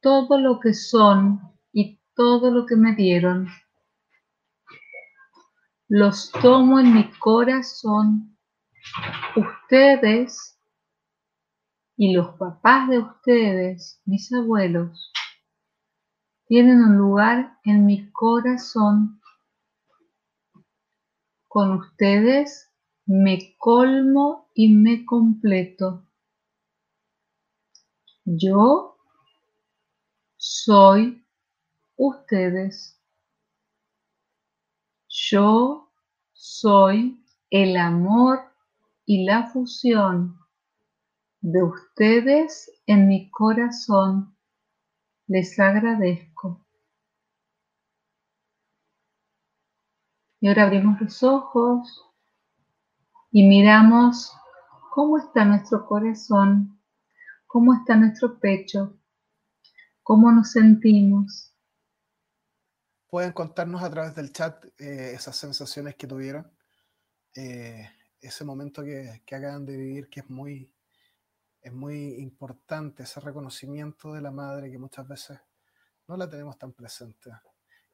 todo 0.00 0.38
lo 0.38 0.60
que 0.60 0.72
son 0.72 1.42
y 1.74 2.00
todo 2.14 2.50
lo 2.50 2.64
que 2.64 2.76
me 2.76 2.94
dieron. 2.94 3.48
Los 5.88 6.32
tomo 6.32 6.80
en 6.80 6.94
mi 6.94 7.10
corazón. 7.18 8.34
Ustedes 9.36 10.58
y 11.98 12.14
los 12.14 12.34
papás 12.38 12.88
de 12.88 12.98
ustedes, 13.00 14.00
mis 14.06 14.32
abuelos, 14.32 15.12
tienen 16.52 16.84
un 16.84 16.98
lugar 16.98 17.58
en 17.64 17.86
mi 17.86 18.10
corazón. 18.10 19.22
Con 21.48 21.78
ustedes 21.78 22.70
me 23.06 23.56
colmo 23.56 24.50
y 24.54 24.68
me 24.68 25.06
completo. 25.06 26.06
Yo 28.26 28.98
soy 30.36 31.24
ustedes. 31.96 33.00
Yo 35.08 35.90
soy 36.34 37.24
el 37.48 37.78
amor 37.78 38.40
y 39.06 39.24
la 39.24 39.46
fusión 39.46 40.38
de 41.40 41.62
ustedes 41.62 42.70
en 42.84 43.08
mi 43.08 43.30
corazón. 43.30 44.36
Les 45.32 45.58
agradezco. 45.58 46.66
Y 50.40 50.48
ahora 50.48 50.64
abrimos 50.64 51.00
los 51.00 51.22
ojos 51.22 52.04
y 53.30 53.48
miramos 53.48 54.30
cómo 54.90 55.16
está 55.16 55.46
nuestro 55.46 55.86
corazón, 55.86 56.78
cómo 57.46 57.72
está 57.72 57.96
nuestro 57.96 58.38
pecho, 58.38 58.98
¿Cómo 60.02 60.30
nos 60.30 60.50
sentimos? 60.50 61.54
Pueden 63.08 63.32
contarnos 63.32 63.82
a 63.82 63.88
través 63.88 64.14
del 64.14 64.34
chat 64.34 64.62
eh, 64.78 65.12
esas 65.14 65.34
sensaciones 65.34 65.94
que 65.94 66.06
tuvieron, 66.06 66.52
eh, 67.36 67.88
ese 68.20 68.44
momento 68.44 68.82
que, 68.82 69.22
acaban 69.24 69.64
de 69.64 69.78
vivir, 69.78 70.10
que 70.10 70.20
es 70.20 70.28
muy, 70.28 70.70
es 71.62 71.72
muy 71.72 72.16
importante, 72.20 73.04
ese 73.04 73.20
reconocimiento 73.20 74.12
de 74.12 74.20
la 74.20 74.32
madre 74.32 74.70
que 74.70 74.78
muchas 74.78 75.06
veces 75.06 75.38
no 76.08 76.16
la 76.16 76.28
tenemos 76.28 76.58
tan 76.58 76.72
presente, 76.72 77.30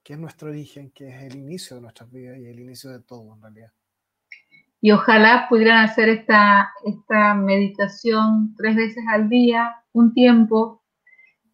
que 0.02 0.14
es 0.14 0.18
nuestro 0.18 0.48
origen, 0.48 0.90
que 0.90 1.08
es 1.08 1.22
el 1.22 1.36
inicio 1.36 1.76
de 1.76 1.82
nuestras 1.82 2.10
vidas 2.10 2.38
y 2.38 2.46
el 2.46 2.58
inicio 2.58 2.90
de 2.90 3.00
todo 3.00 3.34
en 3.34 3.42
realidad. 3.42 3.72
Y 4.80 4.92
ojalá 4.92 5.46
pudieran 5.48 5.84
hacer 5.84 6.08
esta, 6.08 6.72
esta 6.84 7.34
meditación 7.34 8.54
tres 8.56 8.76
veces 8.76 9.04
al 9.10 9.28
día, 9.28 9.76
un 9.92 10.14
tiempo, 10.14 10.82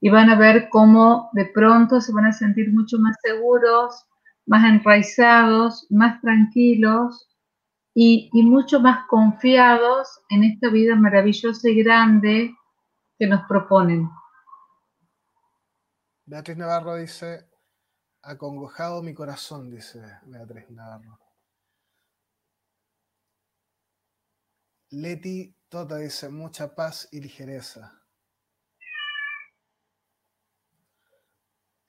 y 0.00 0.10
van 0.10 0.30
a 0.30 0.38
ver 0.38 0.68
cómo 0.70 1.30
de 1.32 1.46
pronto 1.46 2.00
se 2.00 2.12
van 2.12 2.26
a 2.26 2.32
sentir 2.32 2.72
mucho 2.72 2.98
más 2.98 3.16
seguros, 3.22 4.06
más 4.46 4.64
enraizados, 4.68 5.86
más 5.90 6.20
tranquilos 6.20 7.33
y, 7.94 8.30
mucho 8.42 8.80
más 8.80 9.06
confiados 9.06 10.20
en 10.28 10.42
esta 10.42 10.68
vida 10.68 10.96
maravillosa 10.96 11.68
y 11.68 11.82
grande 11.82 12.54
que 13.16 13.26
nos 13.26 13.46
proponen. 13.46 14.10
Beatriz 16.26 16.56
Navarro 16.56 16.96
dice, 16.96 17.48
acongojado 18.22 19.02
mi 19.02 19.14
corazón, 19.14 19.70
dice 19.70 20.00
Beatriz 20.24 20.68
Navarro. 20.70 21.20
Leti 24.90 25.54
Tota 25.68 25.96
dice, 25.98 26.28
mucha 26.28 26.74
paz 26.74 27.08
y 27.10 27.20
ligereza. 27.20 28.00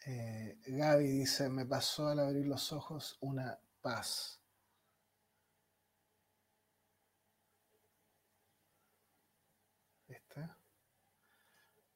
Eh, 0.07 0.59
Gaby 0.67 1.07
dice, 1.07 1.49
me 1.49 1.65
pasó 1.65 2.07
al 2.09 2.19
abrir 2.19 2.45
los 2.45 2.71
ojos 2.71 3.17
una 3.21 3.59
paz. 3.81 4.44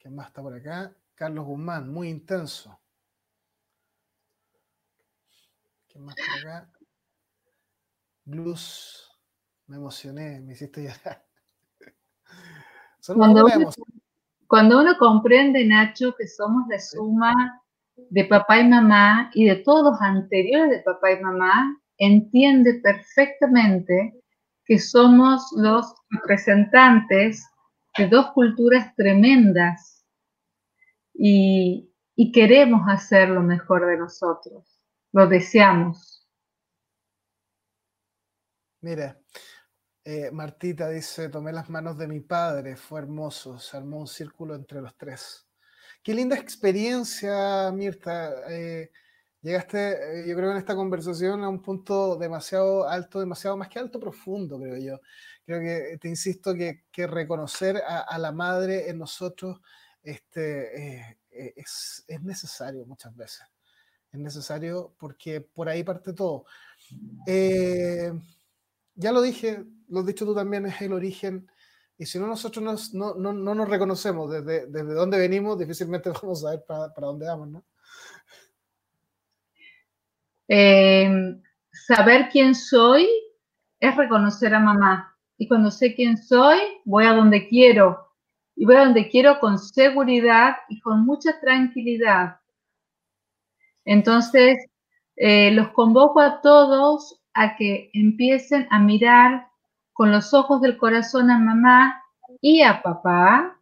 ¿Quién 0.09 0.15
más 0.15 0.29
está 0.29 0.41
por 0.41 0.55
acá? 0.55 0.91
Carlos 1.13 1.45
Guzmán, 1.45 1.93
muy 1.93 2.09
intenso. 2.09 2.79
¿Quién 5.87 6.03
más 6.03 6.15
por 6.15 6.49
acá? 6.49 6.71
Blues, 8.25 9.07
me 9.67 9.75
emocioné, 9.75 10.39
me 10.39 10.53
hiciste 10.53 10.81
llorar. 10.81 11.23
Cuando 13.05 13.45
uno, 13.45 13.69
cuando 14.47 14.79
uno 14.79 14.97
comprende, 14.97 15.63
Nacho, 15.63 16.15
que 16.15 16.27
somos 16.27 16.67
la 16.69 16.79
suma 16.79 17.61
de 17.95 18.25
papá 18.25 18.61
y 18.61 18.67
mamá 18.67 19.29
y 19.35 19.45
de 19.45 19.57
todos 19.57 19.91
los 19.91 20.01
anteriores 20.01 20.71
de 20.71 20.81
papá 20.81 21.11
y 21.11 21.21
mamá, 21.21 21.79
entiende 21.99 22.81
perfectamente 22.81 24.19
que 24.65 24.79
somos 24.79 25.51
los 25.55 25.93
representantes 26.09 27.47
de 27.95 28.07
dos 28.07 28.31
culturas 28.31 28.95
tremendas 28.95 29.98
y, 31.21 32.31
queremos 32.31 32.81
hacer 32.87 33.29
lo 33.29 33.41
mejor 33.41 33.85
de 33.85 33.97
nosotros, 33.97 34.81
lo 35.11 35.27
deseamos. 35.27 36.27
Mira, 38.81 39.19
eh, 40.05 40.31
Martita 40.31 40.89
dice, 40.89 41.27
tomé 41.29 41.51
las 41.51 41.69
manos 41.69 41.97
de 41.97 42.07
mi 42.07 42.21
padre, 42.21 42.77
fue 42.77 43.01
hermoso, 43.01 43.59
se 43.59 43.75
armó 43.75 43.99
un 43.99 44.07
círculo 44.07 44.55
entre 44.55 44.81
los 44.81 44.95
tres. 44.95 45.45
Qué 46.01 46.13
linda 46.13 46.37
experiencia, 46.37 47.69
Mirta. 47.73 48.31
Eh, 48.49 48.89
llegaste, 49.41 50.21
eh, 50.21 50.27
yo 50.27 50.35
creo, 50.35 50.51
en 50.51 50.57
esta 50.57 50.75
conversación 50.75 51.43
a 51.43 51.49
un 51.49 51.61
punto 51.61 52.15
demasiado 52.15 52.87
alto, 52.87 53.19
demasiado 53.19 53.57
más 53.57 53.67
que 53.67 53.79
alto, 53.79 53.99
profundo, 53.99 54.57
creo 54.59 54.77
yo. 54.77 54.99
Creo 55.45 55.59
que, 55.59 55.97
te 55.97 56.07
insisto, 56.07 56.53
que, 56.55 56.85
reconocer 57.07 57.81
a, 57.85 58.17
la 58.17 58.31
madre 58.31 58.89
en 58.89 58.99
nosotros 58.99 59.59
este, 60.11 60.99
eh, 60.99 61.53
es, 61.55 62.05
necesario 62.21 62.85
muchas 62.85 63.15
veces. 63.15 63.41
Es 64.11 64.19
necesario 64.19 64.93
porque 64.97 65.41
por 65.41 65.69
ahí 65.69 65.83
parte 65.83 66.13
todo. 66.13 66.45
ya 68.95 69.11
lo 69.11 69.21
dije, 69.21 69.63
lo 69.87 69.99
has 69.99 70.05
dicho 70.05 70.25
tú 70.25 70.35
también, 70.35 70.65
es 70.65 70.81
el 70.81 70.93
origen 70.93 71.49
y 71.99 72.05
si 72.05 72.17
no 72.17 72.27
nosotros 72.27 72.93
no, 72.93 73.13
no, 73.15 73.33
no, 73.33 73.53
nos 73.53 73.69
reconocemos 73.69 74.31
desde, 74.31 74.67
desde 74.67 74.93
dónde 74.93 75.19
venimos, 75.19 75.59
difícilmente 75.59 76.09
vamos 76.23 76.45
a 76.45 76.51
ver 76.51 76.63
para, 76.65 76.93
para 76.93 77.07
dónde 77.07 77.27
vamos, 77.27 77.49
¿no? 77.49 77.65
Em, 80.47 81.43
saber 81.71 82.29
quién 82.31 82.55
soy 82.55 83.07
es 83.81 83.95
reconocer 83.97 84.55
a 84.55 84.59
mamá. 84.61 85.15
Y 85.37 85.47
cuando 85.49 85.69
sé 85.71 85.93
quién 85.93 86.17
soy, 86.17 86.57
voy 86.85 87.05
a 87.05 87.13
donde 87.13 87.49
quiero. 87.49 88.08
Y 88.59 88.65
voy 88.65 88.75
a 88.75 88.83
donde 88.83 89.07
quiero 89.07 89.39
con 89.39 89.57
seguridad 89.57 90.57
y 90.67 90.81
con 90.81 91.05
mucha 91.05 91.39
tranquilidad. 91.39 92.41
Entonces, 93.85 94.57
eh, 95.15 95.51
los 95.51 95.69
convoco 95.69 96.19
a 96.19 96.41
todos 96.41 97.21
a 97.33 97.55
que 97.55 97.89
empiecen 97.93 98.67
a 98.69 98.79
mirar 98.79 99.47
con 99.93 100.11
los 100.11 100.33
ojos 100.33 100.59
del 100.59 100.75
corazón 100.75 101.31
a 101.31 101.37
mamá 101.39 102.03
y 102.41 102.61
a 102.61 102.81
papá, 102.81 103.57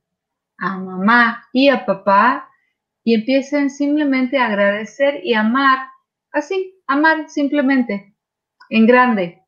a 0.57 0.77
mamá 0.79 1.47
y 1.53 1.69
a 1.69 1.85
papá, 1.85 2.49
y 3.03 3.13
empiecen 3.13 3.69
simplemente 3.69 4.39
a 4.39 4.47
agradecer 4.47 5.23
y 5.23 5.35
amar, 5.35 5.89
así, 6.31 6.75
amar 6.87 7.29
simplemente, 7.29 8.15
en 8.71 8.87
grande. 8.87 9.43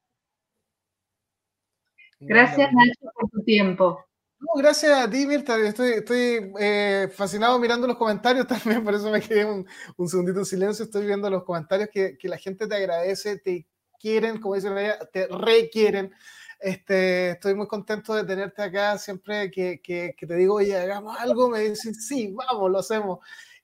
Gracias, 2.20 2.72
Nacho, 2.72 3.12
por 3.16 3.32
tu 3.32 3.44
tiempo. 3.44 4.09
Gracias 4.56 4.92
a 4.92 5.10
ti, 5.10 5.26
Mirta. 5.26 5.58
Estoy, 5.58 6.52
eh, 6.60 7.10
fascinado 7.14 7.60
mirando 7.60 7.88
los 7.88 7.98
comentarios 7.98 8.48
también, 8.48 8.84
por 8.84 8.94
eso 8.96 9.10
me 9.10 9.22
quedé 9.22 9.46
un, 9.46 9.66
un 9.98 10.10
segundito 10.10 10.40
en 10.40 10.46
silencio. 10.46 10.86
Estoy 10.86 11.06
viendo 11.06 11.30
los 11.30 11.44
comentarios 11.44 11.90
que, 11.92 12.18
que, 12.18 12.28
la 12.28 12.38
gente 12.38 12.68
te 12.68 12.76
agradece, 12.76 13.38
te 13.38 13.68
quieren, 14.00 14.40
como 14.40 14.56
dicen 14.56 14.78
ella, 14.78 14.98
te 15.12 15.28
requieren. 15.28 16.12
Este, 16.60 17.32
estoy 17.32 17.56
muy 17.56 17.68
contento 17.68 18.14
de 18.14 18.26
tenerte 18.26 18.62
acá. 18.62 18.98
Siempre 18.98 19.50
que, 19.50 19.82
que, 19.82 20.14
te 20.18 20.36
digo, 20.36 20.56
oye, 20.56 20.76
hagamos 20.76 21.18
algo, 21.20 21.50
me 21.50 21.60
dicen, 21.62 21.96
sí, 21.96 22.34
vamos, 22.34 22.70
lo 22.70 22.80
hacemos. 22.80 23.20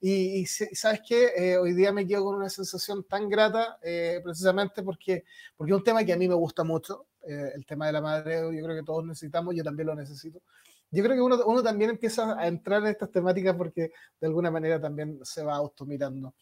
Y, 0.08 0.45
sabes 0.45 1.01
qué, 1.03 1.32
eh, 1.36 1.58
hoy 1.58 1.74
día 1.74 1.91
me 1.91 2.06
quedo 2.06 2.26
con 2.26 2.36
una 2.36 2.47
sensación 2.47 3.03
tan 3.06 3.28
grata, 3.28 3.80
eh, 3.82 4.22
precisamente 4.24 4.84
porque, 4.84 5.24
porque 5.58 5.72
es 5.72 5.78
un 5.78 5.84
tema 5.84 6.03
que 6.03 6.14
a 6.14 6.16
mí 6.16 6.28
me 6.28 6.36
gusta 6.36 6.64
mucho, 6.64 7.08
eh, 7.28 7.53
el 7.56 7.66
tema 7.66 7.88
de 7.88 7.93
la 7.93 8.01
madre, 8.01 8.36
yo 8.36 8.64
creo 8.64 8.76
que 8.76 8.84
todos 8.84 9.03
necesitamos, 9.03 9.56
yo 9.56 9.64
también 9.64 9.88
lo 9.88 9.95
necesito. 9.95 10.43
Yo 10.91 11.03
creo 11.03 11.16
que 11.16 11.22
uno, 11.24 11.43
uno 11.47 11.64
también 11.64 11.89
empieza 11.89 12.39
a 12.39 12.45
entrar 12.45 12.84
en 12.84 12.89
estas 12.89 13.10
temáticas 13.10 13.56
porque 13.56 13.91
de 14.22 14.28
alguna 14.28 14.51
manera 14.51 14.80
también 14.80 15.18
se 15.24 15.43
va 15.43 15.56
automirando. 15.56 16.36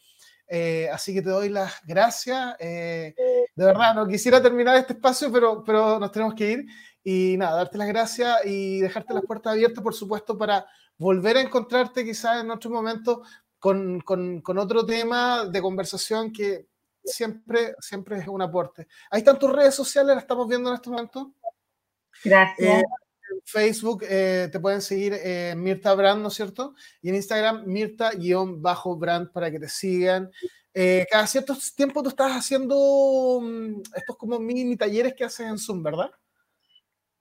Eh, 0.45 0.89
así 0.91 1.13
que 1.13 1.21
te 1.21 1.29
doy 1.29 1.47
las 1.47 1.73
gracias. 1.85 2.55
Eh, 2.59 3.15
de 3.55 3.65
verdad, 3.65 3.95
no 3.95 4.05
quisiera 4.07 4.41
terminar 4.41 4.75
este 4.75 4.91
espacio, 4.91 5.31
pero, 5.31 5.63
pero 5.63 5.99
nos 5.99 6.11
tenemos 6.11 6.33
que 6.35 6.51
ir. 6.51 6.65
Y 7.01 7.37
nada, 7.37 7.57
darte 7.57 7.77
las 7.77 7.87
gracias 7.87 8.45
y 8.45 8.81
dejarte 8.81 9.13
las 9.13 9.23
puertas 9.23 9.53
abiertas, 9.53 9.81
por 9.81 9.93
supuesto, 9.93 10.37
para 10.37 10.65
volver 10.97 11.37
a 11.37 11.41
encontrarte 11.41 12.05
quizás 12.05 12.41
en 12.41 12.51
otro 12.51 12.69
momento 12.69 13.23
con, 13.63 14.01
con, 14.01 14.41
con 14.41 14.57
otro 14.57 14.85
tema 14.85 15.45
de 15.45 15.61
conversación 15.61 16.33
que 16.33 16.67
siempre, 17.01 17.73
siempre 17.79 18.17
es 18.17 18.27
un 18.27 18.41
aporte. 18.41 18.89
Ahí 19.09 19.19
están 19.19 19.39
tus 19.39 19.53
redes 19.53 19.73
sociales, 19.73 20.15
las 20.15 20.25
estamos 20.25 20.49
viendo 20.49 20.69
en 20.69 20.75
este 20.75 20.89
momento. 20.89 21.33
Gracias. 22.25 22.81
Eh, 22.81 22.85
Facebook 23.45 24.03
eh, 24.03 24.49
te 24.51 24.59
pueden 24.59 24.81
seguir 24.81 25.13
eh, 25.13 25.53
Mirta 25.55 25.95
Brand, 25.95 26.21
¿no 26.21 26.27
es 26.27 26.33
cierto? 26.33 26.75
Y 27.01 27.07
en 27.07 27.15
Instagram 27.15 27.63
Mirta-Brand 27.65 29.31
para 29.31 29.49
que 29.49 29.59
te 29.61 29.69
sigan. 29.69 30.29
Eh, 30.73 31.07
cada 31.09 31.25
cierto 31.25 31.55
tiempo 31.73 32.03
tú 32.03 32.09
estás 32.09 32.33
haciendo 32.33 33.39
mm, 33.41 33.81
estos 33.95 34.17
como 34.17 34.39
mini 34.39 34.75
talleres 34.75 35.13
que 35.13 35.23
haces 35.23 35.47
en 35.47 35.57
Zoom, 35.57 35.81
¿verdad? 35.81 36.11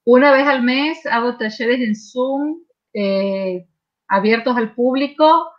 Una 0.04 0.32
vez 0.32 0.48
al 0.48 0.64
mes 0.64 1.06
hago 1.06 1.36
talleres 1.36 1.78
en 1.78 1.94
Zoom 1.94 2.64
abiertos 4.08 4.56
al 4.56 4.74
público 4.74 5.52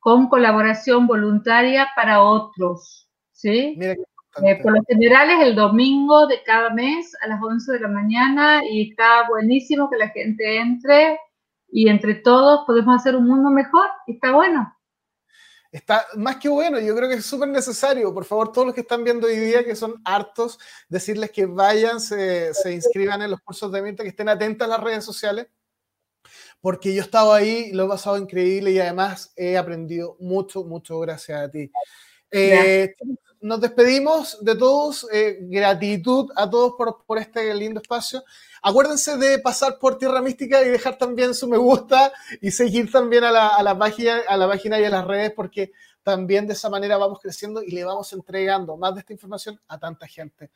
con 0.00 0.28
colaboración 0.28 1.06
voluntaria 1.06 1.88
para 1.94 2.22
otros. 2.22 3.08
¿sí? 3.32 3.74
Mira 3.78 3.94
eh, 4.44 4.62
por 4.62 4.72
lo 4.72 4.82
general 4.86 5.28
es 5.30 5.48
el 5.48 5.56
domingo 5.56 6.26
de 6.28 6.42
cada 6.44 6.70
mes 6.70 7.12
a 7.20 7.26
las 7.26 7.42
11 7.42 7.72
de 7.72 7.80
la 7.80 7.88
mañana 7.88 8.60
y 8.64 8.90
está 8.90 9.28
buenísimo 9.28 9.90
que 9.90 9.96
la 9.96 10.08
gente 10.08 10.56
entre 10.56 11.18
y 11.68 11.88
entre 11.88 12.14
todos 12.14 12.60
podemos 12.66 13.00
hacer 13.00 13.16
un 13.16 13.26
mundo 13.26 13.50
mejor 13.50 13.86
y 14.06 14.14
está 14.14 14.32
bueno. 14.32 14.72
Está 15.72 16.04
más 16.16 16.36
que 16.36 16.48
bueno, 16.48 16.80
yo 16.80 16.96
creo 16.96 17.08
que 17.08 17.16
es 17.16 17.26
súper 17.26 17.48
necesario. 17.48 18.14
Por 18.14 18.24
favor, 18.24 18.52
todos 18.52 18.66
los 18.66 18.74
que 18.74 18.80
están 18.80 19.04
viendo 19.04 19.26
hoy 19.26 19.36
día, 19.36 19.64
que 19.64 19.76
son 19.76 20.00
hartos, 20.04 20.58
decirles 20.88 21.30
que 21.30 21.46
vayan, 21.46 22.00
se, 22.00 22.54
se 22.54 22.72
inscriban 22.72 23.22
en 23.22 23.30
los 23.30 23.40
cursos 23.40 23.70
de 23.70 23.82
Mirta, 23.82 24.02
que 24.02 24.08
estén 24.08 24.28
atentas 24.28 24.66
a 24.66 24.70
las 24.70 24.80
redes 24.80 25.04
sociales, 25.04 25.46
porque 26.60 26.94
yo 26.94 27.00
he 27.00 27.04
estado 27.04 27.32
ahí, 27.32 27.72
lo 27.72 27.84
he 27.84 27.88
pasado 27.88 28.16
increíble 28.18 28.72
y 28.72 28.78
además 28.78 29.32
he 29.36 29.56
aprendido 29.56 30.16
mucho, 30.20 30.64
mucho 30.64 30.98
gracias 31.00 31.40
a 31.40 31.50
ti. 31.50 31.70
Eh, 32.30 32.94
nos 33.40 33.60
despedimos 33.60 34.42
de 34.44 34.54
todos. 34.54 35.06
Eh, 35.12 35.38
gratitud 35.42 36.30
a 36.36 36.48
todos 36.48 36.74
por, 36.76 37.04
por, 37.06 37.18
este 37.18 37.52
lindo 37.54 37.80
espacio. 37.80 38.22
Acuérdense 38.62 39.16
de 39.16 39.38
pasar 39.38 39.78
por 39.78 39.98
Tierra 39.98 40.20
Mística 40.20 40.62
y 40.62 40.68
dejar 40.68 40.98
también 40.98 41.34
su 41.34 41.48
me 41.48 41.56
gusta 41.56 42.12
y 42.40 42.50
seguir 42.50 42.90
también 42.92 43.24
a 43.24 43.32
la, 43.32 43.48
a 43.48 43.62
la, 43.62 43.78
página, 43.78 44.20
a 44.28 44.36
la 44.36 44.46
página 44.46 44.78
y 44.78 44.84
a 44.84 44.90
las 44.90 45.06
redes 45.06 45.32
porque 45.34 45.72
también 46.10 46.44
de 46.44 46.54
esa 46.54 46.68
manera 46.68 46.96
vamos 46.96 47.20
creciendo 47.20 47.62
y 47.62 47.70
le 47.70 47.84
vamos 47.84 48.12
entregando 48.12 48.76
más 48.76 48.94
de 48.94 49.00
esta 49.00 49.12
información 49.12 49.60
a 49.68 49.78
tanta 49.78 50.08
gente. 50.08 50.50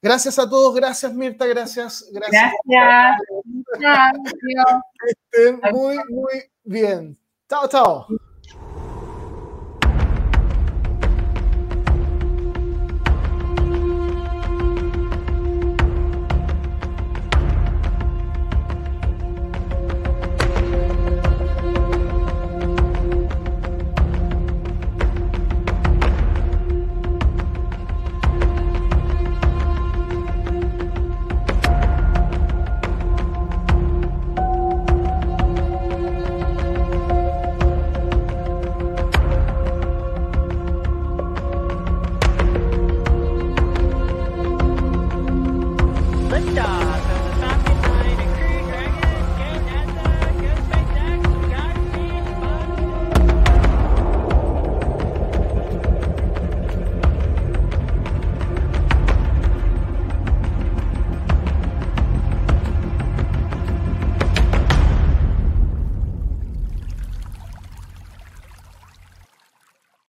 Gracias 0.00 0.38
a 0.38 0.48
todos, 0.48 0.72
gracias 0.72 1.12
Mirta, 1.12 1.46
gracias. 1.46 2.08
Gracias. 2.12 2.52
gracias. 2.64 4.14
Estén 5.08 5.60
muy, 5.72 5.96
muy 6.08 6.44
bien. 6.62 7.18
Chao, 7.48 7.66
chao. 7.68 8.29